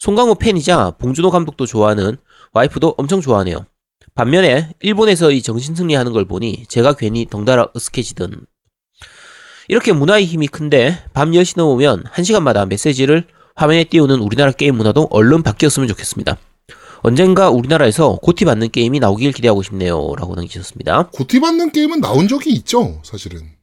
송강호 0.00 0.36
팬이자 0.36 0.92
봉준호 0.98 1.30
감독도 1.30 1.66
좋아하는 1.66 2.18
와이프도 2.52 2.94
엄청 2.98 3.20
좋아하네요. 3.20 3.64
반면에 4.14 4.74
일본에서 4.80 5.30
이 5.30 5.42
정신승리하는 5.42 6.12
걸 6.12 6.26
보니 6.26 6.66
제가 6.68 6.94
괜히 6.94 7.26
덩달아 7.26 7.68
으스해지던 7.74 8.46
이렇게 9.68 9.92
문화의 9.92 10.24
힘이 10.26 10.46
큰데 10.48 10.98
밤 11.12 11.30
10시 11.30 11.54
넘으면 11.56 12.04
1시간마다 12.04 12.66
메시지를 12.68 13.26
화면에 13.54 13.84
띄우는 13.84 14.20
우리나라 14.20 14.52
게임 14.52 14.76
문화도 14.76 15.08
얼른 15.10 15.42
바뀌었으면 15.42 15.88
좋겠습니다. 15.88 16.36
언젠가 17.00 17.50
우리나라에서 17.50 18.16
고티 18.22 18.44
받는 18.44 18.70
게임이 18.70 18.98
나오길 19.00 19.32
기대하고 19.32 19.62
싶네요. 19.62 20.14
라고 20.16 20.34
남기셨습니다. 20.34 21.08
고티 21.12 21.40
받는 21.40 21.72
게임은 21.72 22.00
나온 22.00 22.28
적이 22.28 22.50
있죠, 22.52 23.00
사실은. 23.04 23.57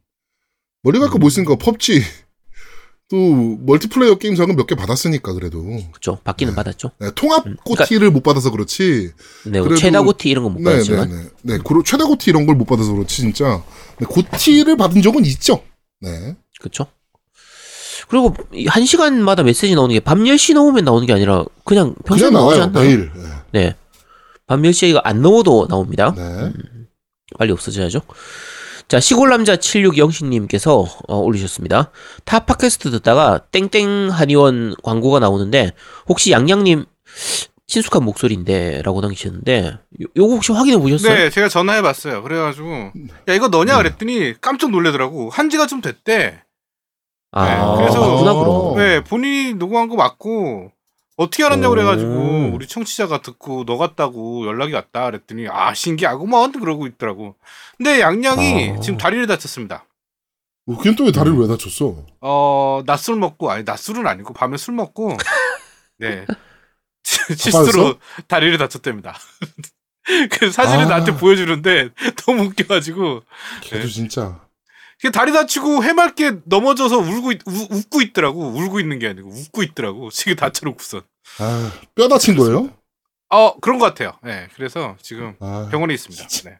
머리 0.86 1.00
갖고 1.00 1.18
못 1.18 1.30
쓰니까 1.30 1.56
펍지. 1.56 2.00
또 3.10 3.16
멀티플레이어 3.16 4.18
게임상은 4.18 4.54
몇 4.56 4.66
개 4.66 4.74
받았으니까 4.76 5.32
그래도 5.32 5.64
그쵸. 5.92 6.18
받기는 6.22 6.52
네. 6.52 6.56
받았죠. 6.56 6.90
네, 7.00 7.10
통합 7.16 7.44
음, 7.46 7.56
고티를 7.64 8.10
못 8.12 8.22
받아서 8.22 8.50
그렇지. 8.52 9.12
네, 9.46 9.60
뭐 9.60 9.74
최다 9.76 10.02
고티 10.02 10.28
이런 10.30 10.44
건못 10.44 10.62
네, 10.62 10.70
네, 10.70 10.72
받았지만. 10.76 11.08
네, 11.10 11.28
네. 11.54 11.58
그리고 11.64 11.82
최다 11.82 12.04
고티 12.06 12.30
이런 12.30 12.46
걸 12.46 12.54
못 12.56 12.64
받아서 12.66 12.92
그렇지 12.92 13.16
진짜. 13.22 13.64
네, 13.98 14.06
고티를 14.06 14.76
받은 14.76 15.02
적은 15.02 15.24
있죠. 15.24 15.62
네. 16.00 16.36
그쵸. 16.60 16.86
그리고 18.08 18.34
이한 18.52 18.84
시간마다 18.86 19.42
메시지 19.42 19.74
나오는 19.74 19.92
게 19.92 19.98
밤 20.00 20.22
10시 20.24 20.54
넘으면 20.54 20.84
나오는 20.84 21.04
게 21.06 21.12
아니라 21.12 21.44
그냥 21.64 21.94
평소에 22.04 22.30
나오지 22.30 22.60
않나요? 22.60 22.84
매일. 22.84 23.10
네. 23.52 23.60
네. 23.60 23.74
밤 24.46 24.62
10시가 24.62 25.00
안 25.04 25.22
넘어도 25.22 25.66
나옵니다. 25.68 26.14
네. 26.16 26.52
빨리 27.38 27.50
없어져야죠. 27.52 28.00
자, 28.88 29.00
시골 29.00 29.30
남자 29.30 29.56
76영신님께서 29.56 30.86
어, 31.08 31.16
올리셨습니다. 31.18 31.90
타 32.24 32.40
팟캐스트 32.40 32.90
듣다가 32.92 33.38
땡땡 33.50 34.10
한의원 34.12 34.74
광고가 34.82 35.18
나오는데 35.18 35.72
혹시 36.08 36.30
양양님 36.30 36.84
친숙한 37.66 38.04
목소리인데 38.04 38.82
라고 38.82 39.00
남기셨는데 39.00 39.78
요, 40.02 40.06
요거 40.16 40.34
혹시 40.34 40.52
확인해 40.52 40.78
보셨어요? 40.78 41.14
네, 41.14 41.30
제가 41.30 41.48
전화해봤어요. 41.48 42.22
그래가지고 42.22 42.92
야 43.28 43.34
이거 43.34 43.48
네. 43.50 43.56
너냐 43.58 43.76
그랬더니 43.78 44.34
깜짝 44.40 44.70
놀래더라고. 44.70 45.30
한지가 45.30 45.66
좀 45.66 45.80
됐대. 45.80 46.42
아, 47.32 47.44
네, 47.44 47.76
그래서- 47.82 48.00
맞구나 48.08 48.34
그럼. 48.34 48.76
네, 48.76 49.02
본인이 49.02 49.54
녹음한 49.54 49.88
거 49.88 49.96
맞고 49.96 50.70
어떻게 51.16 51.44
알았냐고 51.44 51.72
오. 51.72 51.74
그래가지고 51.74 52.50
우리 52.52 52.66
청취자가 52.68 53.22
듣고 53.22 53.64
너 53.64 53.78
같다고 53.78 54.46
연락이 54.46 54.74
왔다 54.74 55.06
그랬더니 55.06 55.48
아 55.48 55.72
신기하구만 55.74 56.52
그러고 56.52 56.86
있더라고. 56.86 57.36
근데 57.76 58.00
양양이 58.00 58.72
아. 58.76 58.80
지금 58.80 58.98
다리를 58.98 59.26
다쳤습니다. 59.26 59.86
어, 60.68 60.78
걔는 60.78 60.96
또왜 60.96 61.12
다리를 61.12 61.38
왜 61.38 61.46
다쳤어? 61.46 62.04
어 62.20 62.82
낮술 62.86 63.16
먹고 63.16 63.50
아니 63.50 63.64
낮술은 63.64 64.06
아니고 64.06 64.34
밤에 64.34 64.56
술 64.56 64.74
먹고 64.74 65.16
네 65.98 66.26
실수로 67.02 67.98
다리를 68.28 68.56
다쳤답니다. 68.58 69.16
그 70.30 70.50
사진을 70.50 70.84
아. 70.84 70.88
나한테 70.88 71.16
보여주는데 71.16 71.90
너무 72.26 72.44
웃겨가지고 72.44 73.22
걔도 73.62 73.86
네. 73.86 73.88
진짜. 73.88 74.45
그 75.02 75.12
다리 75.12 75.32
다치고 75.32 75.84
해맑게 75.84 76.38
넘어져서 76.44 76.98
울고 76.98 77.32
있, 77.32 77.40
우- 77.46 77.66
웃고 77.70 78.00
있더라고 78.02 78.48
울고 78.48 78.80
있는 78.80 78.98
게 78.98 79.08
아니고 79.08 79.28
웃고 79.28 79.62
있더라고 79.62 80.10
지금 80.10 80.36
다쳐놓고선 80.36 81.02
아, 81.38 81.72
뼈 81.94 82.08
다친 82.08 82.36
거예요? 82.36 82.70
어 83.28 83.58
그런 83.60 83.78
것 83.78 83.86
같아요. 83.86 84.14
네 84.24 84.48
그래서 84.54 84.96
지금 85.02 85.34
아, 85.40 85.68
병원에 85.70 85.92
있습니다. 85.94 86.26
네. 86.44 86.58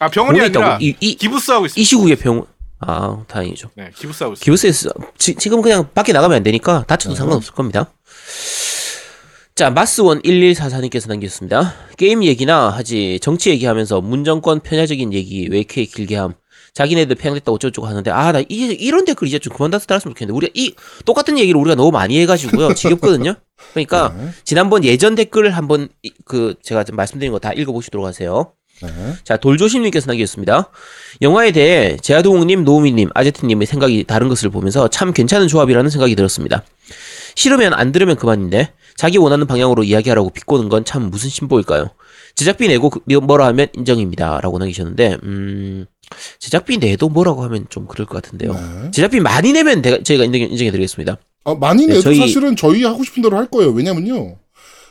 아 0.00 0.08
병원이 0.08 0.40
아니라 0.40 0.60
있다고 0.60 0.84
이, 0.84 0.96
이, 1.00 1.14
기부스 1.14 1.50
하고 1.52 1.64
이 1.64 1.66
있습니다. 1.66 1.86
시국에 1.88 2.14
병원 2.16 2.46
아 2.80 3.24
다행이죠. 3.28 3.70
네 3.76 3.90
기부스 3.94 4.24
하고 4.24 4.32
있습니다. 4.34 4.44
기브스에서 4.44 4.90
지, 5.16 5.34
지금 5.36 5.62
그냥 5.62 5.88
밖에 5.94 6.12
나가면 6.12 6.36
안 6.38 6.42
되니까 6.42 6.84
다쳐도 6.88 7.14
네. 7.14 7.18
상관없을 7.18 7.52
겁니다. 7.54 7.92
자, 9.54 9.70
마스원 9.70 10.22
1144님께서 10.22 11.08
남겼습니다. 11.08 11.74
게임 11.96 12.22
얘기나 12.22 12.68
하지 12.70 13.18
정치 13.20 13.50
얘기하면서 13.50 14.00
문정권 14.02 14.60
편야적인 14.60 15.12
얘기 15.12 15.48
왜 15.50 15.58
이렇게 15.58 15.84
길게 15.84 16.14
함. 16.14 16.34
자기네들 16.78 17.16
편했다 17.16 17.50
어쩌고저쩌고 17.50 17.88
하는데 17.88 18.08
아 18.12 18.30
나 18.32 18.40
이런 18.48 19.04
댓글 19.04 19.26
이제 19.26 19.38
좀 19.40 19.52
그만 19.56 19.70
달았으면 19.72 19.98
좋겠는데 20.14 20.32
우리가 20.36 20.52
이 20.54 20.74
똑같은 21.04 21.36
얘기를 21.38 21.60
우리가 21.60 21.74
너무 21.74 21.90
많이 21.90 22.20
해가지고요 22.20 22.72
지겹거든요. 22.74 23.34
그러니까 23.72 24.14
네. 24.16 24.28
지난번 24.44 24.84
예전 24.84 25.16
댓글 25.16 25.50
한번 25.50 25.88
이- 26.02 26.12
그 26.24 26.54
제가 26.62 26.84
좀 26.84 26.94
말씀드린 26.96 27.32
거 27.32 27.38
다 27.40 27.52
읽어보시도록 27.52 28.06
하세요. 28.06 28.52
네. 28.80 28.88
자, 29.24 29.36
돌조심님께서 29.36 30.06
남기셨습니다. 30.06 30.70
영화에 31.20 31.50
대해 31.50 31.96
제아동님, 32.00 32.62
노우미님, 32.62 33.08
아제트님의 33.12 33.66
생각이 33.66 34.04
다른 34.04 34.28
것을 34.28 34.50
보면서 34.50 34.86
참 34.86 35.12
괜찮은 35.12 35.48
조합이라는 35.48 35.90
생각이 35.90 36.14
들었습니다. 36.14 36.62
싫으면 37.34 37.74
안 37.74 37.90
들으면 37.90 38.14
그만인데 38.16 38.72
자기 38.96 39.18
원하는 39.18 39.46
방향으로 39.48 39.82
이야기하라고 39.82 40.30
비꼬는 40.30 40.68
건 40.68 40.84
참 40.84 41.10
무슨 41.10 41.28
신보일까요? 41.28 41.90
제작비 42.36 42.68
내고 42.68 42.90
그- 42.90 43.00
뭐라 43.18 43.46
하면 43.48 43.66
인정입니다. 43.74 44.40
라고 44.42 44.58
남기셨는데, 44.58 45.18
음, 45.24 45.86
제작비 46.38 46.78
내도 46.78 47.08
뭐라고 47.08 47.42
하면 47.44 47.66
좀 47.68 47.86
그럴 47.86 48.06
것 48.06 48.22
같은데요. 48.22 48.52
네. 48.54 48.90
제작비 48.92 49.20
많이 49.20 49.52
내면 49.52 49.82
내가, 49.82 50.02
저희가 50.02 50.24
인정, 50.24 50.40
인정해드리겠습니다. 50.42 51.16
아, 51.44 51.54
많이 51.54 51.82
네, 51.86 51.94
내도 51.94 52.02
저희- 52.02 52.18
사실은 52.18 52.56
저희 52.56 52.84
하고 52.84 53.04
싶은 53.04 53.22
대로 53.22 53.36
할 53.36 53.46
거예요. 53.50 53.70
왜냐면요. 53.70 54.36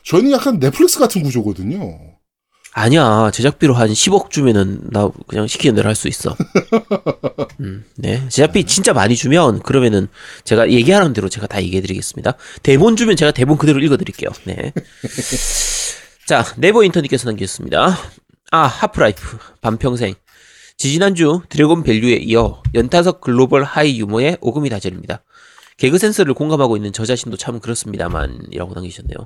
저희는 0.05 0.31
약간 0.31 0.59
넷플릭스 0.59 0.99
같은 0.99 1.21
구조거든요. 1.23 1.99
아니야, 2.73 3.31
제작비로 3.33 3.73
한 3.73 3.89
10억 3.89 4.29
주면은 4.29 4.79
나 4.91 5.09
그냥 5.27 5.47
시키는 5.47 5.75
대로 5.75 5.87
할 5.89 5.95
수 5.95 6.07
있어. 6.07 6.35
음, 7.59 7.83
네. 7.95 8.21
제작비 8.29 8.63
진짜 8.65 8.93
많이 8.93 9.15
주면 9.15 9.61
그러면은 9.63 10.07
제가 10.43 10.69
얘기하는 10.69 11.13
대로 11.13 11.27
제가 11.27 11.47
다 11.47 11.61
얘기해 11.61 11.81
드리겠습니다. 11.81 12.33
대본 12.61 12.95
주면 12.95 13.15
제가 13.15 13.31
대본 13.31 13.57
그대로 13.57 13.79
읽어 13.79 13.97
드릴게요. 13.97 14.29
네. 14.45 14.73
자, 16.27 16.45
네버 16.57 16.83
인터님께서 16.83 17.27
남기셨습니다. 17.29 17.97
아, 18.51 18.59
Half-Life, 18.61 19.37
반평생. 19.61 20.13
지지난주 20.77 21.41
Dragon 21.49 21.83
Value에 21.83 22.17
이어 22.17 22.61
연타석 22.75 23.19
글로벌 23.21 23.63
high 23.63 23.99
유머의 23.99 24.37
오금이 24.41 24.69
다 24.69 24.78
저립니다. 24.78 25.23
개그 25.77 25.97
센스를 25.97 26.33
공감하고 26.35 26.75
있는 26.77 26.93
저 26.93 27.05
자신도 27.05 27.37
참 27.37 27.59
그렇습니다만, 27.59 28.47
이라고 28.51 28.73
남기셨네요. 28.75 29.17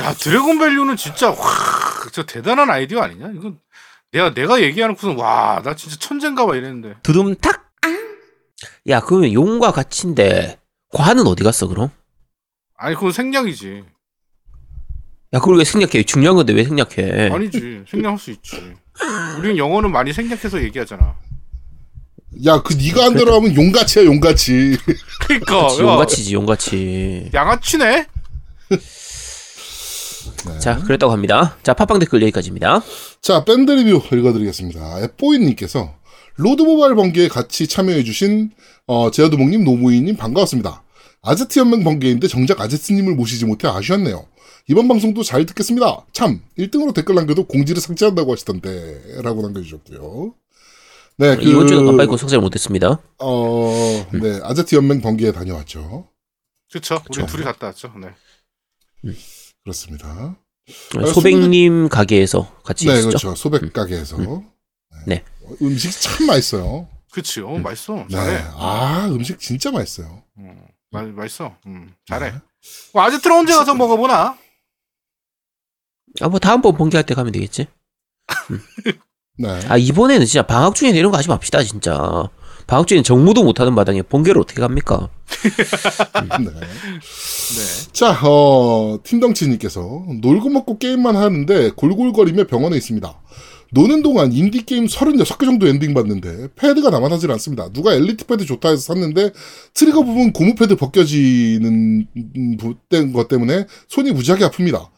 야 0.00 0.12
Dragon 0.14 0.58
Value는 0.58 0.96
진짜 0.96 1.30
와저 1.30 2.24
대단한 2.26 2.70
아이디어 2.70 3.00
아니냐? 3.00 3.30
이건 3.34 3.58
내가 4.12 4.32
내가 4.34 4.60
얘기해놓고선 4.62 5.16
와 5.18 5.60
나 5.64 5.74
진짜 5.74 5.96
천재인가 5.98 6.46
봐 6.46 6.54
이랬는데 6.56 6.96
두둠탁. 7.02 7.64
야, 8.88 9.00
그러면 9.00 9.32
용과 9.32 9.72
같이인데 9.72 10.58
과는 10.92 11.26
어디 11.26 11.42
갔어 11.44 11.66
그럼? 11.66 11.90
아니 12.76 12.94
그건 12.94 13.10
생략이지 13.12 13.84
야, 15.36 15.38
그걸 15.38 15.58
왜 15.58 15.64
생략해? 15.64 16.04
중요한 16.04 16.34
건데 16.34 16.54
왜 16.54 16.64
생략해? 16.64 17.28
아니지 17.30 17.82
생략할 17.90 18.18
수 18.18 18.30
있지 18.30 18.56
우리는 19.38 19.58
영어는 19.58 19.92
많이 19.92 20.10
생략해서 20.14 20.62
얘기하잖아 20.62 21.14
야, 22.46 22.62
그 22.62 22.72
네가 22.72 23.04
한 23.04 23.14
대로 23.14 23.34
하면 23.34 23.54
용같이야, 23.54 24.04
용같이. 24.04 24.76
그러니까 25.26 25.68
그치, 25.68 25.80
야, 25.80 25.84
용같이지, 25.84 26.34
용같이. 26.34 27.30
양아치네 27.32 28.06
자, 30.60 30.78
그랬다고 30.78 31.12
합니다. 31.12 31.56
자, 31.62 31.74
팟빵 31.74 31.98
댓글 31.98 32.22
여기까지입니다. 32.22 32.82
자, 33.20 33.44
밴드 33.44 33.72
리뷰 33.72 34.02
읽어드리겠습니다. 34.14 35.02
앱보이님께서 35.02 35.94
Lords 36.36 36.62
Mobile 36.62 36.94
번개에 36.94 37.28
같이 37.28 37.66
참여해주신 37.66 38.50
어, 38.86 39.10
제아도목님, 39.10 39.64
노무이님 39.64 40.16
반가웠습니다. 40.16 40.82
아제트 41.22 41.58
연맹 41.58 41.84
번개인데 41.84 42.28
정작 42.28 42.60
아제트님을 42.60 43.14
모시지 43.14 43.44
못해 43.46 43.66
아쉬웠네요. 43.68 44.26
이번 44.68 44.88
방송도 44.88 45.22
잘 45.22 45.46
듣겠습니다. 45.46 46.06
참 46.12 46.42
1등으로 46.58 46.92
댓글 46.92 47.14
남겨도 47.14 47.46
공지를 47.46 47.80
삭제한다고 47.80 48.32
하시던데 48.32 49.22
라고 49.22 49.42
남겨주셨고요. 49.42 50.34
네, 51.18 51.36
그, 51.36 51.42
이번 51.42 51.68
주는 51.68 51.86
깜빡이고 51.86 52.16
삭제를 52.16 52.42
못했습니다. 52.42 53.00
어, 53.20 54.06
네, 54.20 54.40
아제트 54.42 54.74
연맹 54.74 55.00
번개에 55.00 55.32
다녀왔죠. 55.32 56.08
그쵸 56.72 56.96
우리 56.96 57.04
그쵸. 57.04 57.26
둘이 57.26 57.44
갔다 57.44 57.68
왔죠 57.68 57.92
네 57.96 58.08
그렇습니다. 59.62 60.36
소백님 61.14 61.88
가게에서 61.88 62.52
같이 62.64 62.86
네, 62.86 62.94
있었죠. 62.94 63.08
그렇죠. 63.18 63.34
소백 63.36 63.72
가게에서. 63.72 64.42
네. 65.06 65.22
음식 65.62 65.92
참 66.00 66.26
맛있어요. 66.26 66.88
그치 67.12 67.40
어 67.40 67.56
맛있어 67.56 67.94
네. 67.94 68.16
잘해 68.16 68.44
아, 68.56 69.06
음식 69.10 69.38
진짜 69.38 69.70
맛있어요. 69.70 70.22
음, 70.38 70.60
마, 70.90 71.02
맛있어 71.02 71.56
음, 71.66 71.94
잘해 72.06 72.32
네. 72.32 72.38
뭐 72.92 73.02
아제트는 73.04 73.36
언제 73.36 73.54
가서 73.54 73.74
먹어보나 73.74 74.36
아, 76.20 76.28
뭐 76.28 76.38
다음번 76.38 76.76
번개할 76.76 77.04
때 77.04 77.14
가면 77.14 77.32
되겠지. 77.32 77.66
네. 79.38 79.60
아, 79.68 79.76
이번에는 79.76 80.26
진짜 80.26 80.46
방학 80.46 80.74
중에 80.74 80.90
이런 80.90 81.10
거 81.10 81.18
하지 81.18 81.28
맙시다, 81.28 81.62
진짜. 81.62 82.28
방학 82.66 82.86
중에 82.86 83.02
정무도 83.02 83.44
못하는 83.44 83.74
마당에 83.74 84.02
번개를 84.02 84.40
어떻게 84.40 84.60
갑니까? 84.60 85.08
네. 86.40 86.50
네 86.50 87.92
자, 87.92 88.18
어, 88.22 88.98
팀덩치님께서 89.04 90.06
놀고 90.20 90.48
먹고 90.48 90.78
게임만 90.78 91.16
하는데 91.16 91.70
골골거리며 91.70 92.46
병원에 92.46 92.76
있습니다. 92.76 93.20
노는 93.72 94.02
동안 94.02 94.32
인디게임 94.32 94.86
36개 94.86 95.44
정도 95.44 95.66
엔딩 95.66 95.92
봤는데 95.92 96.48
패드가 96.56 96.90
남아나질 96.90 97.30
않습니다. 97.32 97.68
누가 97.72 97.94
엘리트 97.94 98.26
패드 98.26 98.44
좋다 98.44 98.70
해서 98.70 98.80
샀는데 98.80 99.32
트리거 99.74 100.04
부분 100.04 100.32
고무 100.32 100.54
패드 100.54 100.76
벗겨지는 100.76 102.06
것 103.12 103.28
때문에 103.28 103.66
손이 103.88 104.12
무지하게 104.12 104.46
아픕니다. 104.46 104.88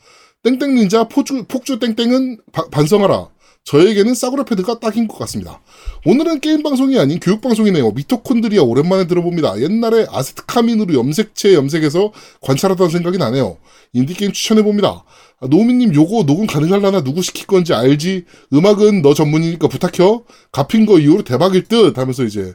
땡땡 0.45 0.75
닌자 0.75 1.05
폭주, 1.09 1.45
폭주 1.49 1.79
땡땡은 1.79 2.39
바- 2.53 2.69
반성하라. 2.71 3.29
저에게는 3.65 4.15
싸구려 4.15 4.45
패드가 4.45 4.79
딱인 4.79 5.09
것 5.09 5.19
같습니다. 5.19 5.61
오늘은 6.07 6.41
게임 6.41 6.63
방송이 6.63 6.99
아닌 6.99 7.21
교육 7.21 7.43
방송이네요. 7.43 7.91
미토콘드리아 7.91 8.63
오랜만에 8.63 9.07
들어봅니다. 9.07 9.61
옛날에 9.61 10.07
아세트 10.09 10.45
카민으로 10.47 10.95
염색체 10.95 11.53
염색해서 11.55 12.13
관찰하던 12.41 12.89
생각이 12.89 13.19
나네요. 13.19 13.59
인디게임 13.93 14.33
추천해봅니다. 14.33 15.05
아, 15.41 15.47
노미님 15.49 15.95
요거 15.95 16.25
녹음 16.25 16.47
가능할라나 16.47 17.03
누구 17.03 17.21
시킬 17.21 17.47
건지 17.47 17.75
알지? 17.75 18.25
음악은 18.55 19.03
너 19.03 19.13
전문이니까 19.13 19.69
부탁혀. 19.69 20.23
갚인 20.51 20.87
거 20.87 20.99
이후로 20.99 21.25
대박일 21.25 21.65
듯 21.65 21.99
하면서 21.99 22.25
이제 22.25 22.55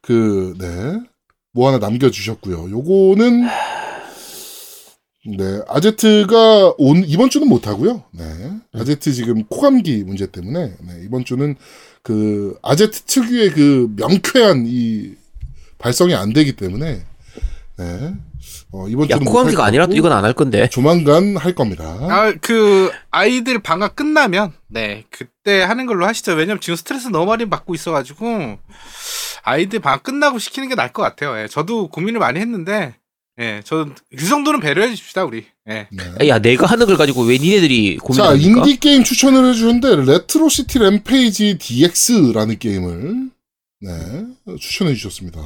그, 0.00 0.54
네. 0.60 1.00
뭐 1.54 1.66
하나 1.68 1.78
남겨주셨고요. 1.78 2.70
요거는 2.70 3.42
네, 5.24 5.60
아제트가 5.68 6.74
온 6.78 7.04
이번 7.06 7.30
주는 7.30 7.48
못 7.48 7.68
하고요. 7.68 8.02
네, 8.10 8.24
아제트 8.74 9.12
지금 9.12 9.44
코감기 9.44 10.02
문제 10.04 10.26
때문에 10.26 10.74
네, 10.80 11.00
이번 11.04 11.24
주는 11.24 11.54
그 12.02 12.58
아제트 12.62 13.02
특유의 13.02 13.50
그 13.50 13.92
명쾌한 13.96 14.64
이 14.66 15.12
발성이 15.78 16.14
안 16.16 16.32
되기 16.32 16.54
때문에 16.54 17.02
네, 17.78 18.14
어, 18.72 18.88
이번 18.88 19.08
야, 19.10 19.16
주는 19.18 19.24
코감기가 19.30 19.64
아니라도 19.64 19.94
이건 19.94 20.10
안 20.10 20.24
할 20.24 20.32
건데. 20.32 20.68
조만간 20.68 21.36
할 21.36 21.54
겁니다. 21.54 21.84
아, 21.84 22.34
그 22.40 22.90
아이들 23.12 23.60
방학 23.60 23.94
끝나면 23.94 24.52
네 24.66 25.04
그때 25.10 25.62
하는 25.62 25.86
걸로 25.86 26.04
하시죠. 26.04 26.32
왜냐면 26.32 26.60
지금 26.60 26.74
스트레스 26.74 27.06
너무 27.08 27.26
많이 27.26 27.48
받고 27.48 27.76
있어가지고 27.76 28.58
아이들 29.44 29.78
방학 29.78 30.02
끝나고 30.02 30.40
시키는 30.40 30.68
게 30.68 30.74
나을 30.74 30.92
것 30.92 31.02
같아요. 31.02 31.40
예, 31.40 31.46
저도 31.46 31.86
고민을 31.88 32.18
많이 32.18 32.40
했는데 32.40 32.96
예, 33.40 33.62
저그 33.64 34.28
정도는 34.28 34.60
배려해 34.60 34.94
줍시다 34.94 35.24
우리. 35.24 35.44
예. 35.68 35.88
네. 35.90 36.28
야, 36.28 36.38
내가 36.38 36.66
하는 36.66 36.86
걸 36.86 36.96
가지고 36.96 37.22
왜 37.22 37.38
니네들이 37.38 37.96
자, 37.98 38.04
고민합니까? 38.04 38.60
인디 38.60 38.78
게임 38.78 39.04
추천을 39.04 39.48
해주는데 39.50 40.04
Retro 40.04 40.45
City 40.45 40.78
Rampage 40.78 41.58
DX라는 41.58 42.58
게임을 42.58 43.30
네 43.80 44.24
추천해 44.60 44.94
주셨습니다. 44.94 45.40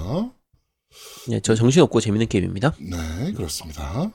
네, 1.28 1.40
저 1.42 1.54
정신 1.54 1.82
없고 1.82 2.00
재밌는 2.00 2.28
게임입니다. 2.28 2.74
네, 2.78 3.32
그렇습니다. 3.32 4.10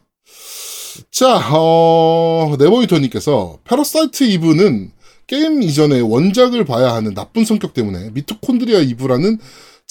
자, 1.09 1.39
어, 1.53 2.55
네버이터님께서 2.59 3.59
Parasite 3.63 4.23
Eve는 4.25 4.91
게임 5.27 5.63
이전에 5.63 6.01
원작을 6.01 6.65
봐야 6.65 6.93
하는 6.93 7.13
나쁜 7.13 7.45
성격 7.45 7.73
때문에 7.73 8.09
미토콘드리아 8.11 8.79
이브라는 8.79 9.39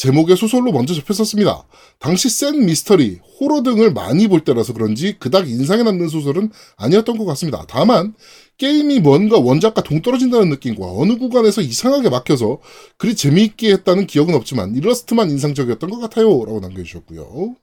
제목의 0.00 0.34
소설로 0.38 0.72
먼저 0.72 0.94
접했었습니다. 0.94 1.64
당시 1.98 2.30
센 2.30 2.64
미스터리, 2.64 3.18
호러 3.38 3.62
등을 3.62 3.92
많이 3.92 4.28
볼 4.28 4.40
때라서 4.40 4.72
그런지 4.72 5.18
그닥 5.18 5.46
인상에 5.46 5.82
남는 5.82 6.08
소설은 6.08 6.50
아니었던 6.76 7.18
것 7.18 7.26
같습니다. 7.26 7.66
다만 7.68 8.14
게임이 8.56 9.00
뭔가 9.00 9.38
원작과 9.38 9.82
동떨어진다는 9.82 10.48
느낌과 10.48 10.86
어느 10.86 11.18
구간에서 11.18 11.60
이상하게 11.60 12.08
막혀서 12.08 12.60
그리 12.96 13.14
재미있게 13.14 13.72
했다는 13.72 14.06
기억은 14.06 14.34
없지만 14.34 14.74
일러스트만 14.74 15.30
인상적이었던 15.30 15.90
것 15.90 15.98
같아요. 15.98 16.28
라고 16.46 16.60
남겨주셨고요. 16.60 17.56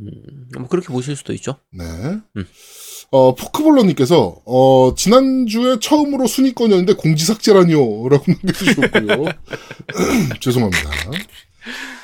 음, 0.00 0.10
뭐 0.58 0.68
그렇게 0.68 0.88
보실 0.88 1.16
수도 1.16 1.32
있죠. 1.32 1.56
네. 1.72 1.84
음. 2.36 2.46
어, 3.10 3.34
포크볼러님께서, 3.34 4.42
어, 4.44 4.94
지난주에 4.94 5.78
처음으로 5.80 6.26
순위권이었는데 6.26 6.94
공지 6.94 7.24
삭제라니요. 7.24 8.08
라고 8.10 8.24
남겨주셨고요. 8.28 9.24
죄송합니다. 10.40 10.90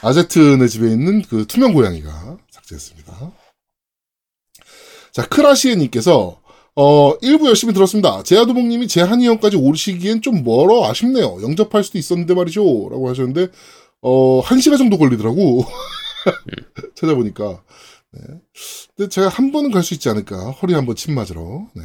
아제트네 0.03 0.67
집에 0.69 0.89
있는 0.89 1.23
그 1.23 1.47
투명 1.47 1.73
고양이가 1.73 2.37
삭제했습니다. 2.51 3.33
자, 5.13 5.27
크라시에님께서, 5.29 6.41
어, 6.77 7.19
1부 7.21 7.47
열심히 7.47 7.73
들었습니다. 7.73 8.23
제아도목님이 8.25 8.89
제한이 8.89 9.27
형까지 9.29 9.57
오시기엔 9.57 10.23
좀 10.23 10.43
멀어 10.43 10.89
아쉽네요. 10.91 11.39
영접할 11.43 11.85
수도 11.85 11.99
있었는데 11.99 12.35
말이죠. 12.35 12.61
라고 12.91 13.09
하셨는데, 13.09 13.49
어, 14.03 14.43
1시간 14.43 14.77
정도 14.79 14.99
걸리더라고. 14.99 15.65
찾아보니까. 16.97 17.63
네. 18.13 18.21
근데 18.97 19.09
제가 19.09 19.29
한 19.29 19.53
번은 19.53 19.71
갈 19.71 19.83
수 19.83 19.95
있지 19.95 20.09
않을까. 20.09 20.51
허리 20.51 20.75
한 20.75 20.85
번 20.87 20.97
침 20.97 21.15
맞으러. 21.15 21.67
네. 21.75 21.83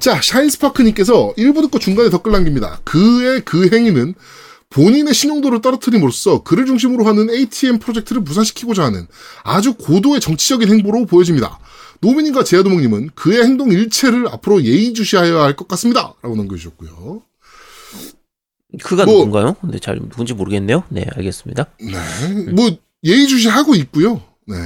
자, 0.00 0.20
샤인스파크님께서 0.22 1.34
1부 1.36 1.60
듣고 1.62 1.78
중간에 1.78 2.08
댓글 2.10 2.32
남깁니다. 2.32 2.80
그의 2.84 3.42
그 3.44 3.68
행위는 3.72 4.14
본인의 4.72 5.12
신용도를 5.14 5.60
떨어뜨림으로써 5.60 6.42
그를 6.42 6.66
중심으로 6.66 7.04
하는 7.04 7.28
ATM 7.30 7.78
프로젝트를 7.78 8.22
무산시키고자 8.22 8.84
하는 8.84 9.06
아주 9.44 9.74
고도의 9.74 10.20
정치적인 10.20 10.68
행보로 10.68 11.06
보여집니다. 11.06 11.58
노민님과 12.00 12.42
제아도목님은 12.44 13.10
그의 13.14 13.42
행동 13.44 13.70
일체를 13.70 14.28
앞으로 14.28 14.62
예의주시하여야 14.64 15.42
할 15.44 15.56
것 15.56 15.68
같습니다. 15.68 16.14
라고 16.22 16.34
남겨주셨고요. 16.36 17.22
그가 18.82 19.04
뭐- 19.04 19.18
누군가요? 19.24 19.56
네, 19.70 19.78
잘 19.78 19.98
누군지 19.98 20.32
모르겠네요. 20.32 20.84
네, 20.88 21.06
알겠습니다. 21.16 21.66
네. 21.80 22.52
뭐, 22.52 22.70
예의주시하고 23.04 23.74
있고요. 23.76 24.22
네. 24.46 24.56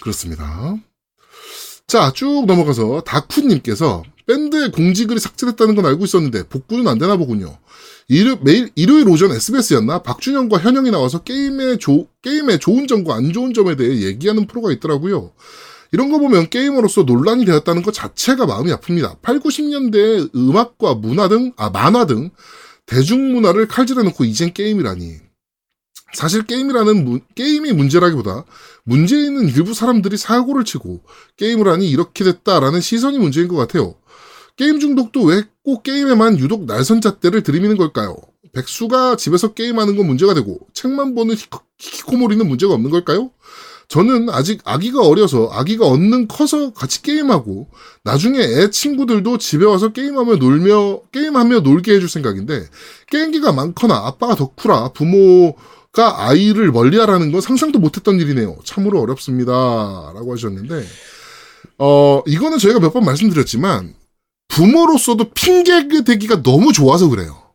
그렇습니다. 0.00 0.76
자, 1.86 2.12
쭉 2.14 2.46
넘어가서 2.46 3.02
다쿠님께서 3.02 4.02
밴드의 4.26 4.70
공지글이 4.72 5.20
삭제됐다는 5.20 5.74
건 5.74 5.84
알고 5.86 6.04
있었는데 6.04 6.44
복구는 6.48 6.88
안 6.88 6.98
되나 6.98 7.16
보군요. 7.16 7.58
일요, 8.08 8.36
매일, 8.42 8.70
일요일 8.74 9.08
오전 9.08 9.30
SBS였나? 9.32 10.02
박준영과 10.02 10.58
현영이 10.58 10.90
나와서 10.90 11.22
게임의 11.22 11.78
조, 11.78 12.06
게임의 12.22 12.58
좋은 12.60 12.86
점과 12.86 13.14
안 13.14 13.32
좋은 13.32 13.54
점에 13.54 13.76
대해 13.76 14.02
얘기하는 14.02 14.46
프로가 14.46 14.72
있더라고요. 14.72 15.32
이런 15.92 16.10
거 16.10 16.18
보면 16.18 16.50
게이머로서 16.50 17.04
논란이 17.04 17.44
되었다는 17.44 17.82
것 17.82 17.94
자체가 17.94 18.46
마음이 18.46 18.70
아픕니다. 18.72 19.20
8, 19.22 19.40
90년대의 19.40 20.34
음악과 20.34 20.94
문화 20.96 21.28
등, 21.28 21.52
아, 21.56 21.70
만화 21.70 22.04
등 22.06 22.30
대중문화를 22.86 23.68
칼질해놓고 23.68 24.24
이젠 24.24 24.52
게임이라니. 24.52 25.24
사실 26.12 26.42
게임이라는 26.44 27.04
문- 27.04 27.20
게임이 27.34 27.72
문제라기보다 27.72 28.44
문제 28.84 29.16
있는 29.16 29.48
일부 29.48 29.74
사람들이 29.74 30.16
사고를 30.16 30.64
치고 30.64 31.02
게임을 31.36 31.66
하니 31.68 31.90
이렇게 31.90 32.22
됐다라는 32.24 32.80
시선이 32.80 33.18
문제인 33.18 33.48
것 33.48 33.56
같아요. 33.56 33.94
게임 34.56 34.78
중독도 34.80 35.22
왜 35.24 35.42
꼭 35.64 35.82
게임에만 35.82 36.38
유독 36.40 36.66
날선잣대를 36.66 37.42
들이미는 37.42 37.78
걸까요? 37.78 38.16
백수가 38.52 39.16
집에서 39.16 39.54
게임하는 39.54 39.96
건 39.96 40.06
문제가 40.06 40.34
되고 40.34 40.58
책만 40.74 41.14
보는 41.14 41.34
히코- 41.36 41.62
히키코모리는 41.78 42.46
문제가 42.46 42.74
없는 42.74 42.90
걸까요? 42.90 43.30
저는 43.88 44.28
아직 44.28 44.60
아기가 44.64 45.00
어려서 45.00 45.48
아기가 45.50 45.86
얻는 45.86 46.28
커서 46.28 46.74
같이 46.74 47.00
게임하고 47.00 47.68
나중에 48.02 48.38
애 48.40 48.68
친구들도 48.68 49.38
집에 49.38 49.64
와서 49.64 49.88
게임하며 49.92 50.36
놀며 50.36 51.00
게임하며 51.12 51.60
놀게 51.60 51.94
해줄 51.94 52.10
생각인데 52.10 52.66
게임기가 53.10 53.52
많거나 53.52 53.94
아빠가 53.94 54.34
덕후라 54.34 54.90
부모가 54.92 56.26
아이를 56.28 56.72
멀리하라는 56.72 57.32
건 57.32 57.40
상상도 57.40 57.78
못했던 57.78 58.20
일이네요. 58.20 58.58
참으로 58.64 59.00
어렵습니다.라고 59.00 60.30
하셨는데 60.32 60.84
어 61.78 62.22
이거는 62.26 62.58
저희가 62.58 62.80
몇 62.80 62.92
번 62.92 63.04
말씀드렸지만 63.06 63.94
부모로서도 64.48 65.30
핑계 65.32 65.86
대기가 66.04 66.42
너무 66.42 66.72
좋아서 66.72 67.08
그래요. 67.08 67.52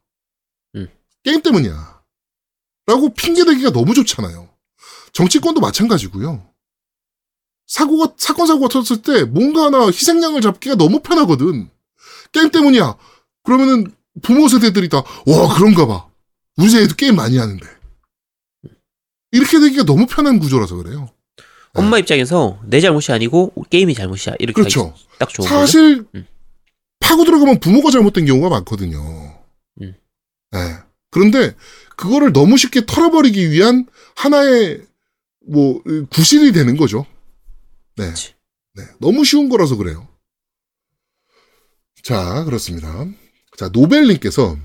음. 0.76 0.88
게임 1.24 1.42
때문이야. 1.42 2.02
라고 2.88 3.14
핑계 3.14 3.46
대기가 3.46 3.72
너무 3.72 3.94
좋잖아요. 3.94 4.50
정치권도 5.14 5.62
마찬가지고요. 5.62 6.46
사고가 7.68 8.14
사건 8.18 8.48
사고가 8.48 8.68
터졌을 8.68 9.02
때 9.04 9.24
뭔가 9.26 9.66
하나 9.66 9.86
희생양을 9.88 10.42
잡기가 10.42 10.76
너무 10.76 11.00
편하거든. 11.02 11.70
게임 12.32 12.50
때문이야. 12.50 12.96
그러면은 13.44 13.94
부모 14.22 14.48
세대들이 14.48 14.90
다 14.90 15.04
와 15.26 15.56
그런가 15.56 15.86
봐. 15.86 16.08
우리 16.58 16.70
세대도 16.70 16.96
게임 16.96 17.16
많이 17.16 17.38
하는데. 17.38 17.66
이렇게 19.32 19.60
되기가 19.60 19.84
너무 19.84 20.08
편한 20.08 20.40
구조라서 20.40 20.76
그래요. 20.78 21.10
엄마 21.74 22.00
입장에서 22.00 22.60
내 22.66 22.82
잘못이 22.82 23.12
아니고 23.12 23.54
게임이 23.70 23.94
잘못이야. 23.94 24.34
이렇게 24.40 24.54
그렇죠. 24.60 24.96
딱 25.20 25.30
좋은 25.30 25.48
거죠. 25.48 25.60
사실 25.60 26.06
음. 26.16 26.26
파고 27.10 27.26
들어가면 27.26 27.60
부모가 27.60 27.90
잘못된 27.90 28.26
경우가 28.28 28.50
많거든요. 28.50 29.36
음. 29.82 29.96
예. 30.54 30.60
그런데 31.10 31.56
그거를 31.98 32.32
너무 32.32 32.56
쉽게 32.56 32.86
털어버리기 32.86 33.50
위한 33.50 33.88
하나의 34.16 34.84
뭐 35.48 35.82
구실이 36.12 36.52
되는 36.52 36.78
거죠. 36.78 37.08
네. 37.96 38.10
그치. 38.10 38.36
네. 38.76 38.84
너무 39.00 39.26
쉬운 39.26 39.50
거라서 39.50 39.76
그래요. 39.76 40.08
자, 42.04 42.44
그렇습니다. 42.44 43.08
자, 43.58 43.70
노벨님께서 43.70 44.56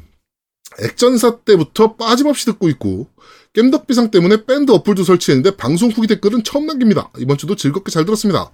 액전사 0.81 1.41
때부터 1.41 1.97
빠짐없이 1.97 2.45
듣고 2.45 2.69
있고 2.69 3.09
겜덕비상 3.55 4.11
때문에 4.11 4.45
밴드 4.45 4.71
어플도 4.71 5.03
설치했는데 5.03 5.57
방송 5.57 5.91
후기 5.91 6.07
댓글은 6.09 6.45
처음 6.45 6.67
남깁니다. 6.67 7.11
이번 7.19 7.39
주도 7.39 7.57
즐겁게 7.57 7.91
잘 7.91 8.05
들었습니다. 8.05 8.53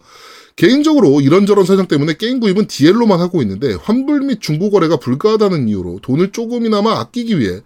개인적으로 0.57 1.21
이런저런 1.21 1.65
사정 1.65 1.87
때문에 1.87 2.15
게임 2.19 2.39
구입은 2.41 2.67
DL로만 2.67 3.21
하고 3.21 3.41
있는데 3.43 3.75
환불 3.75 4.21
및 4.23 4.41
중고 4.41 4.71
거래가 4.71 4.97
불가하다는 4.99 5.69
이유로 5.69 6.01
돈을 6.03 6.33
조금이나마 6.33 6.99
아끼기 7.01 7.39
위해 7.39 7.61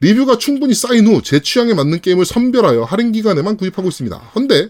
리뷰가 0.00 0.38
충분히 0.38 0.74
쌓인 0.74 1.06
후 1.06 1.20
제 1.22 1.40
취향에 1.40 1.74
맞는 1.74 2.00
게임을 2.00 2.24
선별하여 2.24 2.84
할인 2.84 3.12
기간에만 3.12 3.56
구입하고 3.56 3.88
있습니다. 3.88 4.16
헌데 4.34 4.68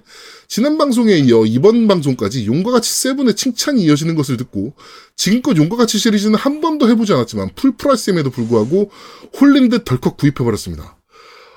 지난 0.48 0.78
방송에 0.78 1.18
이어 1.18 1.44
이번 1.44 1.86
방송까지 1.86 2.46
용과 2.46 2.70
같이 2.72 2.90
seven의 2.90 3.36
칭찬이 3.36 3.82
이어지는 3.84 4.14
것을 4.14 4.38
듣고 4.38 4.72
지금껏 5.14 5.56
용과 5.56 5.76
같이 5.76 5.98
시리즈는 5.98 6.36
한 6.36 6.60
번도 6.60 6.88
해보지 6.88 7.12
않았지만 7.12 7.50
full 7.54 7.72
price임에도 7.76 8.30
불구하고 8.30 8.90
홀린 9.38 9.68
듯 9.68 9.84
덜컥 9.84 10.16
구입해버렸습니다. 10.16 10.96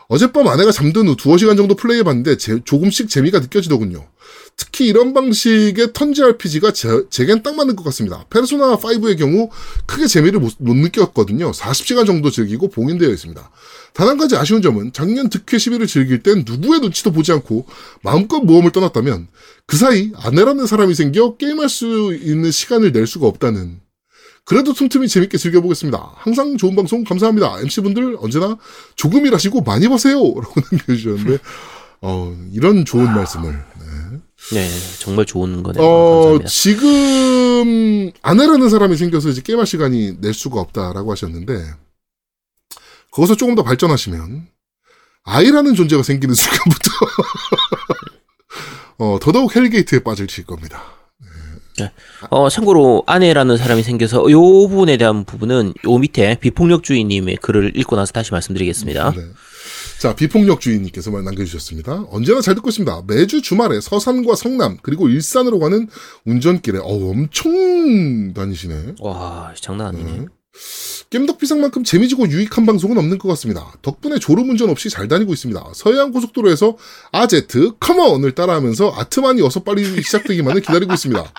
어젯밤 0.10 0.46
아내가 0.50 0.74
잠든 0.74 1.08
후 1.08 1.16
두어 1.16 1.38
시간 1.38 1.56
정도 1.56 1.74
플레이해봤는데 1.76 2.36
제- 2.36 2.60
조금씩 2.66 3.08
재미가 3.10 3.40
느껴지더군요. 3.40 4.06
특히 4.62 4.88
이런 4.88 5.14
방식의 5.14 5.94
턴제 5.94 6.22
RPG가 6.22 6.72
제, 6.72 6.88
제겐 7.10 7.42
딱 7.42 7.56
맞는 7.56 7.76
것 7.76 7.84
같습니다. 7.86 8.26
페르소나 8.30 8.78
5의 8.78 9.18
경우 9.18 9.50
크게 9.88 10.06
재미를 10.06 10.40
못, 10.40 10.54
못 10.60 10.76
느꼈거든요. 10.76 11.52
40시간 11.52 12.06
정도 12.06 12.30
즐기고 12.30 12.70
봉인되어 12.70 13.10
있습니다. 13.10 13.52
단 13.94 14.08
한 14.08 14.18
가지 14.18 14.36
아쉬운 14.36 14.62
점은 14.62 14.94
작년 14.94 15.30
득회 15.30 15.58
11을 15.58 15.88
즐길 15.88 16.22
땐 16.22 16.44
누구의 16.46 16.82
눈치도 16.82 17.12
보지 17.12 17.32
않고 17.32 17.66
마음껏 18.04 18.40
모험을 18.40 18.72
떠났다면 18.72 19.28
그 19.66 19.78
사이 19.78 20.12
아내라는 20.16 20.68
사람이 20.68 20.94
생겨 20.96 21.38
게임할 21.38 21.68
수 21.70 22.14
있는 22.22 22.52
시간을 22.52 22.92
낼 22.92 23.08
수가 23.08 23.28
없다는 23.28 23.80
그래도 24.44 24.74
틈틈이 24.74 25.08
재밌게 25.08 25.38
즐겨보겠습니다. 25.38 26.12
항상 26.16 26.58
좋은 26.58 26.76
방송 26.76 27.04
감사합니다. 27.04 27.62
MC분들 27.62 28.18
언제나 28.20 28.58
조금 28.96 29.26
일하시고 29.26 29.62
많이 29.62 29.88
버세요. 29.88 30.18
라고 30.36 30.54
남겨주셨는데 30.72 31.38
어, 32.02 32.36
이런 32.52 32.84
좋은 32.84 33.06
말씀을 33.06 33.52
네, 33.54 34.20
정말 35.00 35.26
좋은 35.26 35.64
거네요. 35.64 35.84
어, 35.84 36.16
감사합니다. 36.16 36.50
지금 36.50 38.12
아내라는 38.22 38.70
사람이 38.70 38.98
생겨서 38.98 39.30
이제 39.30 39.42
게임할 39.42 39.66
시간이 39.66 40.22
낼 40.22 40.34
수가 40.34 40.60
없다라고 40.60 41.12
하셨는데 41.12 41.74
거기서 43.12 43.36
조금 43.36 43.56
더 43.56 43.64
발전하시면 43.64 44.48
아이라는 45.24 45.76
존재가 45.76 46.04
생기는 46.04 46.34
순간부터 46.36 46.92
어, 48.98 49.20
더더욱 49.22 49.56
hell 49.56 49.75
gate에 49.75 50.00
빠질 50.00 50.28
겁니다. 50.46 50.84
어, 52.30 52.50
참고로 52.50 53.04
아내라는 53.08 53.58
사람이 53.58 53.82
생겨서 53.84 54.30
요 54.30 54.42
부분에 54.42 54.98
대한 54.98 55.26
부분은 55.26 55.74
요 55.86 55.98
밑에 55.98 56.36
비폭력주의님의 56.40 57.38
글을 57.38 57.76
읽고 57.76 57.96
나서 57.96 58.12
다시 58.12 58.32
말씀드리겠습니다. 58.32 59.12
네. 59.12 59.22
자, 60.02 60.16
비폭력 60.16 60.62
주인님께서 60.62 61.12
말 61.12 61.24
남겨주셨습니다. 61.24 62.08
언제나 62.10 62.42
잘 62.42 62.56
듣고 62.56 62.70
있습니다. 62.70 63.04
매주 63.06 63.44
주말에 63.44 63.80
서산과 63.80 64.34
성남, 64.34 64.78
그리고 64.82 65.08
일산으로 65.08 65.60
가는 65.60 65.88
운전길에, 66.26 66.80
어우, 66.80 67.12
엄청 67.12 68.34
다니시네. 68.34 68.96
와, 69.00 69.54
장난 69.62 69.90
아니네. 69.90 70.12
네. 70.12 70.26
겜덕비상만큼 71.12 71.84
재미지고 71.84 72.28
유익한 72.28 72.66
방송은 72.66 72.98
없는 72.98 73.20
것 73.20 73.28
같습니다. 73.28 73.72
덕분에 73.84 74.18
졸음 74.18 74.50
운전 74.50 74.72
없이 74.72 74.90
잘 74.90 75.08
다니고 75.08 75.34
있습니다. 75.34 75.64
서해안 75.76 76.12
고속도로에서 76.12 76.78
아제트 77.12 77.74
컴온을 77.80 78.32
따라하면서 78.32 78.96
아트만이 78.98 79.44
어서 79.44 79.62
빨리 79.62 80.02
시작되기만을 80.02 80.62
기다리고 80.62 80.92
있습니다. 80.96 81.32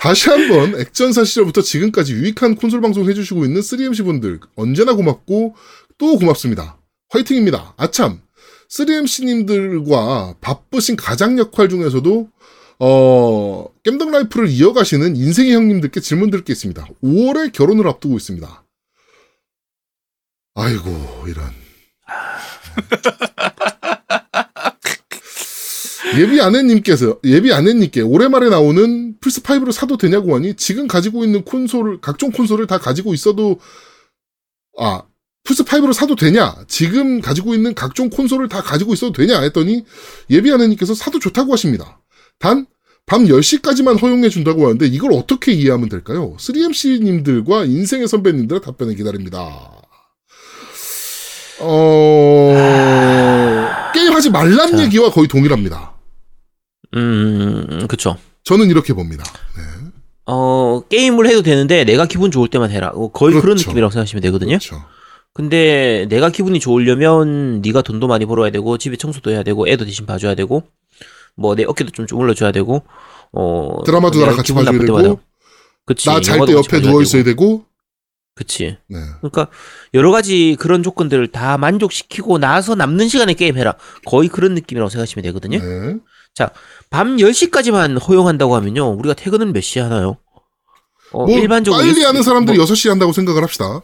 다시 0.00 0.28
한번 0.28 0.80
액전사 0.80 1.22
시절부터 1.22 1.62
지금까지 1.62 2.14
유익한 2.14 2.56
콘솔 2.56 2.80
방송 2.80 3.08
해주시고 3.08 3.44
있는 3.44 3.60
3MC 3.60 4.04
분들 4.04 4.40
언제나 4.56 4.94
고맙고 4.94 5.54
또 5.98 6.18
고맙습니다. 6.18 6.78
화이팅입니다. 7.16 7.74
아참 7.76 8.20
3MC님들과 8.68 10.40
바쁘신 10.40 10.96
가장 10.96 11.38
역할 11.38 11.68
중에서도 11.68 12.30
어, 12.78 13.66
겜덕 13.84 14.10
라이프를 14.10 14.48
이어가시는 14.48 15.16
인생의 15.16 15.54
형님들께 15.54 16.00
질문 16.00 16.30
드릴 16.30 16.44
게 16.44 16.52
있습니다. 16.52 16.86
5월에 17.02 17.52
결혼을 17.52 17.88
앞두고 17.88 18.16
있습니다. 18.16 18.64
아이고, 20.54 20.90
이런. 21.26 21.50
예비 26.18 26.40
아내님께서, 26.40 27.18
예비 27.24 27.52
아내님께 27.52 28.02
올해 28.02 28.28
말에 28.28 28.48
나오는 28.48 29.18
플스5를 29.20 29.72
사도 29.72 29.96
되냐고 29.96 30.34
하니 30.34 30.54
지금 30.54 30.86
가지고 30.86 31.24
있는 31.24 31.44
콘솔을, 31.44 32.00
각종 32.00 32.30
콘솔을 32.30 32.66
다 32.66 32.78
가지고 32.78 33.14
있어도, 33.14 33.58
아, 34.78 35.02
플스5를 35.46 35.92
사도 35.92 36.16
되냐? 36.16 36.56
지금 36.68 37.20
가지고 37.20 37.54
있는 37.54 37.74
각종 37.74 38.10
콘솔을 38.10 38.48
다 38.48 38.60
가지고 38.62 38.92
있어도 38.94 39.12
되냐? 39.12 39.40
했더니 39.42 39.84
예비 40.30 40.52
아내님께서 40.52 40.94
사도 40.94 41.18
좋다고 41.18 41.52
하십니다. 41.52 42.00
단, 42.38 42.66
밤 43.06 43.24
10시까지만 43.24 44.00
허용해 44.02 44.28
준다고 44.28 44.64
하는데 44.64 44.84
이걸 44.86 45.12
어떻게 45.12 45.52
이해하면 45.52 45.88
될까요? 45.88 46.36
3MC님들과 46.38 47.68
인생의 47.68 48.08
선배님들의 48.08 48.60
답변을 48.62 48.96
기다립니다. 48.96 49.72
어, 51.60 52.54
게임하지 53.94 54.30
말란 54.30 54.76
자. 54.76 54.82
얘기와 54.82 55.10
거의 55.10 55.28
동일합니다. 55.28 55.92
음, 56.96 57.86
그쵸. 57.88 58.16
저는 58.44 58.68
이렇게 58.68 58.92
봅니다. 58.92 59.24
네. 59.56 59.62
어, 60.26 60.82
게임을 60.88 61.26
해도 61.28 61.42
되는데 61.42 61.84
내가 61.84 62.06
기분 62.06 62.30
좋을 62.30 62.48
때만 62.48 62.70
해라. 62.70 62.90
어, 62.94 63.10
거의 63.10 63.30
그런 63.32 63.42
그렇죠. 63.42 63.70
느낌이라고 63.70 63.92
생각하시면 63.92 64.22
되거든요. 64.22 64.58
그렇죠. 64.58 64.84
근데 65.36 66.06
내가 66.08 66.30
기분이 66.30 66.58
좋으려면 66.60 67.60
네가 67.60 67.82
돈도 67.82 68.08
많이 68.08 68.24
벌어야 68.24 68.48
되고 68.50 68.78
집에 68.78 68.96
청소도 68.96 69.30
해야 69.32 69.42
되고 69.42 69.68
애도 69.68 69.84
대신 69.84 70.06
봐줘야 70.06 70.34
되고 70.34 70.62
뭐 71.36 71.54
내 71.54 71.64
어깨도 71.64 71.90
좀 71.90 72.06
주물러줘야 72.06 72.52
되고 72.52 72.82
어 73.32 73.82
드라마도 73.84 74.18
나랑 74.18 74.36
같이 74.36 74.54
봐줘야 74.54 74.72
되고, 74.72 74.96
나 74.98 76.20
잘 76.22 76.46
때 76.46 76.52
옆에 76.54 76.80
누워 76.80 77.02
있어야 77.02 77.22
되고. 77.22 77.44
되고, 77.44 77.64
그치 78.34 78.78
네. 78.88 78.98
그러니까 79.20 79.48
여러 79.92 80.10
가지 80.10 80.56
그런 80.58 80.82
조건들을 80.82 81.26
다 81.32 81.58
만족시키고 81.58 82.38
나서 82.38 82.74
남는 82.74 83.08
시간에 83.08 83.34
게임해라 83.34 83.74
거의 84.06 84.30
그런 84.30 84.54
느낌이라고 84.54 84.88
생각하시면 84.88 85.22
되거든요 85.24 85.58
네. 85.58 85.96
밤 86.88 87.16
10시까지만 87.18 87.98
허용한다고 88.08 88.56
하면요 88.56 88.88
우리가 88.94 89.12
퇴근은 89.14 89.52
몇 89.52 89.60
시에 89.62 89.82
하나요? 89.82 90.16
어, 91.12 91.26
뭐, 91.26 91.38
일반적으로 91.38 91.82
빨리 91.82 91.98
일- 92.00 92.06
하는 92.06 92.22
사람들이 92.22 92.56
뭐 92.56 92.66
6시 92.66 92.88
한다고 92.88 93.12
생각을 93.12 93.42
합시다. 93.42 93.82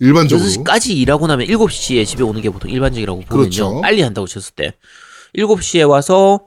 일반적으로. 0.00 0.48
6시까지 0.48 0.90
일하고 0.96 1.26
나면 1.26 1.46
7시에 1.46 2.06
집에 2.06 2.22
오는 2.22 2.40
게 2.40 2.50
보통 2.50 2.70
일반적이라고 2.70 3.20
보면요. 3.22 3.40
그렇죠. 3.42 3.80
빨리 3.80 4.02
한다고 4.02 4.26
쳤을 4.26 4.54
때. 4.54 4.74
7시에 5.36 5.88
와서 5.88 6.40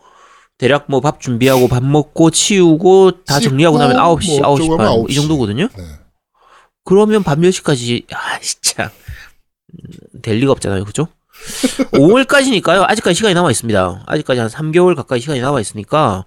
대략 0.58 0.86
뭐 0.88 1.02
밥 1.02 1.20
준비하고 1.22 1.68
밥 1.68 1.84
먹고 1.84 2.32
치우고 2.32 3.24
다 3.26 3.39
정리하고 3.39 3.78
나면 3.78 3.98
9시, 3.98 4.41
뭐 4.41 4.56
9시 4.56 4.62
어쩌고 4.64 4.78
반, 4.78 4.91
이 4.93 5.04
9시. 5.06 5.16
정도거든요. 5.16 5.68
네. 5.78 5.84
그러면 6.84 7.22
밤 7.24 7.41
10시까지, 7.41 8.06
아, 8.14 8.39
진짜. 8.39 8.86
음, 9.74 10.22
될 10.22 10.38
리가 10.38 10.52
없잖아요. 10.54 10.86
그죠? 10.86 11.08
5월까지니까요. 11.91 12.84
아직까지 12.88 13.16
시간이 13.16 13.34
남아 13.36 13.52
있습니다. 13.52 14.04
아직까지 14.08 14.39
한 14.39 14.50
3개월 14.50 14.95
가까이 14.95 15.20
시간이 15.20 15.41
남아 15.41 15.60
있으니까, 15.60 16.26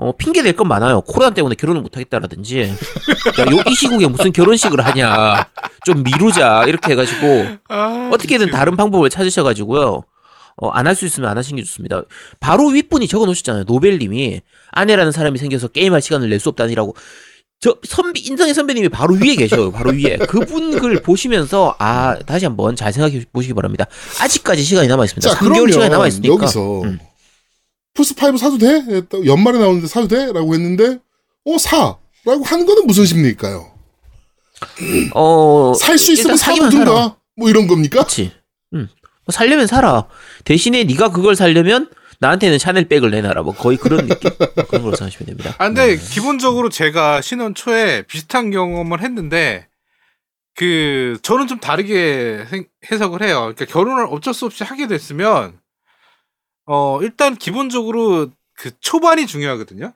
어, 0.00 0.12
핑계 0.16 0.42
댈 0.42 0.52
건 0.56 0.68
많아요. 0.68 1.00
코로나 1.02 1.34
때문에 1.34 1.56
결혼을 1.56 1.82
못 1.82 1.96
하겠다라든지, 1.96 2.60
야, 2.62 3.42
요, 3.52 3.62
이 3.68 3.74
시국에 3.74 4.06
무슨 4.06 4.32
결혼식을 4.32 4.80
하냐. 4.86 5.48
좀 5.84 6.04
미루자. 6.04 6.64
이렇게 6.68 6.92
해가지고, 6.92 7.46
아, 7.68 8.10
어떻게든. 8.12 8.50
다른 8.50 8.76
방법을 8.76 9.10
찾으셔가지고요. 9.10 10.02
어, 10.60 10.68
안 10.70 10.86
할 10.86 10.94
수 10.94 11.04
있으면 11.04 11.28
안 11.30 11.36
하시는 11.36 11.56
게 11.56 11.64
좋습니다. 11.64 12.02
바로 12.40 12.66
윗분이 12.68 13.06
적어 13.08 13.26
놓으셨잖아요. 13.26 13.64
노벨님이 13.66 14.40
아내라는 14.70 15.12
사람이 15.12 15.38
생겨서 15.38 15.68
게임할 15.68 16.00
시간을 16.00 16.28
낼 16.30 16.38
수 16.40 16.48
없다니라고. 16.48 16.94
저 17.60 17.76
선비 17.82 18.20
인성의 18.20 18.54
선배님이 18.54 18.88
바로 18.88 19.14
위에 19.14 19.34
계셔요. 19.34 19.72
바로 19.72 19.90
위에 19.90 20.16
그분 20.28 20.78
글 20.78 21.02
보시면서 21.02 21.74
아 21.80 22.16
다시 22.24 22.44
한번 22.44 22.76
잘 22.76 22.92
생각해 22.92 23.24
보시기 23.32 23.52
바랍니다. 23.54 23.86
아직까지 24.20 24.62
시간이 24.62 24.86
남아 24.86 25.04
있습니다. 25.06 25.28
자, 25.28 25.34
3개월 25.36 25.38
그러면 25.54 25.72
시간이 25.72 25.90
남아 25.90 26.06
있으니까. 26.06 26.34
여기서 26.34 26.82
음. 26.82 26.98
플스5 28.02 28.38
사도 28.38 28.58
돼? 28.58 28.84
연말에 29.26 29.58
나오는데 29.58 29.88
사도 29.88 30.06
돼? 30.08 30.32
라고 30.32 30.54
했는데, 30.54 30.98
어, 31.44 31.58
사! 31.58 31.96
라고 32.24 32.44
하는 32.44 32.64
거는 32.66 32.86
무슨 32.86 33.04
심리일까요? 33.06 33.72
어, 35.14 35.72
살 35.78 35.98
수 35.98 36.12
있으면 36.12 36.36
사든가? 36.36 37.16
뭐 37.36 37.48
이런 37.50 37.66
겁니까? 37.66 38.00
그렇지. 38.00 38.32
음. 38.74 38.88
뭐 39.24 39.32
살려면 39.32 39.66
살아. 39.66 40.06
대신에 40.44 40.84
네가 40.84 41.10
그걸 41.10 41.34
살려면 41.36 41.90
나한테는 42.20 42.58
샤넬백을 42.58 43.10
내놔라. 43.10 43.42
뭐 43.42 43.54
거의 43.54 43.76
그런 43.78 44.06
느낌. 44.08 44.30
그런 44.68 44.82
걸로 44.82 44.96
생각하시면 44.96 45.26
됩니다. 45.26 45.54
아, 45.58 45.66
근데 45.66 45.96
네. 45.96 46.02
기본적으로 46.02 46.68
제가 46.68 47.20
신혼 47.20 47.54
초에 47.54 48.02
비슷한 48.02 48.50
경험을 48.50 49.02
했는데, 49.02 49.68
그, 50.56 51.18
저는 51.22 51.46
좀 51.46 51.60
다르게 51.60 52.44
생- 52.50 52.66
해석을 52.90 53.22
해요. 53.22 53.52
그러니까 53.54 53.64
결혼을 53.66 54.06
어쩔 54.10 54.34
수 54.34 54.46
없이 54.46 54.64
하게 54.64 54.88
됐으면, 54.88 55.54
어, 56.70 57.00
일단 57.02 57.34
기본적으로 57.36 58.30
그 58.54 58.70
초반이 58.80 59.26
중요하거든요. 59.26 59.92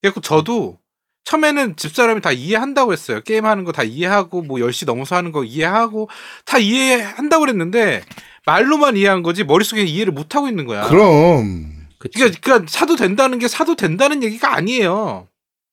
그래서 0.00 0.20
저도 0.20 0.78
처음에는 1.24 1.76
집사람이 1.76 2.20
다 2.22 2.30
이해한다고 2.32 2.92
했어요. 2.92 3.20
게임하는 3.22 3.64
거 3.64 3.72
다 3.72 3.82
이해하고, 3.82 4.42
뭐 4.42 4.58
10시 4.58 4.86
넘어서 4.86 5.16
하는 5.16 5.32
거 5.32 5.44
이해하고, 5.44 6.08
다 6.44 6.58
이해한다고 6.58 7.40
그랬는데, 7.40 8.02
말로만 8.46 8.96
이해한 8.96 9.22
거지, 9.22 9.44
머릿속에 9.44 9.82
이해를 9.82 10.12
못 10.12 10.34
하고 10.34 10.48
있는 10.48 10.64
거야. 10.64 10.88
그럼. 10.88 11.86
그치. 11.98 12.18
그러니까, 12.18 12.40
그러니까 12.40 12.70
사도 12.70 12.96
된다는 12.96 13.38
게 13.38 13.48
사도 13.48 13.74
된다는 13.76 14.22
얘기가 14.22 14.54
아니에요. 14.54 15.28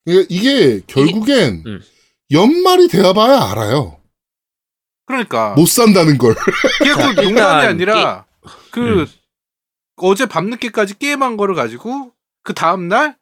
이게, 0.06 0.26
이게 0.30 0.82
결국엔 0.88 1.64
음. 1.66 1.82
연말이 2.32 2.88
되어봐야 2.88 3.52
알아요. 3.52 3.98
그러니까 5.06 5.54
못 5.56 5.68
산다는 5.68 6.18
걸. 6.18 6.36
그게 6.80 6.92
그 6.94 7.22
농담이 7.22 7.66
아니라 7.66 8.26
그 8.72 8.80
음. 9.02 9.08
어제 9.98 10.26
밤늦게까지 10.26 11.00
게임한 11.00 11.38
거를 11.38 11.56
가지고 11.56 12.12
그 12.44 12.54
다음 12.54 12.88
날 12.88 13.18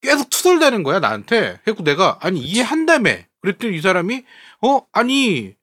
계속 0.00 0.30
투덜대는 0.30 0.82
거야 0.82 1.00
나한테. 1.00 1.60
그래서 1.64 1.82
내가 1.82 2.18
아니 2.20 2.40
이해한다며. 2.40 3.10
그랬더니 3.40 3.76
이 3.76 3.80
사람이 3.80 4.24
어 4.62 4.80
아니 4.92 5.54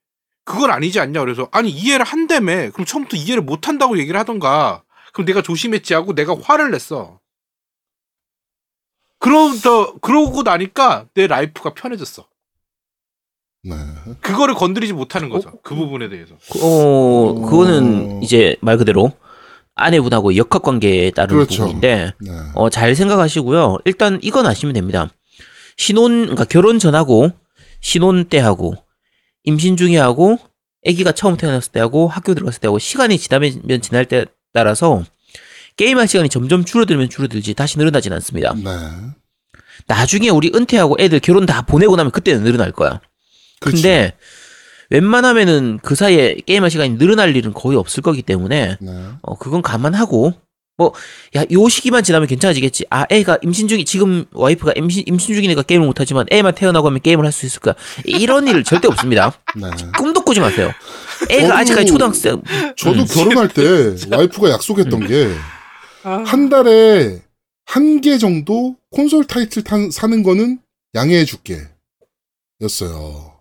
그건 0.46 0.72
아니지 0.72 1.00
않냐 1.00 1.20
그래서 1.22 1.50
아니 1.52 1.70
이해를 1.70 2.06
한다며. 2.06 2.72
그럼 2.72 2.86
처음부터 2.86 3.18
이해를 3.18 3.44
못 3.44 3.68
한다고 3.68 3.98
얘기를 3.98 4.20
하던가. 4.20 4.84
그럼 5.14 5.26
내가 5.26 5.42
조심했지 5.42 5.94
하고 5.94 6.14
내가 6.14 6.36
화를 6.42 6.72
냈어. 6.72 7.20
그러다 9.20 9.94
그러고 10.02 10.44
나니까 10.44 11.08
내 11.16 11.26
life가 11.26 11.74
편해졌어. 11.74 12.28
네. 13.64 13.76
그거를 14.22 14.54
건드리지 14.54 14.94
못하는 14.94 15.30
거죠. 15.30 15.60
그 15.64 15.74
부분에 15.74 16.10
대해서. 16.10 16.36
어, 16.62 17.34
그거는 17.34 18.18
어. 18.18 18.20
이제 18.22 18.56
말 18.62 18.78
그대로 18.78 19.12
아내분하고 19.76 20.36
역학 20.38 20.64
관계에 20.64 21.12
따른 21.12 21.36
그렇죠. 21.36 21.64
부분인데 21.64 22.14
네. 22.20 22.32
어, 22.56 22.70
잘 22.70 22.96
생각하시고요. 22.96 23.80
일단 23.86 24.20
이건 24.22 24.46
아시면 24.46 24.74
됩니다. 24.74 25.10
신혼, 25.78 26.22
그러니까 26.22 26.46
결혼 26.46 26.80
전하고 26.80 27.32
신혼 27.82 28.26
때하고 28.26 28.76
임신 29.44 29.78
중에 29.78 29.98
하고 29.98 30.40
아기가 30.88 31.12
처음 31.12 31.36
태어났을 31.36 31.72
때하고 31.74 32.08
학교 32.08 32.34
들어갔을 32.34 32.62
때하고 32.62 32.80
시간이 32.80 33.18
지나면 33.18 33.82
지날 33.82 34.06
때 34.06 34.26
따라서 34.54 35.04
게임할 35.78 36.08
시간이 36.08 36.30
점점 36.30 36.64
줄어들면 36.64 37.10
줄어들지 37.10 37.54
다시 37.54 37.78
늘어나진 37.78 38.14
않습니다. 38.14 38.54
네. 38.54 38.72
나중에 39.88 40.30
우리 40.30 40.52
은퇴하고 40.56 40.96
애들 41.00 41.20
결혼 41.20 41.46
다 41.46 41.64
보내고 41.64 41.96
나면 41.98 42.12
그때는 42.12 42.44
늘어날 42.44 42.72
거야. 42.72 43.02
그치. 43.60 43.76
근데 43.82 44.14
웬만하면은 44.90 45.80
그 45.84 45.96
사이에 45.96 46.36
게임할 46.46 46.70
시간이 46.70 46.98
늘어날 46.98 47.36
일은 47.36 47.54
거의 47.54 47.78
없을 47.78 48.04
거기 48.04 48.22
때문에 48.22 48.78
네. 48.80 48.92
어 49.22 49.38
그건 49.38 49.62
감안하고 49.62 50.34
뭐 50.78 50.94
야 51.36 51.46
요 51.52 51.70
시기만 51.70 52.04
지나면 52.04 52.28
괜찮아지겠지. 52.28 52.86
아 52.90 53.06
애가 53.10 53.38
임신 53.44 53.68
중이 53.70 53.86
지금 53.86 54.26
와이프가 54.34 54.74
임신 54.76 55.04
임신 55.08 55.34
중이니까 55.36 55.62
게임을 55.64 55.88
못 55.88 56.00
하지만 56.00 56.26
애만 56.32 56.54
태어나고 56.56 56.88
하면 56.88 57.00
게임을 57.02 57.24
할 57.26 57.32
수 57.32 57.46
있을 57.46 57.62
거야. 57.62 57.76
이런 58.04 58.48
일 58.48 58.64
절대 58.66 58.88
없습니다. 58.90 59.34
네. 59.56 59.70
꿈도 59.98 60.22
꾸지 60.24 60.42
마세요. 60.42 60.72
애가 61.30 61.48
저도- 61.48 61.58
아직까지 61.58 61.88
초등학생 61.88 62.42
저도 62.78 63.02
음. 63.02 63.06
결혼할 63.06 63.48
때 63.50 63.96
와이프가 64.12 64.50
약속했던 64.50 65.08
게한 65.08 65.36
아, 66.04 66.50
달에 66.50 67.22
한 67.66 68.02
개 68.02 68.18
정도 68.18 68.76
콘솔 68.92 69.26
타이틀 69.26 69.64
탄- 69.64 69.90
사는 69.92 70.22
거는 70.24 70.60
양해해 70.94 71.24
줄게. 71.26 71.58
였어요. 72.62 73.35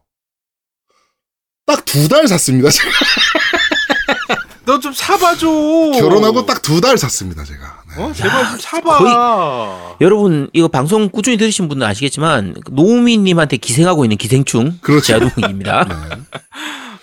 딱 1.67 1.85
두 1.87 2.09
달 2.09 2.27
샀습니다. 2.29 2.69
제가. 2.71 2.91
너 4.67 4.79
좀 4.81 4.93
사봐줘. 4.93 5.47
결혼하고 5.95 6.47
딱 6.47 6.63
두 6.63 6.81
달 6.81 6.97
샀습니다, 6.99 7.45
제가. 7.45 7.83
네. 7.97 8.03
어 8.03 8.13
제발 8.13 8.49
좀 8.51 8.59
사봐. 8.59 8.99
거의- 8.99 9.97
여러분 10.01 10.49
이거 10.53 10.69
방송 10.69 11.09
꾸준히 11.11 11.37
들으신 11.37 11.69
분은 11.69 11.87
아시겠지만 11.87 12.55
노우미님한테 12.71 13.57
기생하고 13.59 14.05
있는 14.05 14.17
기생충 14.17 14.79
그렇죠. 14.81 15.07
제아동입니다. 15.07 15.85
네. 15.89 16.41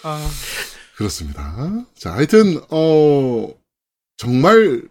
아, 0.04 0.30
그렇습니다. 0.96 1.56
자, 1.98 2.14
하여튼, 2.14 2.60
어, 2.72 3.48
정말 4.18 4.82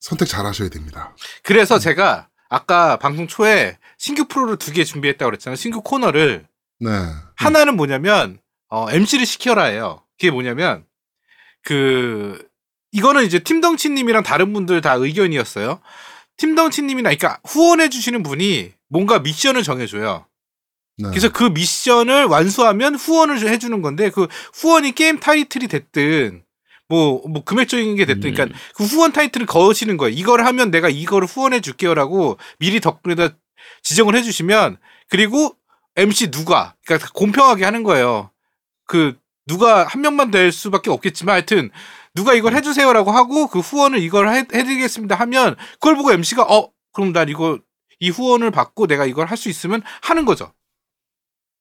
선택 0.00 0.26
잘 0.26 0.46
하셔야 0.46 0.68
됩니다. 0.70 1.14
그래서 1.42 1.78
제가 1.78 2.28
아까 2.48 2.96
방송 2.98 3.26
초에 3.26 3.78
신규 3.98 4.24
프로를 4.26 4.56
두 4.56 4.72
개 4.72 4.84
준비했다고 4.84 5.28
그랬잖아요. 5.30 5.56
신규 5.56 5.82
코너를 5.82 6.46
네. 6.80 6.90
하나는 7.36 7.76
뭐냐면 7.76 8.38
어, 8.68 8.90
MC를 8.90 9.26
시켜라예요. 9.26 10.02
그게 10.18 10.30
뭐냐면 10.30 10.84
그 11.62 12.46
이거는 12.92 13.24
이제 13.24 13.38
팀덩치님이랑 13.38 14.22
다른 14.22 14.52
분들 14.52 14.80
다 14.80 14.94
의견이었어요. 14.94 15.80
팀덩치님이나 16.36 17.10
그러니까 17.10 17.40
후원해 17.46 17.88
주시는 17.88 18.22
분이 18.22 18.72
뭔가 18.88 19.18
미션을 19.18 19.62
정해줘요. 19.62 20.26
네. 20.98 21.08
그래서 21.10 21.28
그 21.30 21.44
미션을 21.44 22.24
완수하면 22.24 22.94
후원을 22.94 23.46
해주는 23.48 23.82
건데 23.82 24.10
그 24.10 24.28
후원이 24.54 24.92
게임 24.92 25.20
타이틀이 25.20 25.68
됐든 25.68 26.42
뭐, 26.88 27.22
뭐 27.28 27.44
금액적인 27.44 27.96
게 27.96 28.06
됐든 28.06 28.30
음. 28.30 28.34
그러니까 28.34 28.58
그 28.74 28.84
후원 28.84 29.12
타이틀을 29.12 29.46
거시는 29.46 29.96
거예요. 29.96 30.14
이걸 30.16 30.46
하면 30.46 30.70
내가 30.70 30.88
이거를 30.88 31.26
후원해 31.26 31.60
줄게요라고 31.60 32.38
미리 32.58 32.80
덕분에다 32.80 33.30
지정을 33.82 34.14
해주시면 34.16 34.78
그리고 35.08 35.56
MC 35.96 36.30
누가 36.30 36.74
그러니까 36.84 37.08
공평하게 37.14 37.64
하는 37.64 37.82
거예요. 37.82 38.30
그 38.86 39.16
누가 39.46 39.84
한 39.84 40.00
명만 40.02 40.30
될 40.30 40.52
수밖에 40.52 40.90
없겠지만 40.90 41.34
하여튼 41.34 41.70
누가 42.14 42.34
이걸 42.34 42.54
해주세요라고 42.54 43.10
하고 43.12 43.46
그 43.48 43.60
후원을 43.60 44.00
이걸 44.02 44.28
해, 44.32 44.38
해드리겠습니다 44.52 45.14
하면 45.14 45.56
그걸 45.74 45.96
보고 45.96 46.12
MC가 46.12 46.42
어 46.44 46.68
그럼 46.92 47.12
난 47.12 47.28
이거 47.28 47.58
이 48.00 48.10
후원을 48.10 48.50
받고 48.50 48.86
내가 48.86 49.06
이걸 49.06 49.26
할 49.26 49.36
수 49.38 49.48
있으면 49.48 49.82
하는 50.02 50.24
거죠. 50.24 50.52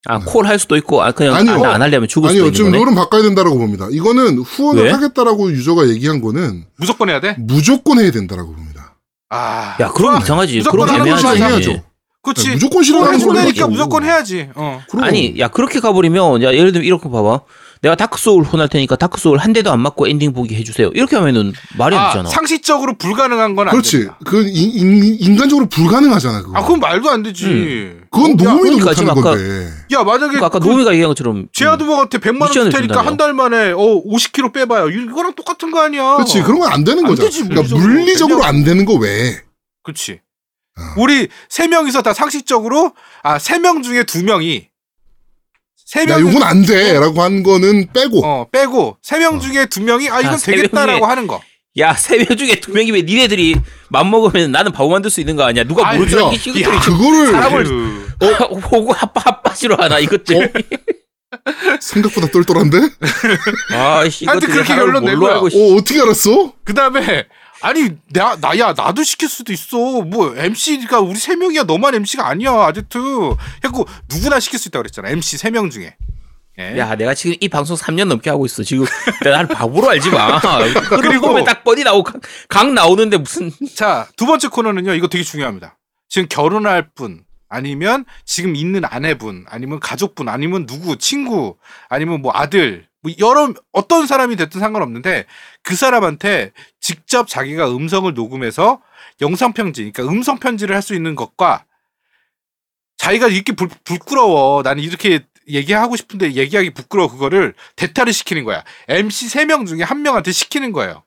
아, 0.07 0.19
콜 0.19 0.45
할 0.45 0.59
수도 0.59 0.77
있고, 0.77 1.01
아, 1.01 1.11
그냥 1.11 1.33
네. 1.33 1.51
아니요. 1.51 1.65
안, 1.65 1.75
안 1.75 1.81
하려면 1.81 2.07
죽을 2.07 2.29
아니요, 2.29 2.43
수도 2.45 2.51
지금 2.53 2.67
있는 2.67 2.79
거네. 2.79 2.91
룰은 2.91 3.03
바꿔야 3.03 3.23
된다라고 3.23 3.57
봅니다. 3.57 3.87
이거는 3.89 4.37
후원을 4.37 4.83
왜? 4.83 4.91
하겠다라고 4.91 5.51
유저가 5.51 5.87
얘기한 5.89 6.21
거는 6.21 6.63
무조건 6.77 7.09
해야 7.09 7.19
돼? 7.19 7.35
무조건 7.39 7.97
해야 7.99 8.11
된다라고 8.11 8.53
봅니다. 8.53 8.97
아. 9.31 9.75
야, 9.79 9.89
그럼 9.93 10.13
좋아. 10.17 10.21
이상하지. 10.21 10.61
그럼 10.69 10.89
애매하지. 10.89 11.25
해야죠. 11.41 11.83
그치. 12.25 12.47
네, 12.49 12.53
무조건 12.55 12.83
싫어하는 12.83 13.19
거고. 13.19 13.67
무조건 13.69 14.03
해야지. 14.03 14.49
어. 14.55 14.81
아니, 15.01 15.35
야, 15.39 15.47
그렇게 15.47 15.79
가버리면, 15.79 16.41
야, 16.43 16.51
예를 16.53 16.71
들면 16.71 16.85
이렇게 16.85 17.09
봐봐. 17.09 17.41
내가 17.81 17.93
Dark 17.95 18.17
Souls 18.19 18.43
후원할 18.45 18.67
테니까 18.67 18.95
Dark 18.95 19.19
Souls 19.19 19.37
한 19.37 19.53
대도 19.53 19.71
안 19.71 19.79
맞고 19.79 20.07
엔딩 20.07 20.33
보기 20.33 20.55
해주세요. 20.55 20.89
이렇게 20.95 21.15
하면은 21.17 21.53
말이 21.77 21.95
안 21.95 22.05
아, 22.05 22.09
되잖아. 22.09 22.29
상식적으로 22.29 22.97
불가능한 22.97 23.55
건안 23.55 23.71
그렇지. 23.71 24.07
그 24.25 24.41
인, 24.47 25.03
인, 25.19 25.35
간적으로 25.37 25.67
불가능하잖아. 25.69 26.41
그거. 26.41 26.57
아, 26.57 26.63
그건 26.63 26.79
말도 26.79 27.09
안 27.11 27.21
되지. 27.21 27.93
그건 28.09 28.31
야, 28.31 28.35
노무미도 28.53 28.77
그러니까 28.77 28.85
못하는 28.89 29.09
아까- 29.11 29.21
건데. 29.21 29.69
야, 29.91 29.97
만약에 30.03 30.19
그러니까 30.27 30.45
아까 30.47 30.57
그 30.59 30.67
노미가 30.67 30.91
얘기한 30.93 31.09
것처럼. 31.09 31.47
제아드버한테 31.53 32.17
100만 32.17 32.57
원 32.57 32.69
테니까. 32.71 33.05
한 33.05 33.17
달 33.17 33.33
만에 33.33 33.71
어 33.73 34.01
50kg 34.03 34.51
빼봐요. 34.53 34.89
이거랑 34.89 35.33
똑같은 35.35 35.69
거 35.69 35.81
아니야. 35.81 36.15
그렇지. 36.15 36.41
그런 36.41 36.59
건 36.59 36.71
안 36.71 36.83
되는 36.83 37.03
안 37.05 37.09
거잖아. 37.09 37.29
되지, 37.29 37.43
그러니까 37.43 37.61
물리적으로. 37.75 37.93
물리적으로 37.93 38.43
안 38.45 38.63
되는 38.63 38.85
거 38.85 38.93
왜? 38.95 39.41
그렇지. 39.83 40.21
아. 40.77 40.93
우리 40.97 41.27
세 41.49 41.67
명이서 41.67 42.01
다 42.01 42.13
상식적으로 42.13 42.93
아 43.23 43.37
세 43.39 43.59
명 43.59 43.81
중에 43.81 44.03
두 44.03 44.23
명이 44.23 44.67
세 45.85 46.01
야, 46.01 46.05
명. 46.05 46.21
요건 46.21 46.43
안 46.43 46.63
돼. 46.65 46.93
라고 46.99 47.21
한 47.21 47.43
거는 47.43 47.87
빼고. 47.93 48.25
어 48.25 48.47
빼고 48.51 48.97
세 49.01 49.19
명 49.19 49.39
중에 49.39 49.67
두 49.67 49.81
명이 49.81 50.09
아 50.09 50.19
이건 50.19 50.33
아, 50.33 50.37
세명 50.37 50.61
되겠다라고 50.63 51.05
하는 51.05 51.27
거. 51.27 51.41
야, 51.77 51.93
세 51.93 52.17
명 52.17 52.37
중에 52.37 52.59
두 52.61 52.71
명이면 52.71 53.05
니네들이 53.05 53.55
맘먹으면 53.89 54.51
나는 54.51 54.71
바보 54.71 54.89
만들 54.89 55.11
수 55.11 55.19
있는 55.19 55.35
거 55.35 55.43
아니야? 55.43 55.63
누가 55.65 55.87
아이, 55.87 55.97
모르지? 55.97 56.15
야, 56.17 56.29
이 56.31 56.37
시그널이 56.37 56.79
그거를 56.79 57.31
사람을- 57.33 57.65
그- 57.67 58.05
보고 58.69 58.93
핫바 58.93 59.21
핫바시로 59.25 59.75
하나 59.75 59.99
이것들. 59.99 60.53
생각보다 61.81 62.27
똘똘한데? 62.27 62.77
아, 63.73 64.07
씨, 64.09 64.25
하여튼 64.25 64.47
이것들 64.49 64.53
그렇게 64.53 64.73
결론 64.75 65.03
낸 65.03 65.17
뭘로 65.19 65.21
거야. 65.21 65.33
알고 65.35 65.49
씨. 65.49 65.57
어, 65.61 65.75
어떻게 65.75 66.01
알았어? 66.01 66.53
그다음에 66.63 67.25
아니 67.65 67.89
나 68.11 68.35
나야 68.35 68.73
나도 68.73 69.03
시킬 69.03 69.27
수도 69.27 69.51
있어. 69.51 69.77
뭐 70.03 70.35
MC가 70.37 70.99
우리 70.99 71.15
세 71.15 71.35
명이야. 71.35 71.63
너만 71.63 71.95
MC가 71.95 72.27
아니야. 72.27 72.51
아제트. 72.51 72.97
해고 73.63 73.87
누구나 74.07 74.39
시킬 74.39 74.59
수 74.59 74.67
있다고 74.69 74.83
그랬잖아. 74.83 75.09
MC 75.09 75.37
세 75.37 75.49
명 75.49 75.69
중에. 75.71 75.95
예. 76.59 76.77
야, 76.77 76.95
내가 76.95 77.13
지금 77.13 77.35
이 77.41 77.49
방송 77.49 77.75
3년 77.75 78.05
넘게 78.07 78.29
하고 78.29 78.45
있어. 78.45 78.63
지금 78.63 78.85
나를 79.23 79.47
바보로 79.47 79.89
알지 79.89 80.09
마. 80.11 80.39
그리고- 81.01 81.43
딱 81.43 81.63
뻔히 81.63 81.83
나오고 81.83 82.03
강, 82.03 82.21
강 82.47 82.73
나오는데 82.75 83.17
무슨 83.17 83.51
자, 83.75 84.07
두 84.15 84.25
번째 84.25 84.47
코너는요. 84.49 84.93
이거 84.93 85.07
되게 85.07 85.23
중요합니다. 85.23 85.77
지금 86.07 86.27
결혼할 86.29 86.89
분 86.95 87.23
아니면 87.49 88.05
지금 88.25 88.55
있는 88.55 88.83
아내분 88.85 89.45
아니면 89.49 89.79
가족분 89.79 90.29
아니면 90.29 90.65
누구 90.65 90.97
친구 90.97 91.57
아니면 91.89 92.21
뭐 92.21 92.31
아들 92.33 92.87
뭐 93.05 93.13
여러 93.19 93.53
어떤 93.71 94.07
사람이 94.07 94.35
됐든 94.35 94.59
상관없는데 94.59 95.25
그 95.61 95.75
사람한테 95.75 96.51
직접 96.79 97.27
자기가 97.27 97.69
음성을 97.71 98.11
녹음해서 98.13 98.81
영상 99.21 99.53
편지 99.53 99.91
그러니까 99.91 100.11
음성 100.11 100.39
편지를 100.39 100.75
할 100.75 100.81
수 100.81 100.95
있는 100.95 101.13
것과 101.15 101.65
자기가 102.97 103.27
이렇게 103.27 103.53
불, 103.53 103.69
부끄러워. 103.83 104.63
나는 104.63 104.81
이렇게 104.83 105.19
얘기하고 105.47 105.95
싶은데 105.95 106.33
얘기하기 106.33 106.71
부끄러워. 106.71 107.09
그거를 107.11 107.53
대타를 107.75 108.11
시키는 108.13 108.43
거야. 108.43 108.63
MC 108.87 109.29
세 109.29 109.45
명 109.45 109.65
중에 109.67 109.83
한 109.83 110.01
명한테 110.01 110.31
시키는 110.31 110.71
거예요. 110.71 111.03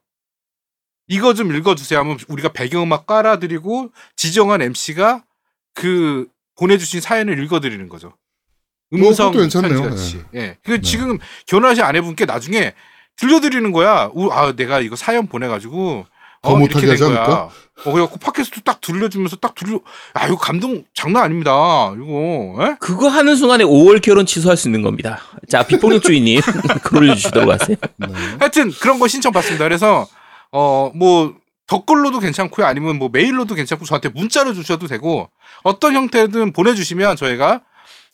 이거 1.07 1.33
좀 1.33 1.53
읽어주세요. 1.53 1.99
하면 1.99 2.17
우리가 2.29 2.49
배경음악 2.49 3.05
깔아드리고 3.07 3.91
지정한 4.15 4.61
MC가 4.61 5.25
그 5.73 6.27
보내주신 6.57 7.01
사연을 7.01 7.43
읽어드리는 7.43 7.89
거죠. 7.89 8.15
뭐, 8.91 9.09
음성 9.09 9.31
그것도 9.31 9.41
괜찮네요. 9.43 9.81
편지같이. 9.83 10.23
예. 10.35 10.57
그 10.63 10.81
지금 10.81 11.17
결혼하신 11.47 11.83
아내분께 11.83 12.25
나중에 12.25 12.73
들려드리는 13.17 13.71
거야. 13.71 14.09
우- 14.13 14.31
아 14.31 14.53
내가 14.55 14.79
이거 14.79 14.95
사연 14.95 15.27
보내가지고 15.27 16.05
더 16.41 16.49
어, 16.51 16.57
못하게 16.57 16.87
하지 16.89 17.03
않을까? 17.03 17.25
거야. 17.25 17.49
어 17.85 17.91
그래갖고 17.93 18.17
팟캐스트 18.19 18.61
딱 18.61 18.79
들려주면서 18.81 19.35
딱 19.37 19.55
들려. 19.55 19.79
아 20.13 20.25
이거 20.27 20.37
감동 20.37 20.83
장난 20.93 21.23
아닙니다. 21.23 21.51
이거. 21.95 22.55
예? 22.61 22.75
그거 22.79 23.09
하는 23.09 23.35
순간에 23.35 23.63
5월 23.63 24.01
결혼 24.01 24.25
취소할 24.25 24.55
수 24.57 24.67
있는 24.69 24.81
겁니다. 24.81 25.19
자, 25.49 25.63
비폭력 25.63 26.01
주인님 26.01 26.39
글 26.83 26.97
올려주시도록 26.99 27.49
하세요. 27.51 27.77
네. 27.97 28.07
하여튼 28.39 28.71
그런 28.71 28.99
거 28.99 29.07
신청 29.07 29.31
받습니다. 29.33 29.65
그래서 29.65 30.07
어 30.51 30.91
뭐 30.95 31.35
댓글로도 31.67 32.19
괜찮고요. 32.19 32.65
아니면 32.65 32.97
뭐 32.97 33.09
메일로도 33.11 33.53
괜찮고 33.53 33.85
저한테 33.85 34.09
문자로 34.09 34.53
주셔도 34.55 34.87
되고 34.87 35.29
어떤 35.63 35.93
형태든 35.93 36.51
보내주시면 36.53 37.15
저희가 37.15 37.61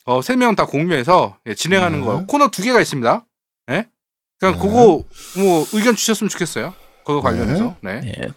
어, 0.06 0.22
세 0.22 0.36
명 0.36 0.54
다 0.54 0.66
공유해서 0.66 1.36
예, 1.46 1.54
진행하는 1.54 2.00
네. 2.00 2.06
거 2.06 2.24
코너 2.26 2.48
두 2.48 2.62
개가 2.62 2.80
있습니다. 2.80 3.26
예? 3.70 3.86
그러니까 4.38 4.62
네. 4.62 4.68
그거 4.68 5.04
뭐 5.36 5.66
의견 5.72 5.94
주셨으면 5.96 6.28
좋겠어요. 6.30 6.72
그거 7.04 7.20
관련해서. 7.20 7.76
네. 7.82 8.00
네. 8.00 8.28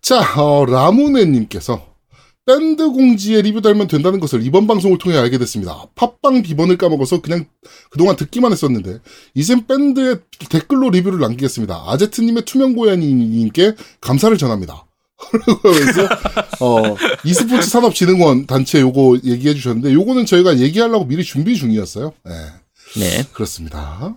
자, 0.00 0.20
어, 0.40 0.64
라모네님께서 0.66 1.94
밴드 2.46 2.90
공지에 2.90 3.40
리뷰 3.40 3.62
달면 3.62 3.86
된다는 3.88 4.20
것을 4.20 4.42
이번 4.44 4.66
방송을 4.66 4.98
통해 4.98 5.16
알게 5.16 5.38
됐습니다. 5.38 5.86
팟빵 5.94 6.42
비번을 6.42 6.76
까먹어서 6.76 7.22
그냥 7.22 7.46
그동안 7.90 8.16
듣기만 8.16 8.52
했었는데 8.52 8.98
이젠 9.32 9.66
밴드에 9.66 10.16
댓글로 10.50 10.90
리뷰를 10.90 11.20
남기겠습니다. 11.20 11.84
아제트님의 11.86 12.44
투명 12.44 12.74
고양이님께 12.74 13.74
감사를 14.02 14.36
전합니다. 14.36 14.83
그래서 15.62 16.08
어 16.60 16.96
e스포츠 17.24 17.68
산업진흥원 17.68 18.46
단체 18.46 18.80
요거 18.80 19.18
얘기해 19.24 19.54
주셨는데 19.54 19.92
요거는 19.92 20.26
저희가 20.26 20.58
얘기하려고 20.58 21.04
미리 21.06 21.22
준비 21.24 21.56
중이었어요. 21.56 22.12
네. 22.24 22.32
네. 22.96 23.24
그렇습니다. 23.32 24.16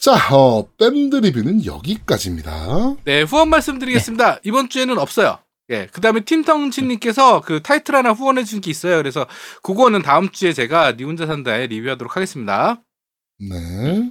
자, 0.00 0.12
어, 0.36 0.66
밴드 0.78 1.16
리뷰는 1.16 1.64
여기까지입니다. 1.64 2.96
네, 3.04 3.22
후원 3.22 3.48
말씀드리겠습니다. 3.48 4.40
이번 4.44 4.68
주에는 4.68 4.98
없어요. 4.98 5.38
예, 5.70 5.88
그 5.90 6.02
다음에 6.02 6.20
팀텅치님께서 6.20 7.40
그 7.40 7.62
타이틀 7.62 7.94
하나 7.96 8.10
후원해 8.12 8.44
준 8.44 8.60
게 8.60 8.70
있어요. 8.70 8.98
그래서 8.98 9.26
그거는 9.62 10.02
다음 10.02 10.28
주에 10.30 10.52
제가 10.52 10.96
니 10.96 11.04
혼자 11.04 11.26
산다에 11.26 11.68
리뷰하도록 11.68 12.14
하겠습니다. 12.16 12.82
네. 13.40 14.10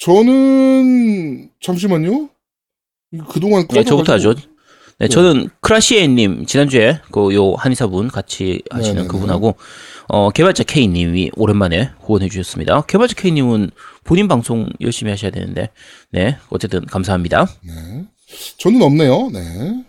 저는 0.00 1.50
잠시만요. 1.60 2.28
그동안 3.28 3.66
네, 3.68 3.84
저부터 3.84 4.14
하죠. 4.14 4.32
꺼져가지고- 4.34 4.52
네, 4.98 5.08
저는 5.08 5.48
크라시에님 5.60 6.46
지난주에 6.46 7.00
그 7.10 7.34
요 7.34 7.54
한의사분 7.54 8.08
같이 8.08 8.62
하시는 8.70 8.94
네네네. 9.02 9.08
그분하고 9.08 9.56
어 10.08 10.30
개발자 10.30 10.64
K님이 10.64 11.30
오랜만에 11.34 11.90
후원해 12.00 12.28
주셨습니다. 12.28 12.82
개발자 12.82 13.14
K님은 13.16 13.70
본인 14.04 14.28
방송 14.28 14.68
열심히 14.80 15.10
하셔야 15.10 15.30
되는데 15.30 15.70
네 16.10 16.36
어쨌든 16.50 16.84
감사합니다. 16.86 17.46
네. 17.62 18.04
저는 18.58 18.80
없네요. 18.82 19.30
네. 19.32 19.84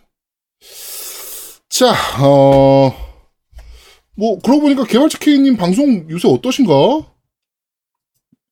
자, 1.69 1.91
어, 2.21 2.93
뭐, 4.15 4.37
그러고 4.39 4.61
보니까 4.61 4.83
개발자 4.85 5.17
K님 5.19 5.57
방송 5.57 6.07
요새 6.09 6.27
어떠신가? 6.27 6.73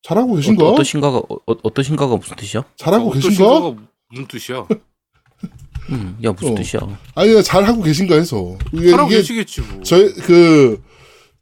잘하고 0.03 0.36
계신가? 0.36 0.65
어, 0.65 0.72
어떠신가가 0.72 1.17
어, 1.17 1.38
어떠신가가 1.45 2.15
무슨 2.17 2.36
뜻이야? 2.36 2.63
잘하고 2.78 3.09
어, 3.09 3.13
계신가? 3.13 3.45
어떠신가가 3.45 3.91
무슨 4.12 4.28
뜻이야? 4.28 4.68
음, 5.89 6.18
야 6.24 6.32
무슨 6.32 6.51
어. 6.51 6.55
뜻이야? 6.55 6.82
아니, 7.16 7.43
잘 7.43 7.64
하고 7.64 7.82
계신가 7.82 8.16
해서. 8.16 8.57
이게, 8.72 8.89
이게 8.91 9.07
계시겠지 9.07 9.62
뭐. 9.62 9.84
저희, 9.84 10.14
그, 10.14 10.82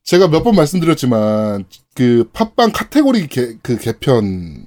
제가 0.04 0.28
몇 0.28 0.44
번 0.44 0.56
말씀드렸지만, 0.56 1.66
그, 1.94 2.30
팟빵 2.34 2.72
카테고리 2.72 3.28
개, 3.28 3.58
그 3.62 3.78
개편이 3.78 4.64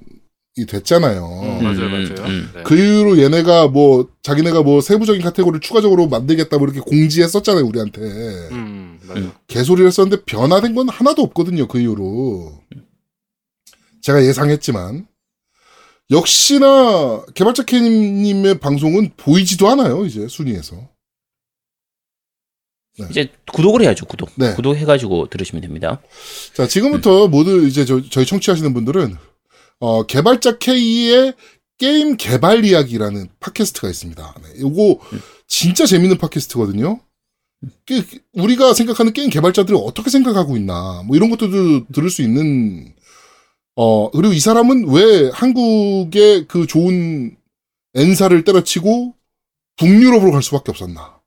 됐잖아요. 0.69 1.25
음, 1.25 1.63
맞아요, 1.63 1.89
맞아요. 1.89 2.15
음. 2.27 2.51
네. 2.55 2.63
그 2.63 2.75
이후로 2.77 3.17
얘네가 3.19 3.67
뭐, 3.69 4.07
자기네가 4.21 4.61
뭐 4.61 4.79
세부적인 4.81 5.21
카테고리를 5.23 5.59
추가적으로 5.61 6.07
만들겠다 6.07 6.57
뭐 6.59 6.67
이렇게 6.67 6.79
공지했었잖아요, 6.79 7.65
우리한테. 7.65 8.01
음, 8.51 8.99
맞아요. 9.07 9.31
개소리를 9.47 9.91
썼는데 9.91 10.23
변화된 10.25 10.75
건 10.75 10.87
하나도 10.89 11.23
없거든요, 11.23 11.67
그 11.67 11.79
이후로. 11.79 12.61
제가 14.01 14.23
예상했지만. 14.23 15.07
역시나, 16.13 17.25
개발자 17.33 17.63
K님의 17.63 18.59
방송은 18.59 19.11
보이지도 19.17 19.67
않아요, 19.69 20.05
이제, 20.05 20.27
순위에서. 20.27 20.89
이제 23.09 23.31
구독을 23.51 23.81
해야죠 23.81 24.05
구독. 24.05 24.29
네. 24.35 24.53
구독해가지고 24.53 25.29
들으시면 25.29 25.61
됩니다. 25.61 25.99
자, 26.53 26.67
지금부터 26.67 27.27
모두 27.27 27.65
이제 27.67 27.85
저, 27.85 28.01
저희 28.07 28.25
청취하시는 28.25 28.71
분들은, 28.73 29.17
어, 29.79 30.03
개발자 30.03 30.59
K의 30.59 31.33
게임 31.79 32.15
개발 32.17 32.63
이야기라는 32.63 33.29
팟캐스트가 33.39 33.89
있습니다. 33.89 34.35
네, 34.43 34.59
요거 34.61 34.99
진짜 35.47 35.85
재밌는 35.85 36.19
팟캐스트거든요. 36.19 36.99
그, 37.87 38.05
우리가 38.33 38.73
생각하는 38.73 39.13
게임 39.13 39.29
개발자들이 39.29 39.75
어떻게 39.81 40.11
생각하고 40.11 40.55
있나, 40.57 41.01
뭐 41.05 41.15
이런 41.15 41.31
것들도 41.31 41.87
들을 41.87 42.09
수 42.09 42.21
있는 42.21 42.93
어, 43.75 44.11
그리고 44.11 44.33
이 44.33 44.39
사람은 44.39 44.89
왜 44.89 45.29
한국의 45.33 46.47
그 46.47 46.67
좋은 46.67 47.35
엔사를 47.95 48.43
때려치고 48.43 49.13
북유럽으로 49.77 50.31
갈 50.31 50.43
수밖에 50.43 50.71
없었나. 50.71 51.19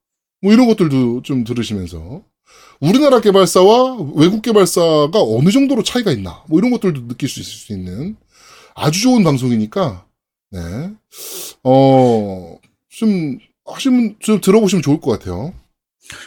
뭐 0.42 0.52
이런 0.52 0.66
것들도 0.66 1.22
좀 1.22 1.44
들으시면서 1.44 2.22
우리나라 2.80 3.20
개발사와 3.20 4.12
외국 4.14 4.42
개발사가 4.42 5.12
어느 5.14 5.50
정도로 5.50 5.82
차이가 5.82 6.12
있나. 6.12 6.44
뭐 6.48 6.58
이런 6.58 6.70
것들도 6.70 7.08
느낄 7.08 7.28
수 7.28 7.40
있을 7.40 7.52
수 7.52 7.72
있는 7.72 8.16
아주 8.74 9.00
좋은 9.00 9.24
방송이니까, 9.24 10.06
네. 10.50 10.60
어, 11.64 12.58
좀, 12.90 13.38
하시면, 13.64 14.16
좀 14.20 14.40
들어보시면 14.40 14.82
좋을 14.82 15.00
것 15.00 15.12
같아요. 15.12 15.54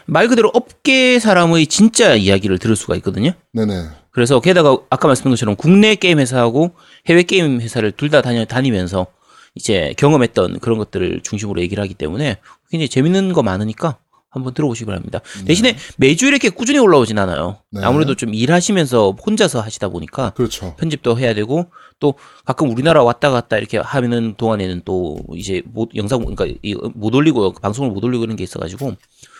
말 0.08 0.28
그대로 0.28 0.50
업계 0.54 1.20
사람의 1.20 1.68
진짜 1.68 2.16
이야기를 2.16 2.58
들을 2.58 2.76
수가 2.76 2.96
있거든요. 2.98 3.32
네네. 3.54 3.90
그래서 4.12 4.40
게다가 4.40 4.78
아까 4.90 5.08
말씀드린 5.08 5.32
것처럼 5.34 5.56
국내 5.56 5.96
게임 5.96 6.20
회사하고 6.20 6.72
해외 7.08 7.24
게임 7.24 7.62
회사를 7.62 7.92
둘 7.92 8.10
다 8.10 8.22
다녀 8.22 8.44
다니면서 8.46 9.08
이제 9.56 9.94
경험했던 9.98 10.60
그런 10.60 10.78
것들을 10.80 11.22
중심으로 11.24 11.62
얘기를 11.62 11.82
하기 11.84 11.94
때문에 11.94 12.38
굉장히 12.72 12.90
재밌는 12.90 13.34
거 13.34 13.44
많으니까 13.44 13.98
한번 14.32 14.54
들어보시기 14.54 14.86
바랍니다. 14.86 15.22
대신에 15.46 15.76
매주 15.98 16.28
이렇게 16.28 16.50
꾸준히 16.50 16.78
올라오진 16.78 17.18
않아요. 17.18 17.58
네. 17.72 17.82
아무래도 17.84 18.14
좀 18.16 18.34
일하시면서 18.34 19.16
혼자서 19.26 19.60
하시다 19.60 19.90
보니까 19.90 20.32
그렇죠. 20.32 20.76
편집도 20.78 21.18
해야 21.20 21.34
되고 21.34 21.66
또 22.00 22.14
가끔 22.46 22.70
우리나라 22.72 23.04
왔다 23.04 23.32
갔다 23.32 23.58
이렇게 23.58 23.80
하는 23.80 24.36
동안에는 24.38 24.84
또 24.86 25.18
이제 25.36 25.64
못 25.66 25.90
영상 25.96 26.20
그러니까 26.20 26.46
이- 26.62 26.76
못 26.94 27.14
올리고 27.16 27.54
방송을 27.54 27.90
못 27.92 28.04
올리고 28.04 28.24
이런 28.24 28.36
게 28.36 28.44
있어가지고 28.44 28.94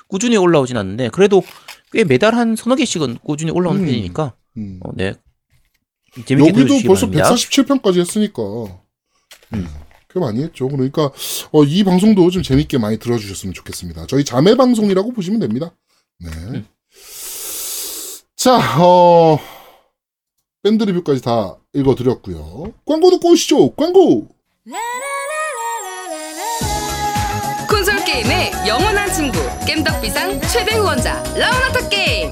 꾸준히 0.08 0.38
올라오진 0.38 0.76
않는데 0.76 1.10
그래도 1.10 1.44
꽤 1.92 2.04
매달 2.04 2.34
한 2.34 2.56
서너 2.56 2.76
개씩은 2.76 3.20
꾸준히 3.24 3.52
올라오는 3.52 3.82
음. 3.82 3.86
편이니까 3.86 4.34
음. 4.58 4.80
어, 4.84 4.92
네 4.96 5.14
재밌게 6.26 6.50
여기도 6.50 6.80
벌써 6.88 7.08
바랍니다. 7.10 7.34
147편까지 7.34 8.00
했으니까. 8.00 8.42
음. 9.54 9.68
꽤 10.12 10.20
많이 10.20 10.42
했죠. 10.42 10.68
그러니까, 10.68 11.12
어, 11.52 11.64
이 11.64 11.84
방송도 11.84 12.32
좀 12.32 12.42
재밌게 12.42 12.80
많이 12.80 12.98
들어주셨으면 12.98 13.54
좋겠습니다. 13.54 14.08
저희 14.08 14.26
자매 14.26 14.56
방송이라고 14.56 15.14
보시면 15.14 15.40
됩니다. 15.40 15.72
네. 16.20 16.30
음. 16.32 16.68
자, 18.36 18.58
어, 18.82 19.38
밴드 20.64 20.84
리뷰까지 20.84 21.22
다 21.22 21.58
읽어드렸고요. 21.74 22.74
광고 22.86 23.12
듣고 23.12 23.32
오시죠. 23.32 23.76
광고! 23.76 24.28
콘솔 27.70 28.04
게임의 28.04 28.52
영원한 28.68 29.12
친구 29.14 29.38
겜덕비상 29.66 30.42
최대 30.42 30.76
후원자 30.76 31.22
라운하터 31.36 31.88
게임 31.90 32.32